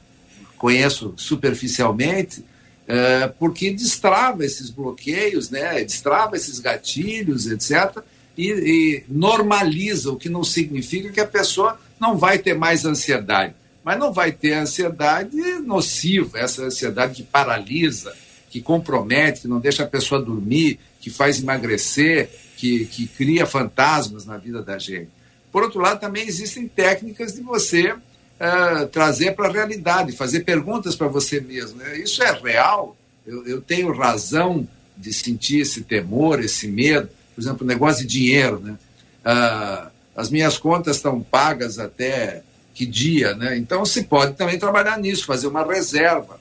conheço 0.57 1.13
superficialmente, 1.17 2.45
é, 2.87 3.27
porque 3.37 3.69
destrava 3.71 4.45
esses 4.45 4.69
bloqueios, 4.69 5.49
né, 5.49 5.83
destrava 5.83 6.37
esses 6.37 6.57
gatilhos, 6.59 7.47
etc., 7.47 8.01
e, 8.37 8.47
e 8.47 9.03
normaliza, 9.09 10.13
o 10.13 10.15
que 10.15 10.29
não 10.29 10.41
significa 10.45 11.11
que 11.11 11.19
a 11.19 11.27
pessoa 11.27 11.77
não 11.99 12.15
vai 12.15 12.37
ter 12.39 12.53
mais 12.53 12.85
ansiedade. 12.85 13.53
Mas 13.83 13.99
não 13.99 14.13
vai 14.13 14.31
ter 14.31 14.53
ansiedade 14.53 15.35
nociva, 15.65 16.39
essa 16.39 16.63
ansiedade 16.63 17.13
que 17.13 17.23
paralisa, 17.23 18.15
que 18.49 18.61
compromete, 18.61 19.41
que 19.41 19.47
não 19.49 19.59
deixa 19.59 19.83
a 19.83 19.87
pessoa 19.87 20.21
dormir, 20.21 20.79
que 21.01 21.09
faz 21.09 21.41
emagrecer, 21.41 22.29
que, 22.55 22.85
que 22.85 23.07
cria 23.07 23.45
fantasmas 23.45 24.25
na 24.25 24.37
vida 24.37 24.61
da 24.61 24.77
gente. 24.77 25.09
Por 25.51 25.63
outro 25.63 25.81
lado, 25.81 25.99
também 25.99 26.25
existem 26.25 26.67
técnicas 26.67 27.33
de 27.33 27.41
você 27.41 27.91
uh, 27.91 28.87
trazer 28.91 29.35
para 29.35 29.49
a 29.49 29.51
realidade, 29.51 30.13
fazer 30.13 30.41
perguntas 30.41 30.95
para 30.95 31.07
você 31.07 31.41
mesmo. 31.41 31.79
Né? 31.79 31.97
Isso 31.97 32.23
é 32.23 32.31
real? 32.31 32.95
Eu, 33.25 33.45
eu, 33.47 33.61
tenho 33.61 33.91
razão 33.91 34.67
de 34.95 35.11
sentir 35.11 35.61
esse 35.61 35.81
temor, 35.81 36.39
esse 36.39 36.67
medo? 36.67 37.09
Por 37.35 37.41
exemplo, 37.41 37.65
o 37.65 37.67
negócio 37.67 38.05
de 38.05 38.07
dinheiro. 38.07 38.59
Né? 38.59 38.77
Uh, 39.25 39.91
as 40.15 40.29
minhas 40.29 40.57
contas 40.57 40.97
estão 40.97 41.19
pagas 41.19 41.79
até 41.79 42.43
que 42.73 42.85
dia, 42.85 43.35
né? 43.35 43.57
Então 43.57 43.85
se 43.85 44.03
pode 44.03 44.33
também 44.35 44.57
trabalhar 44.57 44.97
nisso, 44.97 45.25
fazer 45.25 45.47
uma 45.47 45.65
reserva. 45.65 46.39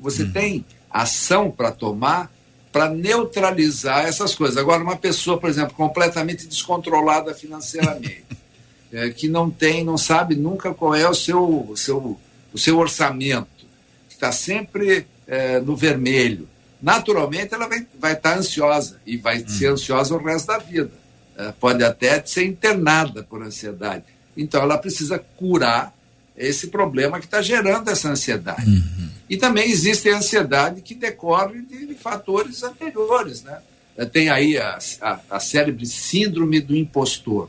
Você 0.00 0.24
uhum. 0.24 0.32
tem 0.32 0.66
ação 0.90 1.50
para 1.50 1.70
tomar 1.70 2.33
para 2.74 2.88
neutralizar 2.88 4.04
essas 4.04 4.34
coisas. 4.34 4.56
Agora, 4.56 4.82
uma 4.82 4.96
pessoa, 4.96 5.38
por 5.38 5.48
exemplo, 5.48 5.76
completamente 5.76 6.44
descontrolada 6.44 7.32
financeiramente, 7.32 8.24
é, 8.92 9.10
que 9.10 9.28
não 9.28 9.48
tem, 9.48 9.84
não 9.84 9.96
sabe 9.96 10.34
nunca 10.34 10.74
qual 10.74 10.92
é 10.92 11.08
o 11.08 11.14
seu, 11.14 11.70
o 11.70 11.76
seu, 11.76 12.18
o 12.52 12.58
seu 12.58 12.76
orçamento, 12.76 13.64
que 14.08 14.14
está 14.14 14.32
sempre 14.32 15.06
é, 15.24 15.60
no 15.60 15.76
vermelho, 15.76 16.48
naturalmente 16.82 17.54
ela 17.54 17.68
vai, 17.68 17.86
vai 17.96 18.14
estar 18.14 18.32
tá 18.32 18.38
ansiosa 18.38 19.00
e 19.06 19.16
vai 19.16 19.42
uhum. 19.42 19.48
ser 19.48 19.66
ansiosa 19.68 20.12
o 20.12 20.18
resto 20.18 20.48
da 20.48 20.58
vida. 20.58 20.90
É, 21.36 21.52
pode 21.52 21.84
até 21.84 22.26
ser 22.26 22.44
internada 22.44 23.22
por 23.22 23.40
ansiedade. 23.40 24.02
Então, 24.36 24.60
ela 24.60 24.78
precisa 24.78 25.16
curar 25.36 25.94
esse 26.36 26.68
problema 26.68 27.18
que 27.18 27.26
está 27.26 27.40
gerando 27.40 27.90
essa 27.90 28.08
ansiedade. 28.08 28.68
Uhum. 28.68 29.08
E 29.28 29.36
também 29.36 29.70
existe 29.70 30.08
a 30.10 30.18
ansiedade 30.18 30.82
que 30.82 30.94
decorre 30.94 31.62
de, 31.62 31.86
de 31.86 31.94
fatores 31.94 32.62
anteriores. 32.62 33.42
Né? 33.42 33.58
É, 33.96 34.04
tem 34.04 34.28
aí 34.28 34.58
a, 34.58 34.78
a, 35.00 35.20
a 35.30 35.40
célebre 35.40 35.86
síndrome 35.86 36.60
do 36.60 36.76
impostor. 36.76 37.48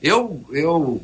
Eu, 0.00 0.44
eu 0.50 1.02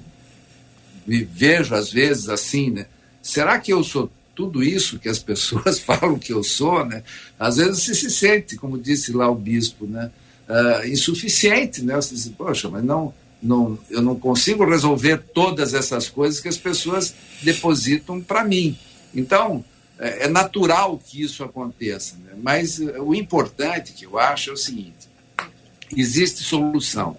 me 1.07 1.25
vejo 1.25 1.75
às 1.75 1.91
vezes 1.91 2.29
assim, 2.29 2.71
né? 2.71 2.87
Será 3.23 3.59
que 3.59 3.73
eu 3.73 3.83
sou 3.83 4.11
tudo 4.35 4.63
isso 4.63 4.99
que 4.99 5.09
as 5.09 5.19
pessoas 5.21 5.81
falam 5.81 6.19
que 6.19 6.33
eu 6.33 6.45
sou, 6.45 6.85
né? 6.85 7.03
Às 7.39 7.57
vezes 7.57 7.83
você 7.83 7.95
se 7.95 8.11
sente, 8.11 8.57
como 8.57 8.79
disse 8.79 9.13
lá 9.13 9.29
o 9.29 9.35
bispo, 9.35 9.87
né? 9.87 10.11
Uh, 10.49 10.87
insuficiente, 10.87 11.83
né? 11.83 11.97
Você 11.97 12.15
diz, 12.15 12.29
poxa, 12.29 12.69
mas 12.69 12.83
não, 12.83 13.13
não, 13.43 13.79
eu 13.89 14.03
não 14.03 14.19
consigo 14.19 14.65
resolver 14.65 15.19
todas 15.33 15.75
essas 15.75 16.09
coisas 16.09 16.41
que 16.41 16.49
as 16.49 16.57
pessoas 16.57 17.15
depositam 17.43 18.21
para 18.21 18.45
mim. 18.45 18.77
Então, 19.15 19.65
é, 19.99 20.25
é 20.25 20.29
natural 20.29 20.99
que 20.99 21.23
isso 21.23 21.43
aconteça, 21.45 22.17
né? 22.17 22.33
mas 22.41 22.81
eh, 22.81 23.01
o 23.01 23.15
importante 23.15 23.93
que 23.93 24.07
eu 24.07 24.19
acho 24.19 24.51
é 24.51 24.53
o 24.53 24.57
seguinte: 24.57 25.09
existe 25.97 26.43
solução. 26.43 27.17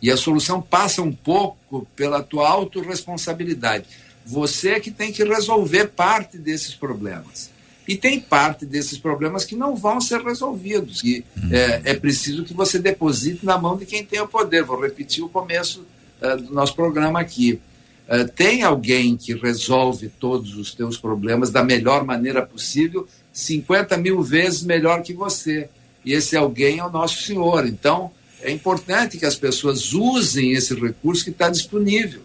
E 0.00 0.10
a 0.10 0.16
solução 0.16 0.62
passa 0.62 1.02
um 1.02 1.12
pouco 1.12 1.86
pela 1.96 2.22
tua 2.22 2.48
autorresponsabilidade. 2.48 3.86
Você 4.24 4.70
é 4.70 4.80
que 4.80 4.92
tem 4.92 5.10
que 5.10 5.24
resolver 5.24 5.88
parte 5.88 6.38
desses 6.38 6.74
problemas. 6.74 7.50
E 7.88 7.96
tem 7.96 8.20
parte 8.20 8.66
desses 8.66 8.98
problemas 8.98 9.46
que 9.46 9.56
não 9.56 9.74
vão 9.74 9.98
ser 9.98 10.20
resolvidos. 10.20 11.02
E 11.02 11.24
uhum. 11.34 11.48
é, 11.50 11.80
é, 11.86 11.94
preciso 11.94 12.44
que 12.44 12.52
você 12.52 12.78
deposite 12.78 13.46
na 13.46 13.56
mão 13.56 13.78
de 13.78 13.86
quem 13.86 14.04
tem 14.04 14.20
o 14.20 14.28
poder. 14.28 14.62
Vou 14.62 14.78
repetir 14.78 15.24
o 15.24 15.28
começo 15.30 15.86
uh, 16.20 16.36
do 16.36 16.52
nosso 16.52 16.74
programa 16.74 17.18
aqui. 17.18 17.58
Uh, 18.06 18.28
tem 18.28 18.62
alguém 18.62 19.16
que 19.16 19.32
resolve 19.32 20.10
todos 20.20 20.54
os 20.54 20.74
teus 20.74 20.98
problemas 20.98 21.50
da 21.50 21.64
melhor 21.64 22.04
maneira 22.04 22.44
possível, 22.44 23.08
50 23.32 23.96
mil 23.96 24.22
vezes 24.22 24.62
melhor 24.62 25.02
que 25.02 25.14
você. 25.14 25.70
E 26.04 26.12
esse 26.12 26.36
alguém 26.36 26.80
é 26.80 26.84
o 26.84 26.90
nosso 26.90 27.22
Senhor. 27.22 27.66
Então, 27.66 28.10
é 28.42 28.50
importante 28.50 29.16
que 29.16 29.24
as 29.24 29.34
pessoas 29.34 29.94
usem 29.94 30.52
esse 30.52 30.74
recurso 30.74 31.24
que 31.24 31.30
está 31.30 31.48
disponível. 31.48 32.20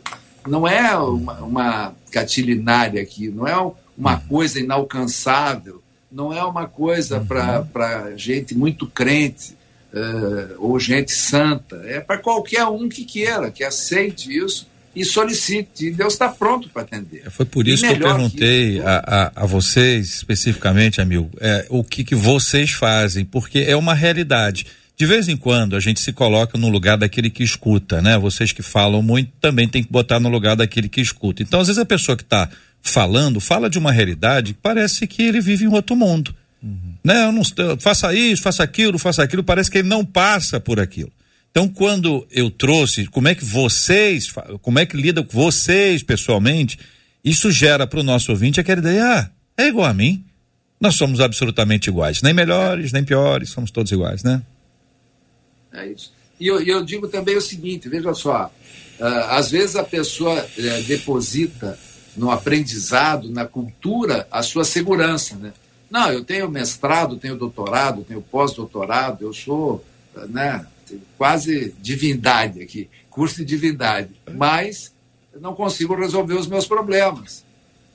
Não 0.46 0.68
é 0.68 0.94
uma, 0.98 1.40
uma 1.40 1.96
catilinária 2.12 3.02
aqui, 3.02 3.30
não 3.30 3.48
é 3.48 3.58
uma 3.98 4.16
uhum. 4.16 4.28
coisa 4.28 4.60
inalcançável, 4.60 5.82
não 6.12 6.32
é 6.32 6.44
uma 6.44 6.68
coisa 6.68 7.20
uhum. 7.20 7.66
para 7.66 8.16
gente 8.16 8.56
muito 8.56 8.86
crente 8.88 9.56
uh, 9.94 10.56
ou 10.60 10.80
gente 10.80 11.12
santa. 11.12 11.82
É 11.86 12.00
para 12.00 12.18
qualquer 12.18 12.66
um 12.66 12.88
que 12.88 13.04
queira, 13.06 13.50
que 13.52 13.64
aceite 13.64 14.36
isso 14.36 14.68
e 14.96 15.04
solicite. 15.04 15.88
E 15.88 15.92
Deus 15.92 16.14
está 16.14 16.30
pronto 16.30 16.70
para 16.70 16.84
atender. 16.84 17.24
É, 17.26 17.30
foi 17.30 17.46
por 17.46 17.68
isso 17.68 17.84
que 17.84 17.92
eu 17.92 18.00
perguntei 18.00 18.76
que 18.76 18.82
a, 18.82 19.32
a, 19.36 19.44
a, 19.44 19.46
vocês, 19.46 20.16
especificamente, 20.16 21.02
amigo, 21.02 21.30
é, 21.40 21.66
o 21.70 21.84
que, 21.84 22.04
que 22.04 22.16
vocês 22.16 22.72
fazem, 22.72 23.26
porque 23.26 23.60
é 23.60 23.76
uma 23.76 23.94
realidade. 23.94 24.66
De 24.96 25.08
vez 25.08 25.28
em 25.28 25.36
quando 25.36 25.76
a 25.76 25.80
gente 25.80 26.00
se 26.00 26.14
coloca 26.14 26.58
no 26.58 26.70
lugar 26.70 26.98
daquele 26.98 27.32
que 27.32 27.44
escuta, 27.44 28.00
né? 28.00 28.16
Vocês 28.20 28.52
que 28.52 28.62
falam 28.62 29.02
muito 29.02 29.32
também 29.42 29.68
tem 29.68 29.84
que 29.84 29.92
botar 29.92 30.20
no 30.20 30.30
lugar 30.30 30.56
daquele 30.56 30.88
que 30.88 31.02
escuta. 31.02 31.42
Então, 31.42 31.60
às 31.60 31.68
vezes 31.68 31.82
a 31.82 31.86
pessoa 31.86 32.16
que 32.16 32.24
está 32.24 32.48
falando, 32.84 33.40
fala 33.40 33.70
de 33.70 33.80
uma 33.80 33.94
realidade 33.94 34.54
que 34.54 34.60
parece 34.62 35.08
que 35.08 35.24
ele 35.24 35.40
vive 35.40 35.64
em 35.64 35.70
outro 35.70 35.96
mundo. 35.96 36.36
Uhum. 36.62 36.96
Né? 37.02 37.24
Eu 37.24 37.32
não, 37.32 37.42
faça 37.80 38.14
isso, 38.14 38.44
faça 38.44 38.62
aquilo, 38.62 39.00
faça 39.00 39.24
aquilo, 39.24 39.44
parece 39.44 39.72
que 39.72 39.78
ele 39.78 39.88
não 39.88 40.04
passa 40.06 40.60
por 40.60 40.80
aquilo. 40.80 41.12
Então, 41.50 41.68
quando 41.68 42.28
eu 42.30 42.52
trouxe, 42.52 43.06
como 43.06 43.30
é 43.30 43.36
que 43.36 43.46
vocês, 43.46 44.34
como 44.62 44.80
é 44.80 44.86
que 44.86 44.98
lida 44.98 45.24
com 45.24 45.32
vocês 45.32 46.04
pessoalmente, 46.04 46.78
isso 47.24 47.50
gera 47.52 47.88
para 47.88 48.02
o 48.02 48.04
nosso 48.04 48.32
ouvinte 48.32 48.60
aquela 48.60 48.82
ideia, 48.82 49.04
ah, 49.06 49.30
é 49.58 49.68
igual 49.68 49.88
a 49.88 49.94
mim. 49.94 50.24
Nós 50.82 50.96
somos 50.96 51.22
absolutamente 51.22 51.90
iguais, 51.90 52.22
nem 52.22 52.34
melhores, 52.34 52.92
nem 52.92 53.04
piores, 53.04 53.50
somos 53.52 53.72
todos 53.72 53.92
iguais, 53.92 54.24
né? 54.24 54.42
É 55.72 55.88
isso. 55.88 56.12
E 56.38 56.48
eu, 56.48 56.62
eu 56.62 56.84
digo 56.84 57.08
também 57.08 57.38
o 57.38 57.42
seguinte, 57.42 57.88
veja 57.88 58.14
só, 58.14 58.52
uh, 59.00 59.06
às 59.30 59.50
vezes 59.50 59.78
a 59.78 59.84
pessoa 59.84 60.44
uh, 60.44 60.84
deposita 60.84 61.80
no 62.16 62.32
aprendizado, 62.32 63.30
na 63.30 63.46
cultura, 63.46 64.28
a 64.32 64.44
sua 64.44 64.64
segurança, 64.64 65.36
né? 65.36 65.54
Não, 65.90 66.12
eu 66.12 66.24
tenho 66.24 66.50
mestrado, 66.50 67.18
tenho 67.18 67.36
doutorado, 67.36 68.04
tenho 68.04 68.22
pós-doutorado, 68.22 69.24
eu 69.24 69.34
sou, 69.34 69.86
né, 70.28 70.66
quase 71.18 71.76
divindade 71.80 72.62
aqui, 72.62 72.90
curso 73.10 73.38
de 73.38 73.46
divindade, 73.46 74.10
mas 74.32 74.92
não 75.40 75.54
consigo 75.54 75.96
resolver 75.96 76.34
os 76.34 76.48
meus 76.48 76.66
problemas. 76.66 77.44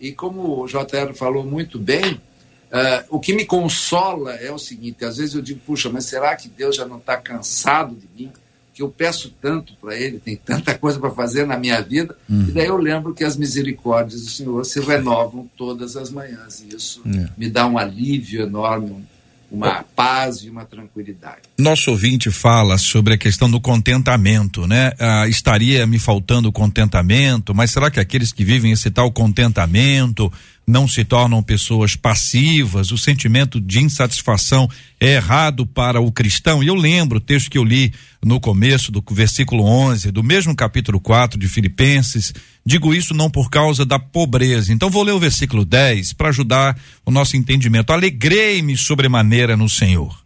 E 0.01 0.13
como 0.13 0.63
o 0.63 0.67
JR 0.69 1.13
falou 1.15 1.45
muito 1.45 1.79
bem, 1.79 2.15
uh, 2.15 3.05
o 3.11 3.19
que 3.19 3.35
me 3.35 3.45
consola 3.45 4.35
é 4.35 4.51
o 4.53 4.59
seguinte: 4.59 5.05
às 5.05 5.17
vezes 5.17 5.35
eu 5.35 5.43
digo, 5.43 5.61
puxa, 5.67 5.91
mas 5.91 6.05
será 6.05 6.37
que 6.37 6.49
Deus 6.49 6.77
já 6.77 6.87
não 6.87 6.99
está 6.99 7.17
cansado 7.17 7.97
de 7.97 8.09
mim? 8.17 8.33
Que 8.79 8.83
eu 8.85 8.89
peço 8.89 9.35
tanto 9.43 9.73
para 9.81 9.97
ele, 9.99 10.21
tem 10.21 10.37
tanta 10.37 10.73
coisa 10.79 11.01
para 11.01 11.11
fazer 11.11 11.45
na 11.45 11.59
minha 11.59 11.81
vida, 11.83 12.17
uhum. 12.31 12.47
e 12.49 12.53
daí 12.53 12.67
eu 12.67 12.77
lembro 12.77 13.13
que 13.13 13.25
as 13.25 13.37
misericórdias 13.37 14.23
do 14.23 14.31
Senhor 14.31 14.65
se 14.65 14.79
renovam 14.79 15.51
todas 15.57 15.97
as 15.97 16.13
manhãs, 16.13 16.61
e 16.61 16.77
isso 16.77 17.03
é. 17.05 17.29
me 17.37 17.51
dá 17.51 17.67
um 17.67 17.77
alívio 17.77 18.43
enorme, 18.43 19.05
uma 19.51 19.83
paz 19.83 20.45
e 20.45 20.49
uma 20.49 20.65
tranquilidade. 20.65 21.43
Nosso 21.59 21.91
ouvinte 21.91 22.31
fala 22.31 22.79
sobre 22.79 23.15
a 23.15 23.19
questão 23.19 23.51
do 23.51 23.61
contentamento, 23.61 24.65
né? 24.65 24.93
Ah, 24.97 25.27
estaria 25.27 25.85
me 25.85 25.99
faltando 25.99 26.53
contentamento, 26.53 27.53
mas 27.53 27.73
será 27.73 27.91
que 27.91 27.99
aqueles 27.99 28.33
que 28.33 28.45
vivem 28.45 28.71
esse 28.71 28.93
tal 28.93 29.11
contentamento 29.11 30.33
não 30.69 30.87
se 30.87 31.03
tornam 31.03 31.43
pessoas 31.43 31.97
passivas? 31.97 32.93
O 32.93 32.99
sentimento 32.99 33.59
de 33.59 33.81
insatisfação 33.81 34.69
é 35.01 35.15
errado 35.15 35.67
para 35.67 36.01
o 36.01 36.13
cristão? 36.13 36.63
E 36.63 36.67
eu 36.67 36.75
lembro 36.75 37.17
o 37.17 37.21
texto 37.21 37.51
que 37.51 37.57
eu 37.57 37.65
li 37.65 37.93
no 38.23 38.39
começo 38.39 38.93
do 38.93 39.03
versículo 39.11 39.65
11 39.65 40.13
do 40.13 40.23
mesmo 40.23 40.55
capítulo 40.55 41.01
4 41.01 41.39
de 41.39 41.49
Filipenses. 41.49 42.35
Digo 42.65 42.95
isso 42.95 43.15
não 43.15 43.31
por 43.31 43.49
causa 43.49 43.87
da 43.87 43.99
pobreza. 43.99 44.73
Então 44.73 44.91
vou 44.91 45.03
ler 45.03 45.13
o 45.13 45.19
versículo 45.19 45.65
10 45.65 46.13
para 46.13 46.29
ajudar 46.29 46.79
o 47.07 47.11
nosso 47.11 47.37
entendimento. 47.37 47.91
Alegrei-me 47.91 48.77
sobremaneira 48.77 49.57
no 49.57 49.69
Senhor. 49.69 50.23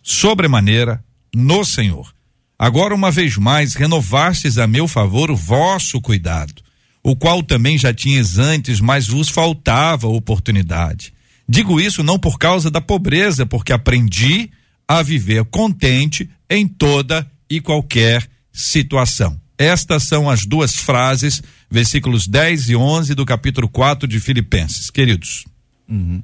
Sobremaneira 0.00 1.02
no 1.34 1.64
Senhor. 1.64 2.12
Agora, 2.58 2.94
uma 2.94 3.10
vez 3.10 3.36
mais, 3.36 3.74
renovastes 3.74 4.56
a 4.56 4.68
meu 4.68 4.86
favor 4.86 5.32
o 5.32 5.36
vosso 5.36 6.00
cuidado, 6.00 6.62
o 7.02 7.16
qual 7.16 7.42
também 7.42 7.76
já 7.76 7.92
tinhas 7.92 8.38
antes, 8.38 8.80
mas 8.80 9.06
vos 9.06 9.28
faltava 9.28 10.06
oportunidade. 10.06 11.12
Digo 11.48 11.80
isso 11.80 12.02
não 12.02 12.18
por 12.18 12.38
causa 12.38 12.70
da 12.70 12.80
pobreza, 12.80 13.44
porque 13.44 13.72
aprendi 13.72 14.50
a 14.86 15.02
viver 15.02 15.44
contente 15.46 16.28
em 16.48 16.66
toda 16.68 17.28
e 17.50 17.60
qualquer 17.60 18.26
situação. 18.52 19.40
Estas 19.58 20.04
são 20.04 20.28
as 20.28 20.44
duas 20.44 20.76
frases, 20.76 21.42
versículos 21.70 22.26
10 22.26 22.70
e 22.70 22.76
11 22.76 23.14
do 23.14 23.24
capítulo 23.24 23.68
4 23.68 24.08
de 24.08 24.18
Filipenses. 24.18 24.90
Queridos. 24.90 25.44
Uhum. 25.88 26.22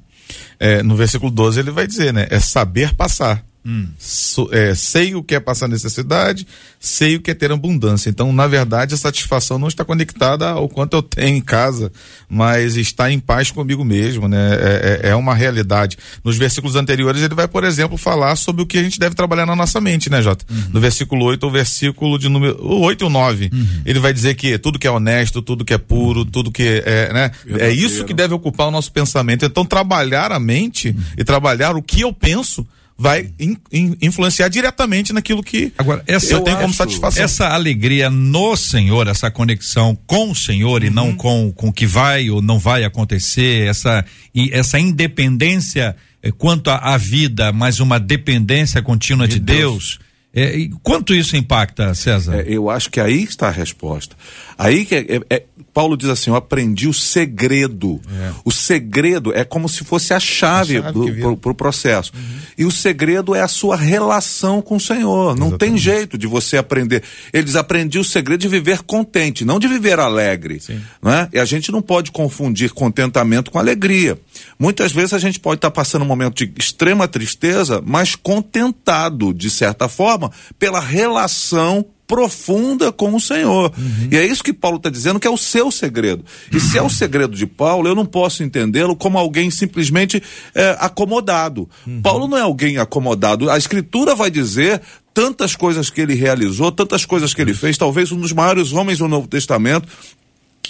É, 0.59 0.83
no 0.83 0.97
versículo 0.97 1.31
12 1.31 1.61
ele 1.61 1.71
vai 1.71 1.87
dizer, 1.87 2.13
né? 2.13 2.27
É 2.31 2.41
saber 2.41 2.95
passar. 2.95 3.45
Hum. 3.69 3.87
So, 3.99 4.49
é, 4.51 4.75
sei 4.75 5.15
o 5.15 5.23
que 5.23 5.35
é 5.35 5.41
passar 5.41 5.69
necessidade, 5.69 6.47
sei 6.81 7.17
o 7.17 7.21
que 7.21 7.31
é 7.31 7.35
ter 7.35 7.53
abundância. 7.53 8.09
Então, 8.09 8.33
na 8.33 8.47
verdade, 8.47 8.95
a 8.95 8.97
satisfação 8.97 9.59
não 9.59 9.69
está 9.69 9.85
conectada 9.85 10.49
ao 10.49 10.71
quanto 10.71 10.97
eu 10.97 11.03
tenho 11.03 11.37
em 11.37 11.41
casa, 11.43 11.93
mas 12.31 12.77
está 12.77 13.13
em 13.13 13.19
paz 13.19 13.51
comigo 13.51 13.85
mesmo, 13.85 14.27
né? 14.27 14.55
É, 14.55 15.01
é, 15.03 15.11
é 15.11 15.15
uma 15.15 15.35
realidade. 15.35 15.99
Nos 16.25 16.39
versículos 16.39 16.77
anteriores, 16.77 17.21
ele 17.21 17.35
vai, 17.35 17.47
por 17.47 17.63
exemplo, 17.63 17.99
falar 17.99 18.37
sobre 18.37 18.63
o 18.63 18.67
que 18.67 18.79
a 18.79 18.83
gente 18.83 18.99
deve 18.99 19.15
trabalhar 19.15 19.45
na 19.45 19.55
nossa 19.55 19.83
mente, 19.83 20.09
né, 20.09 20.23
Jota? 20.23 20.47
Uhum. 20.51 20.71
No 20.73 20.81
versículo 20.81 21.27
8, 21.27 21.47
o 21.47 21.51
versículo 21.51 22.19
de 22.19 22.31
número. 22.31 22.57
O 22.65 22.81
8 22.81 23.05
e 23.05 23.07
o 23.07 23.11
9. 23.11 23.51
Uhum. 23.53 23.69
Ele 23.85 23.99
vai 23.99 24.15
dizer 24.15 24.35
que 24.35 24.57
tudo 24.57 24.79
que 24.79 24.87
é 24.87 24.91
honesto, 24.91 25.43
tudo 25.43 25.63
que 25.63 25.75
é 25.75 25.79
puro, 25.79 26.25
tudo 26.25 26.51
que 26.51 26.83
é, 26.87 27.13
né? 27.13 27.31
É 27.59 27.71
isso 27.71 28.07
que 28.07 28.15
deve 28.15 28.33
ocupar 28.33 28.69
o 28.69 28.71
nosso 28.71 28.91
pensamento. 28.91 29.45
Então, 29.45 29.67
trabalhar 29.67 30.33
a 30.33 30.41
mente 30.41 30.89
uhum. 30.89 31.03
e 31.19 31.23
trabalhar 31.23 31.77
o 31.77 31.83
que 31.83 32.01
eu 32.01 32.15
penso 32.15 32.67
vai 32.99 33.31
in, 33.39 33.57
in, 33.73 33.97
influenciar 34.03 34.49
diretamente 34.49 35.13
naquilo 35.13 35.41
que 35.41 35.73
Agora, 35.79 36.03
essa, 36.05 36.33
eu 36.33 36.41
tenho 36.41 36.59
como 36.59 36.75
satisfação. 36.75 37.23
Essa 37.23 37.49
alegria 37.49 38.11
no 38.11 38.57
Senhor, 38.57 39.07
essa 39.07 39.31
conexão 39.31 39.97
com 40.05 40.33
o 40.33 40.35
Senhor 40.35 40.83
uhum. 40.83 40.87
e 40.89 40.91
não 40.91 41.15
com 41.15 41.53
com 41.53 41.69
o 41.69 41.73
que 41.73 41.87
vai 41.87 42.29
ou 42.29 42.43
não 42.43 42.59
vai 42.59 42.83
acontecer, 42.83 43.69
essa 43.69 44.05
e 44.35 44.51
essa 44.53 44.81
independência 44.81 45.95
eh, 46.21 46.33
quanto 46.33 46.71
à 46.71 46.97
vida, 46.97 47.53
mas 47.53 47.79
uma 47.79 48.01
dependência 48.01 48.83
contínua 48.83 49.29
de, 49.29 49.35
de 49.35 49.41
Deus, 49.41 49.99
Deus 49.99 50.08
é, 50.39 50.71
quanto 50.83 51.15
isso 51.15 51.37
impacta, 51.37 51.95
César? 51.95 52.41
É, 52.41 52.45
eu 52.47 52.71
acho 52.71 52.91
que 52.91 53.01
aí 53.01 53.23
está 53.25 53.49
a 53.49 53.51
resposta. 53.51 54.17
Aí 54.57 54.85
que 54.85 54.95
é, 54.95 55.07
é, 55.09 55.21
é 55.31 55.43
Paulo 55.79 55.97
diz 55.97 56.09
assim: 56.09 56.31
eu 56.31 56.37
aprendi 56.37 56.89
o 56.89 56.93
segredo. 56.93 58.01
É. 58.21 58.33
O 58.45 58.51
segredo 58.51 59.33
é 59.33 59.45
como 59.45 59.69
se 59.69 59.85
fosse 59.85 60.13
a 60.13 60.19
chave, 60.19 60.83
para 60.83 61.31
o 61.31 61.37
pro 61.37 61.55
processo. 61.55 62.13
Uhum. 62.17 62.39
E 62.59 62.65
o 62.65 62.71
segredo 62.71 63.33
é 63.33 63.43
a 63.43 63.47
sua 63.47 63.77
relação 63.77 64.61
com 64.61 64.75
o 64.75 64.81
Senhor. 64.81 65.37
Não 65.37 65.49
Exatamente. 65.49 65.59
tem 65.59 65.79
jeito 65.79 66.19
de 66.19 66.27
você 66.27 66.57
aprender. 66.57 67.05
Ele 67.33 67.45
diz: 67.45 67.55
aprendi 67.55 67.97
o 67.97 68.03
segredo 68.03 68.41
de 68.41 68.49
viver 68.49 68.83
contente, 68.83 69.45
não 69.45 69.61
de 69.61 69.69
viver 69.69 70.01
alegre. 70.01 70.61
Não 71.01 71.13
é? 71.13 71.29
E 71.33 71.39
a 71.39 71.45
gente 71.45 71.71
não 71.71 71.81
pode 71.81 72.11
confundir 72.11 72.73
contentamento 72.73 73.51
com 73.51 73.59
alegria. 73.61 74.19
Muitas 74.59 74.91
vezes 74.91 75.13
a 75.13 75.19
gente 75.19 75.39
pode 75.39 75.59
estar 75.59 75.71
tá 75.71 75.75
passando 75.75 76.03
um 76.03 76.09
momento 76.09 76.45
de 76.45 76.53
extrema 76.59 77.07
tristeza, 77.07 77.81
mas 77.87 78.17
contentado, 78.17 79.33
de 79.33 79.49
certa 79.49 79.89
forma 79.89 80.28
forma 80.29 80.33
pela 80.59 80.81
relação 80.81 81.85
profunda 82.07 82.91
com 82.91 83.15
o 83.15 83.21
Senhor. 83.21 83.71
Uhum. 83.77 84.09
E 84.11 84.17
é 84.17 84.25
isso 84.25 84.43
que 84.43 84.53
Paulo 84.53 84.79
está 84.79 84.89
dizendo 84.89 85.21
que 85.21 85.27
é 85.27 85.31
o 85.31 85.37
seu 85.37 85.71
segredo. 85.71 86.25
E 86.51 86.59
se 86.59 86.79
é 86.79 86.83
o 86.83 86.89
segredo 86.89 87.37
de 87.37 87.47
Paulo, 87.47 87.87
eu 87.87 87.95
não 87.95 88.07
posso 88.07 88.43
entendê-lo 88.43 88.97
como 88.97 89.19
alguém 89.19 89.51
simplesmente 89.51 90.23
é, 90.55 90.77
acomodado. 90.81 91.69
Uhum. 91.87 92.01
Paulo 92.01 92.27
não 92.27 92.39
é 92.39 92.41
alguém 92.41 92.79
acomodado. 92.79 93.51
A 93.51 93.59
Escritura 93.59 94.15
vai 94.15 94.31
dizer 94.31 94.81
tantas 95.13 95.55
coisas 95.55 95.91
que 95.91 96.01
ele 96.01 96.15
realizou, 96.15 96.73
tantas 96.73 97.05
coisas 97.05 97.35
que 97.35 97.43
ele 97.43 97.53
fez, 97.53 97.77
talvez 97.77 98.11
um 98.11 98.21
dos 98.21 98.33
maiores 98.33 98.73
homens 98.73 98.99
do 98.99 99.09
Novo 99.09 99.29
Testamento, 99.29 99.87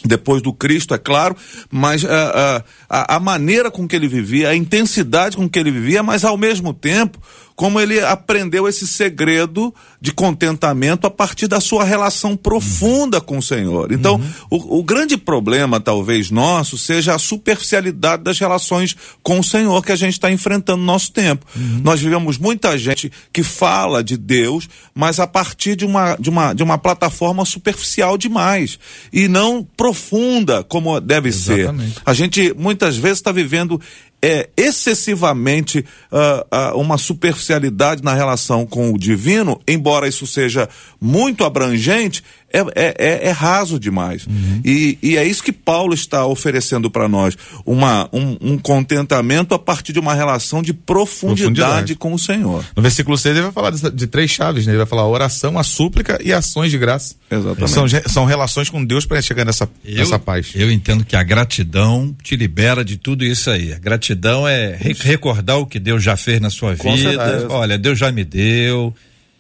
depois 0.04 0.42
do 0.42 0.52
Cristo, 0.52 0.94
é 0.94 0.98
claro, 0.98 1.36
mas 1.70 2.02
uh, 2.02 2.06
uh, 2.06 2.64
a, 2.88 3.16
a, 3.16 3.20
maneira 3.20 3.70
com 3.70 3.86
que 3.86 3.96
ele 3.96 4.06
vivia, 4.06 4.48
a 4.48 4.56
intensidade 4.56 5.36
com 5.36 5.48
que 5.48 5.58
ele 5.58 5.70
vivia, 5.70 6.02
mas 6.02 6.24
ao 6.24 6.36
mesmo 6.36 6.72
tempo 6.72 7.20
como 7.58 7.80
ele 7.80 8.00
aprendeu 8.00 8.68
esse 8.68 8.86
segredo 8.86 9.74
de 10.00 10.12
contentamento 10.12 11.08
a 11.08 11.10
partir 11.10 11.48
da 11.48 11.60
sua 11.60 11.82
relação 11.82 12.36
profunda 12.36 13.20
com 13.20 13.38
o 13.38 13.42
Senhor. 13.42 13.90
Então, 13.90 14.14
uhum. 14.14 14.30
o, 14.48 14.78
o, 14.78 14.82
grande 14.84 15.16
problema, 15.16 15.80
talvez, 15.80 16.30
nosso, 16.30 16.78
seja 16.78 17.16
a 17.16 17.18
superficialidade 17.18 18.22
das 18.22 18.38
relações 18.38 18.94
com 19.24 19.40
o 19.40 19.42
Senhor 19.42 19.84
que 19.84 19.90
a 19.90 19.96
gente 19.96 20.12
está 20.12 20.30
enfrentando 20.30 20.78
no 20.78 20.84
nosso 20.84 21.10
tempo. 21.10 21.44
Uhum. 21.56 21.80
Nós 21.82 22.00
vivemos 22.00 22.38
muita 22.38 22.78
gente 22.78 23.10
que 23.32 23.42
fala 23.42 24.04
de 24.04 24.16
Deus, 24.16 24.68
mas 24.94 25.18
a 25.18 25.26
partir 25.26 25.74
de 25.74 25.84
uma, 25.84 26.14
de 26.14 26.30
uma, 26.30 26.54
de 26.54 26.62
uma 26.62 26.78
plataforma 26.78 27.44
superficial 27.44 28.16
demais 28.16 28.78
e 29.12 29.26
não 29.26 29.66
profunda 29.76 30.62
como 30.62 31.00
deve 31.00 31.30
Exatamente. 31.30 31.94
ser. 31.94 32.02
A 32.06 32.14
gente 32.14 32.54
muitas 32.56 32.96
vezes 32.96 33.18
está 33.18 33.32
vivendo 33.32 33.80
é 34.20 34.50
excessivamente 34.56 35.84
uh, 36.10 36.74
uh, 36.74 36.80
uma 36.80 36.98
superficialidade 36.98 38.02
na 38.02 38.14
relação 38.14 38.66
com 38.66 38.92
o 38.92 38.98
divino, 38.98 39.60
embora 39.66 40.08
isso 40.08 40.26
seja 40.26 40.68
muito 41.00 41.44
abrangente, 41.44 42.24
é, 42.52 42.60
é, 42.60 42.94
é, 42.98 43.28
é 43.28 43.30
raso 43.30 43.78
demais. 43.78 44.26
Uhum. 44.26 44.60
E, 44.64 44.98
e, 45.02 45.16
é 45.16 45.24
isso 45.24 45.42
que 45.42 45.52
Paulo 45.52 45.92
está 45.92 46.26
oferecendo 46.26 46.90
para 46.90 47.08
nós: 47.08 47.36
uma, 47.64 48.08
um, 48.12 48.36
um, 48.40 48.58
contentamento 48.58 49.54
a 49.54 49.58
partir 49.58 49.92
de 49.92 49.98
uma 49.98 50.14
relação 50.14 50.62
de 50.62 50.72
profundidade, 50.72 51.42
profundidade. 51.42 51.94
com 51.96 52.14
o 52.14 52.18
Senhor. 52.18 52.64
No 52.74 52.82
versículo 52.82 53.18
6 53.18 53.36
ele 53.36 53.42
vai 53.42 53.52
falar 53.52 53.70
de, 53.70 53.90
de, 53.90 54.06
três 54.06 54.30
chaves, 54.30 54.66
né? 54.66 54.72
Ele 54.72 54.78
vai 54.78 54.86
falar 54.86 55.02
a 55.02 55.08
oração, 55.08 55.58
a 55.58 55.62
súplica 55.62 56.18
e 56.24 56.32
ações 56.32 56.70
de 56.70 56.78
graça. 56.78 57.14
Exatamente. 57.30 57.70
São, 57.70 57.86
são 58.06 58.24
relações 58.24 58.70
com 58.70 58.82
Deus 58.82 59.04
para 59.04 59.20
chegar 59.20 59.44
nessa, 59.44 59.68
eu, 59.84 59.96
nessa 59.96 60.18
paz. 60.18 60.52
Eu 60.54 60.70
entendo 60.72 61.04
que 61.04 61.16
a 61.16 61.22
gratidão 61.22 62.16
te 62.22 62.34
libera 62.34 62.82
de 62.84 62.96
tudo 62.96 63.24
isso 63.24 63.50
aí. 63.50 63.74
A 63.74 63.78
gratidão 63.78 64.48
é 64.48 64.74
re 64.74 64.94
recordar 64.98 65.58
o 65.58 65.66
que 65.66 65.78
Deus 65.78 66.02
já 66.02 66.16
fez 66.16 66.40
na 66.40 66.50
sua 66.50 66.76
com 66.76 66.94
vida. 66.94 67.10
Certeza. 67.10 67.48
Olha, 67.50 67.76
Deus 67.76 67.98
já 67.98 68.10
me 68.10 68.24
deu. 68.24 68.94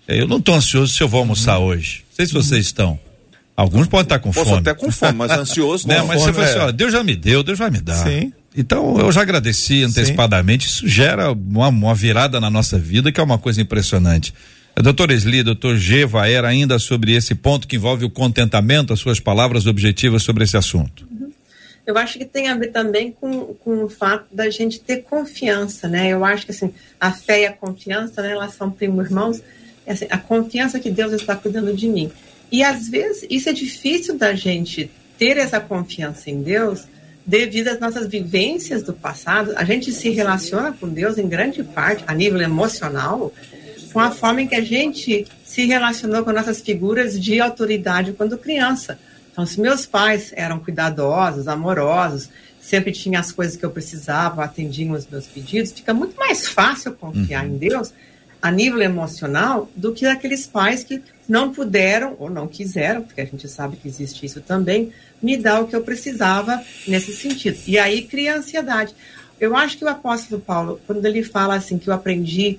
Eu 0.08 0.26
não 0.26 0.38
estou 0.38 0.54
ansioso 0.54 0.92
se 0.92 1.02
eu 1.02 1.08
vou 1.08 1.20
almoçar 1.20 1.58
hoje 1.58 2.08
sei 2.18 2.26
se 2.26 2.32
vocês 2.32 2.66
estão. 2.66 2.98
Alguns 3.56 3.86
podem 3.86 4.04
estar 4.04 4.18
com 4.18 4.32
Posso 4.32 4.50
fome. 4.50 4.60
até 4.60 4.74
com 4.74 4.90
fome, 4.90 5.12
mas 5.12 5.30
ansioso 5.38 5.86
não. 5.86 5.94
né? 5.94 6.02
Mas 6.02 6.20
fome, 6.20 6.32
você 6.32 6.32
falou 6.32 6.50
assim, 6.50 6.70
ó, 6.70 6.72
Deus 6.72 6.92
já 6.92 7.04
me 7.04 7.14
deu, 7.14 7.44
Deus 7.44 7.58
vai 7.58 7.70
me 7.70 7.80
dar. 7.80 8.04
Sim. 8.04 8.32
Então 8.56 8.98
eu 8.98 9.12
já 9.12 9.22
agradeci 9.22 9.84
antecipadamente. 9.84 10.64
Sim. 10.64 10.70
Isso 10.70 10.88
gera 10.88 11.30
uma, 11.30 11.68
uma, 11.68 11.94
virada 11.94 12.40
na 12.40 12.50
nossa 12.50 12.76
vida 12.76 13.12
que 13.12 13.20
é 13.20 13.22
uma 13.22 13.38
coisa 13.38 13.60
impressionante. 13.60 14.34
Doutor 14.76 15.10
Esli, 15.10 15.42
doutor 15.42 15.76
G. 15.76 16.06
Vaera, 16.06 16.48
ainda 16.48 16.78
sobre 16.78 17.12
esse 17.14 17.34
ponto 17.34 17.66
que 17.66 17.76
envolve 17.76 18.04
o 18.04 18.10
contentamento, 18.10 18.92
as 18.92 19.00
suas 19.00 19.18
palavras 19.18 19.66
objetivas 19.66 20.22
sobre 20.22 20.44
esse 20.44 20.56
assunto. 20.56 21.06
Eu 21.84 21.96
acho 21.96 22.18
que 22.18 22.24
tem 22.24 22.48
a 22.48 22.54
ver 22.54 22.68
também 22.68 23.10
com, 23.10 23.54
com 23.54 23.84
o 23.84 23.88
fato 23.88 24.26
da 24.32 24.50
gente 24.50 24.78
ter 24.78 24.98
confiança, 24.98 25.88
né? 25.88 26.08
Eu 26.08 26.24
acho 26.24 26.44
que 26.44 26.52
assim, 26.52 26.72
a 27.00 27.10
fé 27.10 27.42
e 27.42 27.46
a 27.46 27.52
confiança, 27.52 28.22
né, 28.22 28.32
elas 28.32 28.54
são 28.54 28.70
primo 28.70 29.00
irmãos, 29.02 29.38
é 29.38 29.42
assim, 29.88 30.06
a 30.10 30.18
confiança 30.18 30.78
que 30.78 30.90
Deus 30.90 31.12
está 31.12 31.34
cuidando 31.36 31.74
de 31.74 31.88
mim. 31.88 32.10
E 32.50 32.62
às 32.62 32.88
vezes 32.88 33.26
isso 33.28 33.48
é 33.48 33.52
difícil 33.52 34.16
da 34.16 34.34
gente 34.34 34.90
ter 35.18 35.36
essa 35.36 35.60
confiança 35.60 36.30
em 36.30 36.42
Deus 36.42 36.84
devido 37.26 37.68
às 37.68 37.78
nossas 37.78 38.08
vivências 38.08 38.82
do 38.82 38.94
passado. 38.94 39.52
A 39.56 39.64
gente 39.64 39.92
se 39.92 40.08
relaciona 40.10 40.72
com 40.72 40.88
Deus 40.88 41.18
em 41.18 41.28
grande 41.28 41.62
parte, 41.62 42.04
a 42.06 42.14
nível 42.14 42.40
emocional, 42.40 43.32
com 43.92 44.00
a 44.00 44.10
forma 44.10 44.42
em 44.42 44.48
que 44.48 44.54
a 44.54 44.62
gente 44.62 45.26
se 45.44 45.66
relacionou 45.66 46.24
com 46.24 46.32
nossas 46.32 46.60
figuras 46.60 47.20
de 47.20 47.40
autoridade 47.40 48.12
quando 48.12 48.38
criança. 48.38 48.98
Então, 49.30 49.44
se 49.44 49.60
meus 49.60 49.84
pais 49.84 50.32
eram 50.34 50.58
cuidadosos, 50.58 51.48
amorosos, 51.48 52.30
sempre 52.60 52.92
tinham 52.92 53.20
as 53.20 53.30
coisas 53.30 53.56
que 53.56 53.64
eu 53.64 53.70
precisava, 53.70 54.42
atendiam 54.44 54.92
os 54.92 55.06
meus 55.06 55.26
pedidos, 55.26 55.72
fica 55.72 55.94
muito 55.94 56.16
mais 56.16 56.48
fácil 56.48 56.92
confiar 56.92 57.44
uhum. 57.44 57.54
em 57.54 57.58
Deus 57.58 57.92
a 58.40 58.50
nível 58.50 58.80
emocional 58.80 59.70
do 59.74 59.92
que 59.92 60.06
aqueles 60.06 60.46
pais 60.46 60.84
que 60.84 61.02
não 61.28 61.52
puderam 61.52 62.16
ou 62.18 62.30
não 62.30 62.46
quiseram, 62.46 63.02
porque 63.02 63.20
a 63.20 63.24
gente 63.24 63.48
sabe 63.48 63.76
que 63.76 63.88
existe 63.88 64.24
isso 64.24 64.40
também, 64.40 64.92
me 65.20 65.36
dar 65.36 65.60
o 65.60 65.66
que 65.66 65.74
eu 65.74 65.82
precisava 65.82 66.62
nesse 66.86 67.12
sentido. 67.12 67.58
E 67.66 67.78
aí 67.78 68.02
cria 68.02 68.36
ansiedade. 68.36 68.94
Eu 69.40 69.56
acho 69.56 69.76
que 69.76 69.84
o 69.84 69.88
apóstolo 69.88 70.40
Paulo, 70.40 70.80
quando 70.86 71.04
ele 71.04 71.22
fala 71.22 71.56
assim 71.56 71.78
que 71.78 71.88
eu 71.88 71.94
aprendi 71.94 72.58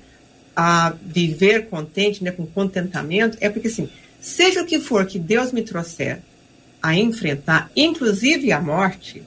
a 0.56 0.94
viver 1.02 1.68
contente, 1.68 2.24
né, 2.24 2.32
com 2.32 2.46
contentamento, 2.46 3.38
é 3.40 3.50
porque 3.50 3.70
assim, 3.70 3.90
seja 4.20 4.62
o 4.62 4.66
que 4.66 4.80
for 4.80 5.06
que 5.06 5.18
Deus 5.18 5.52
me 5.52 5.62
trouxer 5.62 6.20
a 6.82 6.96
enfrentar, 6.96 7.70
inclusive 7.76 8.52
a 8.52 8.62
morte, 8.62 9.24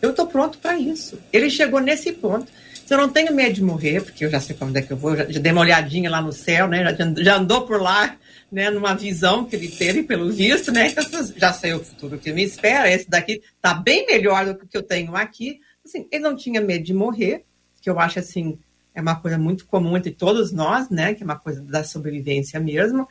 eu 0.00 0.10
estou 0.10 0.26
pronto 0.26 0.58
para 0.58 0.78
isso. 0.78 1.18
Ele 1.32 1.50
chegou 1.50 1.80
nesse 1.80 2.12
ponto 2.12 2.46
se 2.86 2.94
eu 2.94 2.98
não 2.98 3.08
tenho 3.08 3.34
medo 3.34 3.52
de 3.52 3.64
morrer, 3.64 4.00
porque 4.00 4.24
eu 4.24 4.30
já 4.30 4.38
sei 4.38 4.54
como 4.54 4.76
é 4.78 4.80
que 4.80 4.92
eu 4.92 4.96
vou, 4.96 5.16
já, 5.16 5.24
já 5.28 5.40
dei 5.40 5.50
uma 5.50 5.62
olhadinha 5.62 6.08
lá 6.08 6.22
no 6.22 6.32
céu, 6.32 6.68
né? 6.68 6.84
Já, 6.96 7.22
já 7.22 7.36
andou 7.36 7.66
por 7.66 7.82
lá, 7.82 8.16
né? 8.50 8.70
Numa 8.70 8.94
visão 8.94 9.44
que 9.44 9.56
ele 9.56 9.68
teve, 9.68 10.04
pelo 10.04 10.30
visto, 10.30 10.70
né? 10.70 10.94
Então, 10.96 11.28
já 11.36 11.52
sei 11.52 11.74
o 11.74 11.82
futuro 11.82 12.16
que 12.16 12.32
me 12.32 12.44
espera. 12.44 12.88
Esse 12.88 13.10
daqui 13.10 13.42
tá 13.60 13.74
bem 13.74 14.06
melhor 14.06 14.46
do 14.46 14.54
que 14.54 14.64
o 14.64 14.68
que 14.68 14.76
eu 14.76 14.84
tenho 14.84 15.16
aqui. 15.16 15.58
Assim, 15.84 16.06
ele 16.12 16.22
não 16.22 16.36
tinha 16.36 16.60
medo 16.60 16.84
de 16.84 16.94
morrer, 16.94 17.44
que 17.82 17.90
eu 17.90 17.98
acho 17.98 18.20
assim 18.20 18.56
é 18.94 19.00
uma 19.00 19.16
coisa 19.16 19.36
muito 19.36 19.66
comum 19.66 19.96
entre 19.96 20.12
todos 20.12 20.52
nós, 20.52 20.88
né? 20.88 21.12
Que 21.12 21.24
é 21.24 21.26
uma 21.26 21.38
coisa 21.38 21.60
da 21.60 21.82
sobrevivência 21.82 22.60
mesmo. 22.60 23.08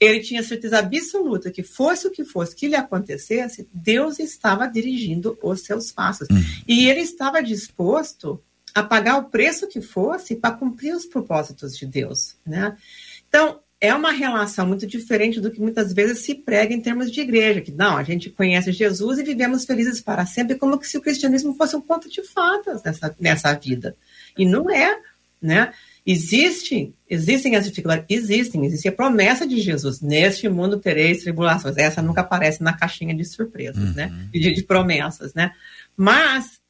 Ele 0.00 0.18
tinha 0.18 0.42
certeza 0.42 0.80
absoluta 0.80 1.48
que 1.48 1.62
fosse 1.62 2.08
o 2.08 2.10
que 2.10 2.24
fosse 2.24 2.56
que 2.56 2.66
lhe 2.66 2.74
acontecesse, 2.74 3.68
Deus 3.72 4.18
estava 4.18 4.66
dirigindo 4.66 5.38
os 5.40 5.60
seus 5.60 5.92
passos. 5.92 6.28
Uhum. 6.28 6.42
E 6.66 6.88
ele 6.90 7.00
estava 7.00 7.40
disposto 7.40 8.42
a 8.74 8.82
pagar 8.82 9.18
o 9.18 9.24
preço 9.24 9.68
que 9.68 9.80
fosse 9.80 10.36
para 10.36 10.54
cumprir 10.54 10.94
os 10.94 11.06
propósitos 11.06 11.76
de 11.76 11.86
Deus, 11.86 12.36
né? 12.46 12.76
Então, 13.28 13.60
é 13.82 13.92
uma 13.92 14.12
relação 14.12 14.64
muito 14.64 14.86
diferente 14.86 15.40
do 15.40 15.50
que 15.50 15.60
muitas 15.60 15.92
vezes 15.92 16.20
se 16.20 16.36
prega 16.36 16.72
em 16.72 16.80
termos 16.80 17.10
de 17.10 17.20
igreja, 17.20 17.60
que 17.60 17.72
não, 17.72 17.96
a 17.96 18.04
gente 18.04 18.30
conhece 18.30 18.70
Jesus 18.70 19.18
e 19.18 19.24
vivemos 19.24 19.64
felizes 19.64 20.00
para 20.00 20.24
sempre, 20.24 20.54
como 20.56 20.82
se 20.84 20.96
o 20.96 21.00
cristianismo 21.00 21.54
fosse 21.56 21.74
um 21.74 21.80
conto 21.80 22.08
de 22.08 22.22
fadas 22.22 22.80
nessa, 22.84 23.16
nessa 23.18 23.52
vida. 23.54 23.96
E 24.38 24.46
não 24.46 24.70
é, 24.70 24.96
né? 25.40 25.72
Existem, 26.06 26.94
existem 27.10 27.56
as 27.56 27.64
dificuldades, 27.64 28.06
existem, 28.08 28.64
existe 28.64 28.86
a 28.86 28.92
promessa 28.92 29.46
de 29.46 29.60
Jesus. 29.60 30.00
Neste 30.00 30.48
mundo 30.48 30.78
tereis 30.78 31.22
tribulações. 31.22 31.76
Essa 31.76 32.00
nunca 32.00 32.20
aparece 32.20 32.62
na 32.62 32.72
caixinha 32.72 33.14
de 33.14 33.24
surpresas, 33.24 33.94
né? 33.96 34.06
uhum. 34.06 34.16
né? 34.16 34.28
De, 34.32 34.52
de 34.52 34.62
promessas, 34.62 35.34
né? 35.34 35.52
Mas 35.96 36.61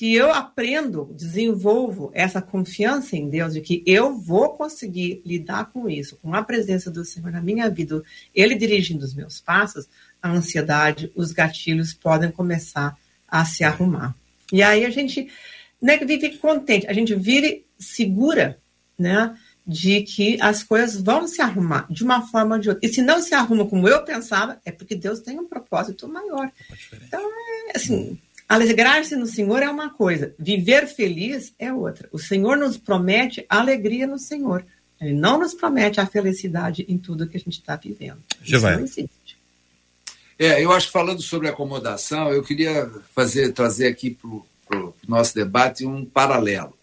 se 0.00 0.14
eu 0.14 0.32
aprendo, 0.32 1.12
desenvolvo 1.12 2.10
essa 2.14 2.40
confiança 2.40 3.18
em 3.18 3.28
Deus 3.28 3.52
de 3.52 3.60
que 3.60 3.82
eu 3.84 4.16
vou 4.16 4.54
conseguir 4.54 5.20
lidar 5.26 5.66
com 5.66 5.90
isso, 5.90 6.16
com 6.22 6.34
a 6.34 6.42
presença 6.42 6.90
do 6.90 7.04
Senhor 7.04 7.30
na 7.30 7.42
minha 7.42 7.68
vida, 7.68 8.02
Ele 8.34 8.54
dirigindo 8.54 9.04
os 9.04 9.12
meus 9.12 9.42
passos, 9.42 9.86
a 10.22 10.30
ansiedade, 10.30 11.12
os 11.14 11.32
gatilhos 11.32 11.92
podem 11.92 12.30
começar 12.30 12.96
a 13.28 13.44
se 13.44 13.62
arrumar. 13.62 14.16
E 14.50 14.62
aí 14.62 14.86
a 14.86 14.90
gente 14.90 15.28
né, 15.82 15.98
vive 15.98 16.38
contente, 16.38 16.86
a 16.86 16.94
gente 16.94 17.14
vive 17.14 17.66
segura, 17.78 18.58
né? 18.98 19.36
De 19.66 20.00
que 20.00 20.40
as 20.40 20.62
coisas 20.62 21.02
vão 21.02 21.28
se 21.28 21.42
arrumar 21.42 21.86
de 21.90 22.02
uma 22.02 22.26
forma 22.26 22.54
ou 22.54 22.60
de 22.60 22.70
outra. 22.70 22.88
E 22.88 22.90
se 22.90 23.02
não 23.02 23.20
se 23.20 23.34
arruma 23.34 23.66
como 23.66 23.86
eu 23.86 24.02
pensava, 24.02 24.58
é 24.64 24.72
porque 24.72 24.96
Deus 24.96 25.20
tem 25.20 25.38
um 25.38 25.46
propósito 25.46 26.08
maior. 26.08 26.50
Então, 27.06 27.20
é 27.68 27.76
assim, 27.76 28.18
alegrar-se 28.50 29.14
no 29.14 29.28
Senhor 29.28 29.62
é 29.62 29.70
uma 29.70 29.90
coisa, 29.90 30.34
viver 30.36 30.88
feliz 30.88 31.54
é 31.56 31.72
outra. 31.72 32.08
O 32.10 32.18
Senhor 32.18 32.56
nos 32.56 32.76
promete 32.76 33.46
alegria 33.48 34.08
no 34.08 34.18
Senhor. 34.18 34.66
Ele 35.00 35.12
não 35.12 35.38
nos 35.38 35.54
promete 35.54 36.00
a 36.00 36.06
felicidade 36.06 36.84
em 36.88 36.98
tudo 36.98 37.28
que 37.28 37.36
a 37.36 37.40
gente 37.40 37.60
está 37.60 37.76
vivendo. 37.76 38.18
Isso 38.42 38.60
não 38.60 38.80
existe. 38.80 39.38
É, 40.36 40.64
eu 40.64 40.72
acho 40.72 40.88
que 40.88 40.92
falando 40.92 41.22
sobre 41.22 41.46
acomodação, 41.46 42.32
eu 42.32 42.42
queria 42.42 42.90
fazer, 43.14 43.52
trazer 43.52 43.86
aqui 43.86 44.18
para 44.68 44.78
o 44.78 44.94
nosso 45.06 45.32
debate 45.32 45.86
um 45.86 46.04
paralelo. 46.04 46.76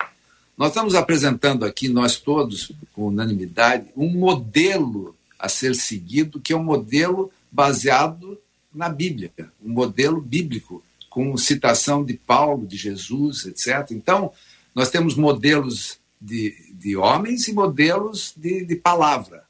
Nós 0.57 0.69
estamos 0.69 0.95
apresentando 0.95 1.65
aqui, 1.65 1.89
nós 1.89 2.15
todos, 2.15 2.71
com 2.93 3.07
unanimidade, 3.07 3.87
um 3.95 4.09
modelo 4.09 5.13
a 5.37 5.49
ser 5.49 5.75
seguido, 5.75 6.39
que 6.39 6.53
é 6.53 6.55
um 6.55 6.63
modelo 6.63 7.29
baseado 7.51 8.39
na 8.73 8.87
Bíblia, 8.87 9.31
um 9.61 9.69
modelo 9.69 10.21
bíblico, 10.21 10.81
com 11.17 11.35
citação 11.35 12.05
de 12.05 12.13
Paulo, 12.13 12.67
de 12.67 12.77
Jesus, 12.77 13.47
etc. 13.47 13.89
Então, 13.89 14.31
nós 14.75 14.91
temos 14.91 15.15
modelos 15.15 15.97
de, 16.21 16.53
de 16.73 16.95
homens 16.95 17.47
e 17.47 17.53
modelos 17.53 18.35
de, 18.37 18.63
de 18.63 18.75
palavra. 18.75 19.43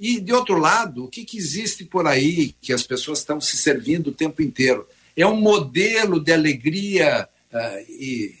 E, 0.00 0.18
de 0.18 0.32
outro 0.32 0.56
lado, 0.56 1.04
o 1.04 1.08
que, 1.08 1.22
que 1.22 1.36
existe 1.36 1.84
por 1.84 2.06
aí 2.06 2.54
que 2.62 2.72
as 2.72 2.82
pessoas 2.82 3.18
estão 3.18 3.38
se 3.42 3.58
servindo 3.58 4.06
o 4.06 4.14
tempo 4.14 4.40
inteiro? 4.40 4.88
É 5.14 5.26
um 5.26 5.36
modelo 5.36 6.18
de 6.18 6.32
alegria 6.32 7.28
uh, 7.52 7.90
e, 7.90 8.34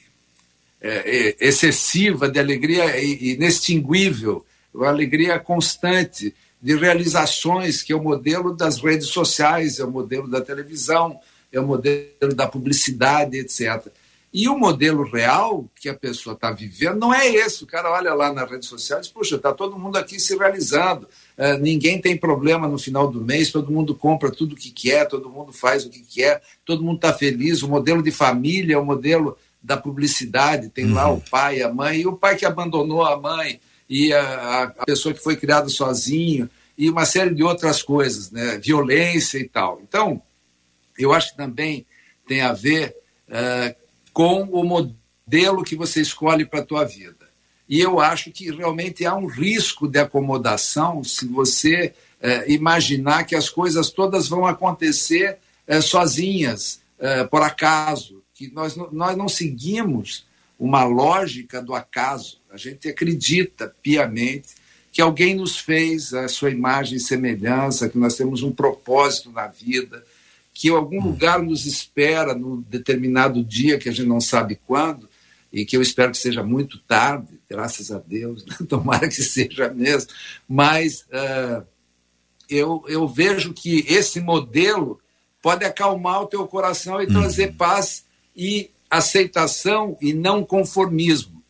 é, 0.80 1.34
é, 1.36 1.36
excessiva, 1.38 2.26
de 2.26 2.38
alegria 2.38 2.98
inextinguível, 2.98 4.46
uma 4.72 4.88
alegria 4.88 5.38
constante, 5.38 6.34
de 6.62 6.74
realizações, 6.74 7.82
que 7.82 7.92
é 7.92 7.96
o 7.96 8.02
modelo 8.02 8.56
das 8.56 8.78
redes 8.78 9.08
sociais, 9.08 9.78
é 9.78 9.84
o 9.84 9.90
modelo 9.90 10.26
da 10.26 10.40
televisão, 10.40 11.20
é 11.52 11.60
o 11.60 11.66
modelo 11.66 12.34
da 12.34 12.46
publicidade, 12.46 13.38
etc. 13.38 13.86
E 14.32 14.48
o 14.48 14.58
modelo 14.58 15.02
real 15.02 15.66
que 15.80 15.88
a 15.88 15.94
pessoa 15.94 16.34
está 16.34 16.50
vivendo 16.50 16.98
não 16.98 17.14
é 17.14 17.26
esse. 17.26 17.64
O 17.64 17.66
cara 17.66 17.90
olha 17.90 18.12
lá 18.12 18.32
nas 18.32 18.50
redes 18.50 18.68
sociais 18.68 19.00
e 19.00 19.08
diz, 19.08 19.12
puxa, 19.12 19.36
está 19.36 19.52
todo 19.52 19.78
mundo 19.78 19.96
aqui 19.96 20.20
se 20.20 20.36
realizando. 20.36 21.08
Uh, 21.38 21.58
ninguém 21.58 22.00
tem 22.00 22.16
problema 22.16 22.68
no 22.68 22.78
final 22.78 23.10
do 23.10 23.20
mês, 23.20 23.50
todo 23.50 23.72
mundo 23.72 23.94
compra 23.94 24.30
tudo 24.30 24.52
o 24.52 24.56
que 24.56 24.70
quer, 24.70 25.08
todo 25.08 25.30
mundo 25.30 25.54
faz 25.54 25.86
o 25.86 25.90
que 25.90 26.02
quer, 26.02 26.42
todo 26.66 26.82
mundo 26.82 26.96
está 26.96 27.14
feliz. 27.14 27.62
O 27.62 27.68
modelo 27.68 28.02
de 28.02 28.10
família 28.10 28.74
é 28.74 28.78
o 28.78 28.84
modelo 28.84 29.38
da 29.62 29.76
publicidade, 29.76 30.68
tem 30.68 30.84
uhum. 30.84 30.94
lá 30.94 31.10
o 31.10 31.20
pai, 31.20 31.62
a 31.62 31.72
mãe, 31.72 32.00
e 32.00 32.06
o 32.06 32.12
pai 32.12 32.36
que 32.36 32.44
abandonou 32.44 33.04
a 33.04 33.18
mãe, 33.18 33.58
e 33.88 34.12
a, 34.12 34.64
a 34.64 34.84
pessoa 34.84 35.14
que 35.14 35.22
foi 35.22 35.36
criada 35.36 35.68
sozinho, 35.68 36.48
e 36.76 36.90
uma 36.90 37.06
série 37.06 37.34
de 37.34 37.42
outras 37.42 37.82
coisas, 37.82 38.30
né? 38.30 38.58
violência 38.58 39.38
e 39.38 39.48
tal. 39.48 39.80
Então, 39.82 40.20
eu 40.98 41.12
acho 41.12 41.30
que 41.30 41.36
também 41.36 41.86
tem 42.26 42.40
a 42.40 42.52
ver 42.52 42.96
uh, 43.28 43.74
com 44.12 44.42
o 44.42 44.64
modelo 44.64 45.64
que 45.64 45.76
você 45.76 46.00
escolhe 46.00 46.44
para 46.44 46.60
a 46.60 46.64
tua 46.64 46.84
vida. 46.84 47.26
E 47.68 47.80
eu 47.80 47.98
acho 48.00 48.30
que 48.30 48.50
realmente 48.50 49.04
há 49.04 49.14
um 49.14 49.26
risco 49.26 49.88
de 49.88 49.98
acomodação 49.98 51.02
se 51.02 51.26
você 51.26 51.92
eh, 52.20 52.52
imaginar 52.52 53.24
que 53.24 53.34
as 53.34 53.50
coisas 53.50 53.90
todas 53.90 54.28
vão 54.28 54.46
acontecer 54.46 55.38
eh, 55.66 55.80
sozinhas, 55.80 56.80
por 57.28 57.42
acaso, 57.42 58.22
que 58.32 58.52
nós, 58.52 58.76
nós 58.76 59.16
não 59.16 59.28
seguimos 59.28 60.24
uma 60.58 60.84
lógica 60.84 61.60
do 61.60 61.74
acaso. 61.74 62.38
A 62.50 62.56
gente 62.56 62.88
acredita 62.88 63.74
piamente 63.82 64.54
que 64.96 65.02
alguém 65.02 65.34
nos 65.34 65.58
fez 65.58 66.14
a 66.14 66.26
sua 66.26 66.50
imagem 66.50 66.96
e 66.96 67.00
semelhança, 67.00 67.86
que 67.86 67.98
nós 67.98 68.16
temos 68.16 68.42
um 68.42 68.50
propósito 68.50 69.30
na 69.30 69.46
vida, 69.46 70.02
que 70.58 70.70
algum 70.70 70.98
hum. 70.98 71.08
lugar 71.08 71.42
nos 71.42 71.66
espera 71.66 72.34
num 72.34 72.62
determinado 72.62 73.44
dia 73.44 73.76
que 73.76 73.90
a 73.90 73.92
gente 73.92 74.08
não 74.08 74.22
sabe 74.22 74.58
quando, 74.66 75.06
e 75.52 75.66
que 75.66 75.76
eu 75.76 75.82
espero 75.82 76.12
que 76.12 76.16
seja 76.16 76.42
muito 76.42 76.78
tarde, 76.78 77.38
graças 77.48 77.92
a 77.92 77.98
Deus, 77.98 78.42
né? 78.46 78.56
tomara 78.66 79.06
que 79.06 79.22
seja 79.22 79.68
mesmo, 79.68 80.10
mas 80.48 81.02
uh, 81.02 81.62
eu, 82.48 82.82
eu 82.88 83.06
vejo 83.06 83.52
que 83.52 83.84
esse 83.86 84.18
modelo 84.18 84.98
pode 85.42 85.62
acalmar 85.62 86.22
o 86.22 86.26
teu 86.26 86.46
coração 86.46 87.02
e 87.02 87.06
trazer 87.06 87.50
uhum. 87.50 87.56
paz 87.56 88.06
e 88.34 88.70
aceitação 88.90 89.98
e 90.00 90.14
não 90.14 90.42
conformismo. 90.42 91.42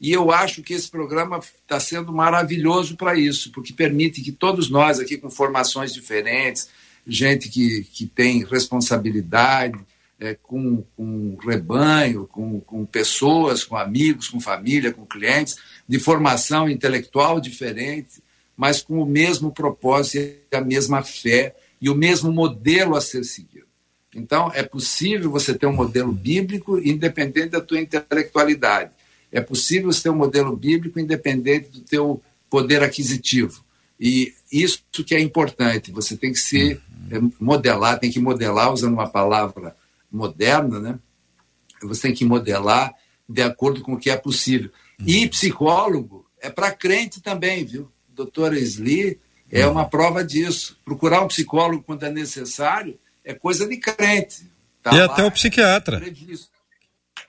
E 0.00 0.12
eu 0.12 0.32
acho 0.32 0.64
que 0.64 0.74
esse 0.74 0.90
programa 0.90 1.38
está 1.38 1.78
sendo 1.78 2.12
maravilhoso 2.12 2.96
para 2.96 3.16
isso, 3.16 3.52
porque 3.52 3.72
permite 3.72 4.20
que 4.20 4.32
todos 4.32 4.68
nós 4.68 4.98
aqui 4.98 5.16
com 5.16 5.30
formações 5.30 5.92
diferentes, 5.92 6.68
gente 7.08 7.48
que, 7.48 7.84
que 7.84 8.06
tem 8.06 8.44
responsabilidade, 8.44 9.78
é, 10.20 10.34
com, 10.34 10.84
com 10.96 11.36
rebanho, 11.36 12.26
com, 12.26 12.60
com 12.60 12.84
pessoas, 12.84 13.64
com 13.64 13.76
amigos, 13.76 14.28
com 14.28 14.40
família, 14.40 14.92
com 14.92 15.06
clientes, 15.06 15.56
de 15.88 15.98
formação 15.98 16.68
intelectual 16.68 17.40
diferente, 17.40 18.22
mas 18.56 18.82
com 18.82 19.00
o 19.00 19.06
mesmo 19.06 19.52
propósito, 19.52 20.36
a 20.52 20.60
mesma 20.60 21.02
fé 21.02 21.54
e 21.80 21.88
o 21.88 21.94
mesmo 21.94 22.32
modelo 22.32 22.96
a 22.96 23.00
ser 23.00 23.24
seguido. 23.24 23.66
Então, 24.14 24.50
é 24.54 24.62
possível 24.62 25.30
você 25.30 25.54
ter 25.54 25.66
um 25.66 25.72
modelo 25.72 26.12
bíblico 26.12 26.78
independente 26.78 27.50
da 27.50 27.60
tua 27.60 27.78
intelectualidade. 27.78 28.90
É 29.30 29.40
possível 29.40 29.92
você 29.92 30.04
ter 30.04 30.10
um 30.10 30.16
modelo 30.16 30.56
bíblico 30.56 30.98
independente 30.98 31.68
do 31.68 31.80
teu 31.80 32.20
poder 32.50 32.82
aquisitivo. 32.82 33.62
E 34.00 34.32
isso 34.50 34.82
que 35.06 35.14
é 35.14 35.20
importante, 35.20 35.92
você 35.92 36.16
tem 36.16 36.32
que 36.32 36.38
se 36.38 36.72
uhum. 36.72 36.80
Modelar, 37.40 37.98
tem 37.98 38.10
que 38.10 38.20
modelar, 38.20 38.72
usando 38.72 38.94
uma 38.94 39.08
palavra 39.08 39.76
moderna, 40.10 40.80
né? 40.80 40.98
Você 41.82 42.08
tem 42.08 42.14
que 42.14 42.24
modelar 42.24 42.92
de 43.28 43.42
acordo 43.42 43.80
com 43.82 43.94
o 43.94 43.98
que 43.98 44.10
é 44.10 44.16
possível. 44.16 44.70
Uhum. 45.00 45.06
E 45.06 45.28
psicólogo 45.28 46.26
é 46.40 46.50
para 46.50 46.72
crente 46.72 47.20
também, 47.20 47.64
viu? 47.64 47.90
Doutora 48.08 48.58
Sli 48.58 49.18
é 49.50 49.66
uhum. 49.66 49.72
uma 49.72 49.88
prova 49.88 50.24
disso. 50.24 50.78
Procurar 50.84 51.22
um 51.22 51.28
psicólogo 51.28 51.82
quando 51.82 52.04
é 52.04 52.10
necessário 52.10 52.98
é 53.24 53.34
coisa 53.34 53.68
de 53.68 53.76
crente. 53.76 54.46
Tá 54.82 54.94
e 54.94 55.00
até 55.00 55.24
o 55.24 55.30
psiquiatra. 55.30 56.02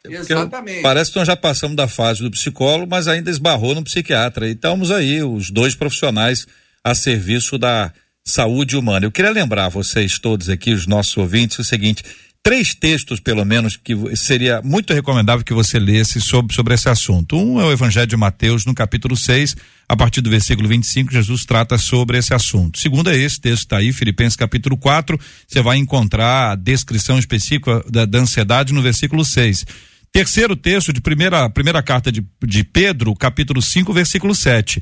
É 0.06 0.14
Exatamente. 0.14 0.82
Parece 0.82 1.12
que 1.12 1.20
nós 1.20 1.28
já 1.28 1.36
passamos 1.36 1.76
da 1.76 1.88
fase 1.88 2.24
do 2.24 2.32
psicólogo, 2.32 2.90
mas 2.90 3.08
ainda 3.08 3.30
esbarrou 3.30 3.76
no 3.76 3.84
psiquiatra. 3.84 4.48
E 4.48 4.54
estamos 4.54 4.92
aí, 4.92 5.22
os 5.22 5.52
dois 5.52 5.76
profissionais 5.76 6.48
a 6.84 6.96
serviço 6.96 7.58
da 7.58 7.92
saúde 8.30 8.78
humana. 8.78 9.06
Eu 9.06 9.12
queria 9.12 9.32
lembrar 9.32 9.70
vocês 9.70 10.20
todos 10.20 10.50
aqui, 10.50 10.72
os 10.72 10.88
nossos 10.88 11.18
ouvintes, 11.18 11.60
o 11.60 11.64
seguinte: 11.64 12.04
três 12.44 12.74
textos, 12.74 13.20
pelo 13.20 13.44
menos, 13.44 13.76
que 13.76 13.96
seria 14.16 14.62
muito 14.64 14.94
recomendável 14.94 15.44
que 15.44 15.54
você 15.54 15.80
lesse 15.80 16.22
sobre, 16.22 16.54
sobre 16.54 16.74
esse 16.74 16.88
assunto. 16.88 17.36
Um 17.38 17.60
é 17.60 17.66
o 17.66 17.72
Evangelho 17.72 18.08
de 18.08 18.16
Mateus, 18.16 18.66
no 18.66 18.74
capítulo 18.74 19.18
6, 19.18 19.56
a 19.88 19.98
partir 19.98 20.22
do 20.22 20.30
versículo 20.30 20.68
25, 20.68 21.12
Jesus 21.12 21.46
trata 21.46 21.78
sobre 21.78 22.18
esse 22.18 22.34
assunto. 22.34 22.80
Segundo 22.80 23.10
é 23.10 23.18
esse 23.18 23.40
texto 23.42 23.64
está 23.64 23.78
aí, 23.78 23.92
Filipenses 23.92 24.36
capítulo 24.36 24.78
4, 24.78 25.20
você 25.48 25.62
vai 25.62 25.78
encontrar 25.78 26.52
a 26.52 26.56
descrição 26.56 27.18
específica 27.18 27.84
da, 27.90 28.06
da 28.06 28.20
ansiedade 28.20 28.74
no 28.74 28.82
versículo 28.82 29.26
6. 29.26 29.66
Terceiro 30.12 30.56
texto 30.56 30.92
de 30.92 31.02
primeira, 31.02 31.50
primeira 31.50 31.84
carta 31.84 32.12
de, 32.12 32.26
de 32.44 32.64
Pedro, 32.64 33.14
capítulo 33.16 33.62
5, 33.62 33.94
versículo 33.94 34.34
7 34.34 34.82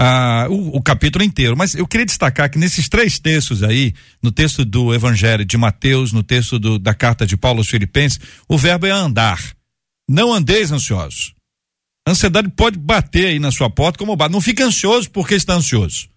ah, 0.00 0.46
o, 0.48 0.76
o, 0.76 0.80
capítulo 0.80 1.24
inteiro. 1.24 1.56
Mas 1.56 1.74
eu 1.74 1.84
queria 1.84 2.06
destacar 2.06 2.48
que 2.48 2.56
nesses 2.56 2.88
três 2.88 3.18
textos 3.18 3.64
aí, 3.64 3.92
no 4.22 4.30
texto 4.30 4.64
do 4.64 4.94
Evangelho 4.94 5.44
de 5.44 5.56
Mateus, 5.56 6.12
no 6.12 6.22
texto 6.22 6.56
do, 6.56 6.78
da 6.78 6.94
carta 6.94 7.26
de 7.26 7.36
Paulo 7.36 7.58
aos 7.58 7.68
Filipenses, 7.68 8.20
o 8.48 8.56
verbo 8.56 8.86
é 8.86 8.92
andar. 8.92 9.42
Não 10.08 10.32
andeis 10.32 10.70
ansiosos. 10.70 11.34
A 12.06 12.12
ansiedade 12.12 12.48
pode 12.50 12.78
bater 12.78 13.26
aí 13.26 13.38
na 13.40 13.50
sua 13.50 13.68
porta 13.68 13.98
como 13.98 14.14
bate. 14.14 14.32
Não 14.32 14.40
fique 14.40 14.62
ansioso 14.62 15.10
porque 15.10 15.34
está 15.34 15.54
ansioso. 15.54 16.08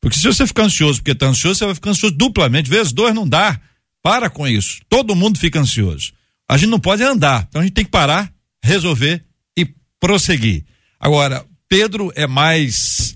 Porque 0.00 0.16
se 0.16 0.24
você 0.24 0.46
ficar 0.46 0.62
ansioso 0.62 1.00
porque 1.00 1.10
está 1.10 1.26
ansioso, 1.26 1.58
você 1.58 1.64
vai 1.64 1.74
ficar 1.74 1.90
ansioso 1.90 2.14
duplamente. 2.14 2.70
Vezes 2.70 2.92
dois 2.92 3.12
não 3.12 3.28
dá. 3.28 3.60
Para 4.04 4.30
com 4.30 4.46
isso. 4.46 4.80
Todo 4.88 5.16
mundo 5.16 5.36
fica 5.36 5.58
ansioso. 5.58 6.12
A 6.48 6.56
gente 6.56 6.70
não 6.70 6.78
pode 6.78 7.02
andar. 7.02 7.44
Então 7.48 7.60
a 7.60 7.64
gente 7.64 7.74
tem 7.74 7.84
que 7.84 7.90
parar, 7.90 8.32
resolver 8.62 9.20
e 9.58 9.68
prosseguir. 9.98 10.64
Agora, 11.00 11.44
Pedro 11.68 12.12
é 12.14 12.28
mais 12.28 13.15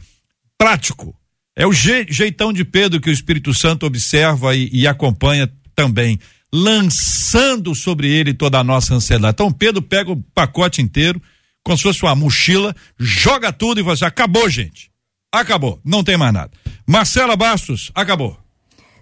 prático. 0.60 1.16
É 1.56 1.66
o 1.66 1.72
je, 1.72 2.06
jeitão 2.10 2.52
de 2.52 2.66
Pedro 2.66 3.00
que 3.00 3.08
o 3.08 3.12
Espírito 3.12 3.54
Santo 3.54 3.86
observa 3.86 4.54
e, 4.54 4.68
e 4.70 4.86
acompanha 4.86 5.50
também, 5.74 6.20
lançando 6.52 7.74
sobre 7.74 8.10
ele 8.10 8.34
toda 8.34 8.58
a 8.58 8.64
nossa 8.64 8.94
ansiedade. 8.94 9.32
Então 9.32 9.50
Pedro 9.50 9.80
pega 9.80 10.12
o 10.12 10.22
pacote 10.34 10.82
inteiro, 10.82 11.20
como 11.64 11.78
se 11.78 11.82
fosse 11.84 12.02
uma 12.02 12.14
mochila, 12.14 12.76
joga 12.98 13.50
tudo 13.50 13.80
e 13.80 13.82
fala 13.82 13.94
assim: 13.94 14.04
acabou, 14.04 14.50
gente. 14.50 14.90
Acabou, 15.32 15.80
não 15.82 16.04
tem 16.04 16.18
mais 16.18 16.34
nada. 16.34 16.50
Marcela 16.86 17.36
Bastos, 17.36 17.90
acabou. 17.94 18.38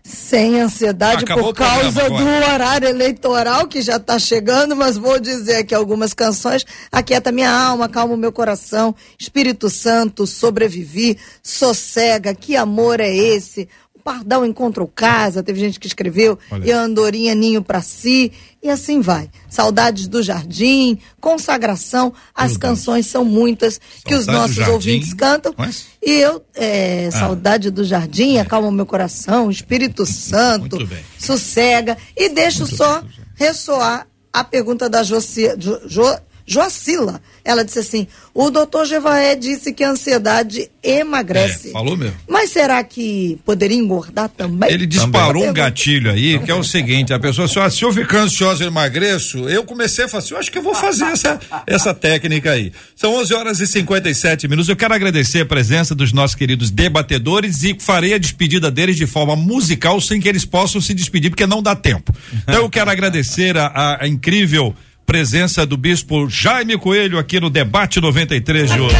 Sem 0.08 0.58
ansiedade 0.58 1.24
Acabou 1.24 1.52
por 1.52 1.54
causa 1.54 2.08
do 2.08 2.24
horário 2.24 2.88
eleitoral 2.88 3.66
que 3.66 3.82
já 3.82 3.96
está 3.96 4.18
chegando, 4.18 4.74
mas 4.74 4.96
vou 4.96 5.20
dizer 5.20 5.56
aqui 5.56 5.74
algumas 5.74 6.14
canções. 6.14 6.64
Aquieta 6.90 7.30
minha 7.30 7.50
alma, 7.50 7.90
calma 7.90 8.14
o 8.14 8.16
meu 8.16 8.32
coração. 8.32 8.94
Espírito 9.18 9.68
Santo, 9.68 10.26
sobrevivi, 10.26 11.18
sossega, 11.42 12.34
que 12.34 12.56
amor 12.56 13.00
é 13.00 13.14
esse? 13.14 13.68
O 13.94 13.98
pardal 14.02 14.46
encontrou 14.46 14.88
casa, 14.88 15.42
teve 15.42 15.60
gente 15.60 15.78
que 15.78 15.86
escreveu, 15.86 16.38
Olha. 16.50 16.64
e 16.64 16.72
a 16.72 16.80
andorinha 16.80 17.34
ninho 17.34 17.62
para 17.62 17.82
si, 17.82 18.32
e 18.62 18.68
assim 18.68 19.00
vai. 19.00 19.30
Saudades 19.48 20.08
do 20.08 20.22
Jardim, 20.22 20.98
consagração, 21.20 22.12
as 22.34 22.52
Meu 22.52 22.60
canções 22.60 23.04
Deus. 23.04 23.12
são 23.12 23.24
muitas 23.24 23.74
Saudade 23.74 24.02
que 24.04 24.14
os 24.14 24.26
nossos 24.26 24.68
ouvintes 24.68 25.14
cantam. 25.14 25.54
Mas? 25.56 25.86
E 26.02 26.10
eu, 26.12 26.44
é, 26.54 27.08
ah. 27.08 27.18
Saudade 27.18 27.70
do 27.70 27.84
Jardim, 27.84 28.36
é. 28.36 28.40
acalma 28.40 28.68
o 28.68 28.72
meu 28.72 28.86
coração, 28.86 29.50
Espírito 29.50 30.04
Santo, 30.04 30.78
sossega. 31.18 31.96
E 32.16 32.28
deixo 32.28 32.60
Muito 32.60 32.76
só 32.76 33.00
bem, 33.00 33.10
ressoar 33.36 34.06
a 34.32 34.44
pergunta 34.44 34.88
da 34.88 35.02
Jocia, 35.02 35.56
jo, 35.56 35.78
jo, 35.86 36.02
Joacila. 36.44 37.20
Ela 37.48 37.64
disse 37.64 37.78
assim: 37.78 38.06
o 38.34 38.50
doutor 38.50 38.84
Jevaé 38.84 39.34
disse 39.34 39.72
que 39.72 39.82
a 39.82 39.92
ansiedade 39.92 40.70
emagrece. 40.82 41.70
É, 41.70 41.72
falou 41.72 41.96
mesmo. 41.96 42.14
Mas 42.28 42.50
será 42.50 42.84
que 42.84 43.38
poderia 43.42 43.78
engordar 43.78 44.28
também? 44.28 44.70
Ele 44.70 44.84
disparou 44.84 45.32
também. 45.32 45.48
um 45.48 45.54
gatilho 45.54 46.10
aí, 46.10 46.38
que 46.40 46.50
é 46.50 46.54
o 46.54 46.62
seguinte: 46.62 47.10
a 47.14 47.18
pessoa, 47.18 47.48
se, 47.48 47.78
se 47.78 47.84
eu 47.86 47.90
ficar 47.90 48.18
ansiosa 48.18 48.64
e 48.64 48.66
emagreço, 48.66 49.48
eu 49.48 49.64
comecei 49.64 50.04
a 50.04 50.08
falar 50.08 50.22
assim: 50.22 50.34
eu 50.34 50.40
acho 50.40 50.52
que 50.52 50.58
eu 50.58 50.62
vou 50.62 50.74
fazer 50.74 51.06
essa, 51.06 51.40
essa 51.66 51.94
técnica 51.94 52.50
aí. 52.50 52.70
São 52.94 53.14
11 53.14 53.32
horas 53.32 53.60
e 53.60 53.66
57 53.66 54.46
minutos. 54.46 54.68
Eu 54.68 54.76
quero 54.76 54.92
agradecer 54.92 55.40
a 55.40 55.46
presença 55.46 55.94
dos 55.94 56.12
nossos 56.12 56.36
queridos 56.36 56.70
debatedores 56.70 57.62
e 57.62 57.74
farei 57.80 58.12
a 58.12 58.18
despedida 58.18 58.70
deles 58.70 58.96
de 58.96 59.06
forma 59.06 59.34
musical, 59.34 60.02
sem 60.02 60.20
que 60.20 60.28
eles 60.28 60.44
possam 60.44 60.82
se 60.82 60.92
despedir, 60.92 61.30
porque 61.30 61.46
não 61.46 61.62
dá 61.62 61.74
tempo. 61.74 62.14
Então 62.42 62.56
eu 62.56 62.68
quero 62.68 62.90
agradecer 62.90 63.56
a, 63.56 63.68
a, 63.68 64.04
a 64.04 64.06
incrível 64.06 64.76
presença 65.08 65.64
do 65.64 65.78
bispo 65.78 66.28
Jaime 66.28 66.76
Coelho 66.76 67.18
aqui 67.18 67.40
no 67.40 67.48
debate 67.48 67.98
93 67.98 68.70
de 68.70 68.78
hoje. 68.78 68.96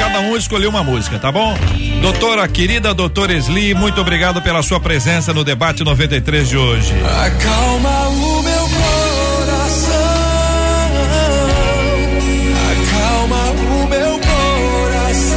Cada 0.00 0.20
um 0.22 0.36
escolheu 0.36 0.68
uma 0.68 0.82
música, 0.82 1.20
tá 1.20 1.30
bom? 1.30 1.56
Doutora 2.02 2.48
querida 2.48 2.92
doutora 2.92 3.32
Esli, 3.32 3.74
muito 3.74 4.00
obrigado 4.00 4.42
pela 4.42 4.60
sua 4.60 4.80
presença 4.80 5.32
no 5.32 5.44
debate 5.44 5.84
93 5.84 6.48
de 6.48 6.56
hoje. 6.56 6.92
Acalma 7.24 8.08
o 8.08 8.42
meu 8.42 8.68
coração. 8.68 9.92
Acalma 12.72 13.36
o 13.52 13.86
meu 13.86 14.18
coração. 14.18 15.36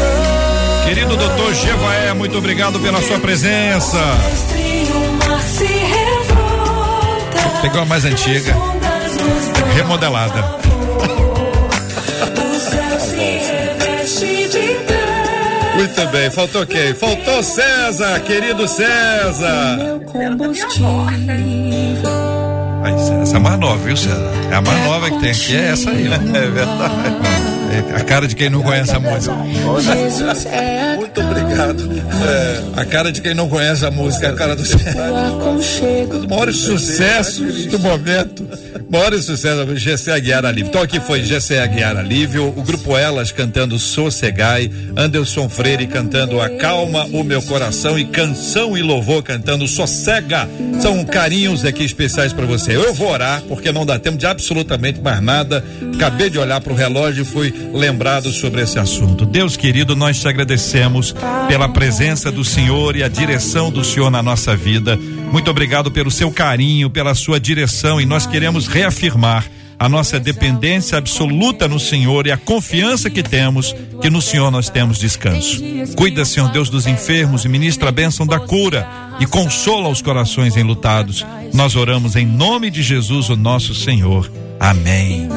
Querido 0.87 1.15
doutor 1.15 1.53
Gevaé, 1.53 2.13
muito 2.13 2.35
obrigado 2.35 2.79
pela 2.79 2.99
sua 2.99 3.19
presença. 3.19 3.99
Pegou 7.61 7.81
a 7.81 7.85
mais 7.85 8.05
antiga, 8.05 8.55
remodelada. 9.75 10.59
Muito 15.75 16.07
bem, 16.11 16.29
faltou 16.31 16.65
quem? 16.65 16.93
Faltou 16.93 17.41
César, 17.43 18.19
querido 18.21 18.67
César. 18.67 19.77
essa 23.21 23.33
é 23.33 23.37
a 23.37 23.39
mais 23.39 23.59
nova, 23.59 23.77
viu, 23.77 23.95
César? 23.95 24.31
É 24.51 24.55
a 24.55 24.61
mais 24.61 24.83
nova 24.85 25.11
que 25.11 25.19
tem 25.19 25.31
aqui, 25.31 25.55
é 25.55 25.71
essa 25.71 25.89
aí, 25.89 26.09
ó. 26.09 26.13
É 26.13 26.47
verdade. 26.47 27.48
É 27.79 27.95
a 27.95 28.03
cara 28.03 28.27
de 28.27 28.35
quem 28.35 28.49
não 28.49 28.61
conhece 28.61 28.91
a 28.91 28.99
música. 28.99 29.35
Muito 30.97 31.21
obrigado. 31.21 31.89
É, 32.27 32.81
a 32.81 32.85
cara 32.85 33.11
de 33.11 33.21
quem 33.21 33.33
não 33.33 33.47
conhece 33.49 33.85
a 33.85 33.91
música, 33.91 34.27
é 34.27 34.29
a 34.29 34.33
cara 34.33 34.55
do 34.55 34.61
Os 34.61 36.25
maiores 36.27 36.57
sucessos 36.57 37.65
do 37.67 37.79
momento. 37.79 38.47
Maiores 38.91 39.25
sucessos, 39.25 39.79
Gessé 39.79 40.11
Aguiar 40.11 40.43
Alívio. 40.43 40.69
Então 40.69 40.81
aqui 40.81 40.99
foi 40.99 41.23
Gessé 41.23 41.61
Aguiar 41.61 41.95
Alívio, 41.95 42.47
o 42.47 42.63
grupo 42.63 42.97
Elas 42.97 43.31
cantando 43.31 43.77
Sossegai, 43.77 44.71
Anderson 44.97 45.47
Freire 45.47 45.85
cantando 45.85 46.41
Acalma 46.41 47.05
o 47.05 47.23
Meu 47.23 47.39
Coração 47.43 47.99
e 47.99 48.05
Canção 48.05 48.75
e 48.75 48.81
Louvor 48.81 49.21
cantando 49.21 49.67
Sossega. 49.67 50.49
São 50.81 51.05
carinhos 51.05 51.63
aqui 51.65 51.83
especiais 51.83 52.33
para 52.33 52.47
você. 52.47 52.75
Eu 52.75 52.91
vou 52.95 53.11
orar, 53.11 53.43
porque 53.47 53.71
não 53.71 53.85
dá 53.85 53.99
tempo 53.99 54.17
de 54.17 54.25
absolutamente 54.25 54.99
mais 54.99 55.21
nada. 55.21 55.63
Acabei 55.93 56.31
de 56.31 56.39
olhar 56.39 56.59
para 56.59 56.73
o 56.73 56.75
relógio 56.75 57.21
e 57.21 57.25
fui 57.25 57.53
lembrado 57.71 58.31
sobre 58.31 58.63
esse 58.63 58.79
assunto. 58.79 59.23
Deus 59.23 59.55
querido, 59.55 59.95
nós 59.95 60.19
te 60.19 60.27
agradecemos 60.27 61.13
pela 61.47 61.69
presença 61.69 62.31
do 62.31 62.43
Senhor 62.43 62.95
e 62.95 63.03
a 63.03 63.07
direção 63.07 63.69
do 63.69 63.83
Senhor 63.83 64.09
na 64.09 64.23
nossa 64.23 64.55
vida. 64.55 64.97
Muito 65.31 65.49
obrigado 65.49 65.91
pelo 65.91 66.09
seu 66.11 66.31
carinho, 66.31 66.89
pela 66.89 67.13
sua 67.13 67.39
direção 67.39 67.99
e 68.01 68.05
nós 68.05 68.25
queremos 68.25 68.67
reafirmar 68.67 69.49
a 69.79 69.87
nossa 69.87 70.19
dependência 70.19 70.97
absoluta 70.97 71.65
no 71.67 71.79
Senhor 71.79 72.27
e 72.27 72.31
a 72.31 72.37
confiança 72.37 73.09
que 73.09 73.23
temos 73.23 73.73
que 74.01 74.09
no 74.09 74.21
Senhor 74.21 74.51
nós 74.51 74.69
temos 74.69 74.99
descanso. 74.99 75.61
Cuida, 75.95 76.25
Senhor 76.25 76.51
Deus, 76.51 76.69
dos 76.69 76.85
enfermos 76.85 77.45
e 77.45 77.49
ministra 77.49 77.87
a 77.87 77.91
bênção 77.91 78.27
da 78.27 78.39
cura 78.39 78.85
e 79.21 79.25
consola 79.25 79.87
os 79.87 80.01
corações 80.01 80.57
enlutados. 80.57 81.25
Nós 81.53 81.77
oramos 81.77 82.17
em 82.17 82.25
nome 82.25 82.69
de 82.69 82.83
Jesus, 82.83 83.29
o 83.29 83.37
nosso 83.37 83.73
Senhor. 83.73 84.29
Amém. 84.59 85.29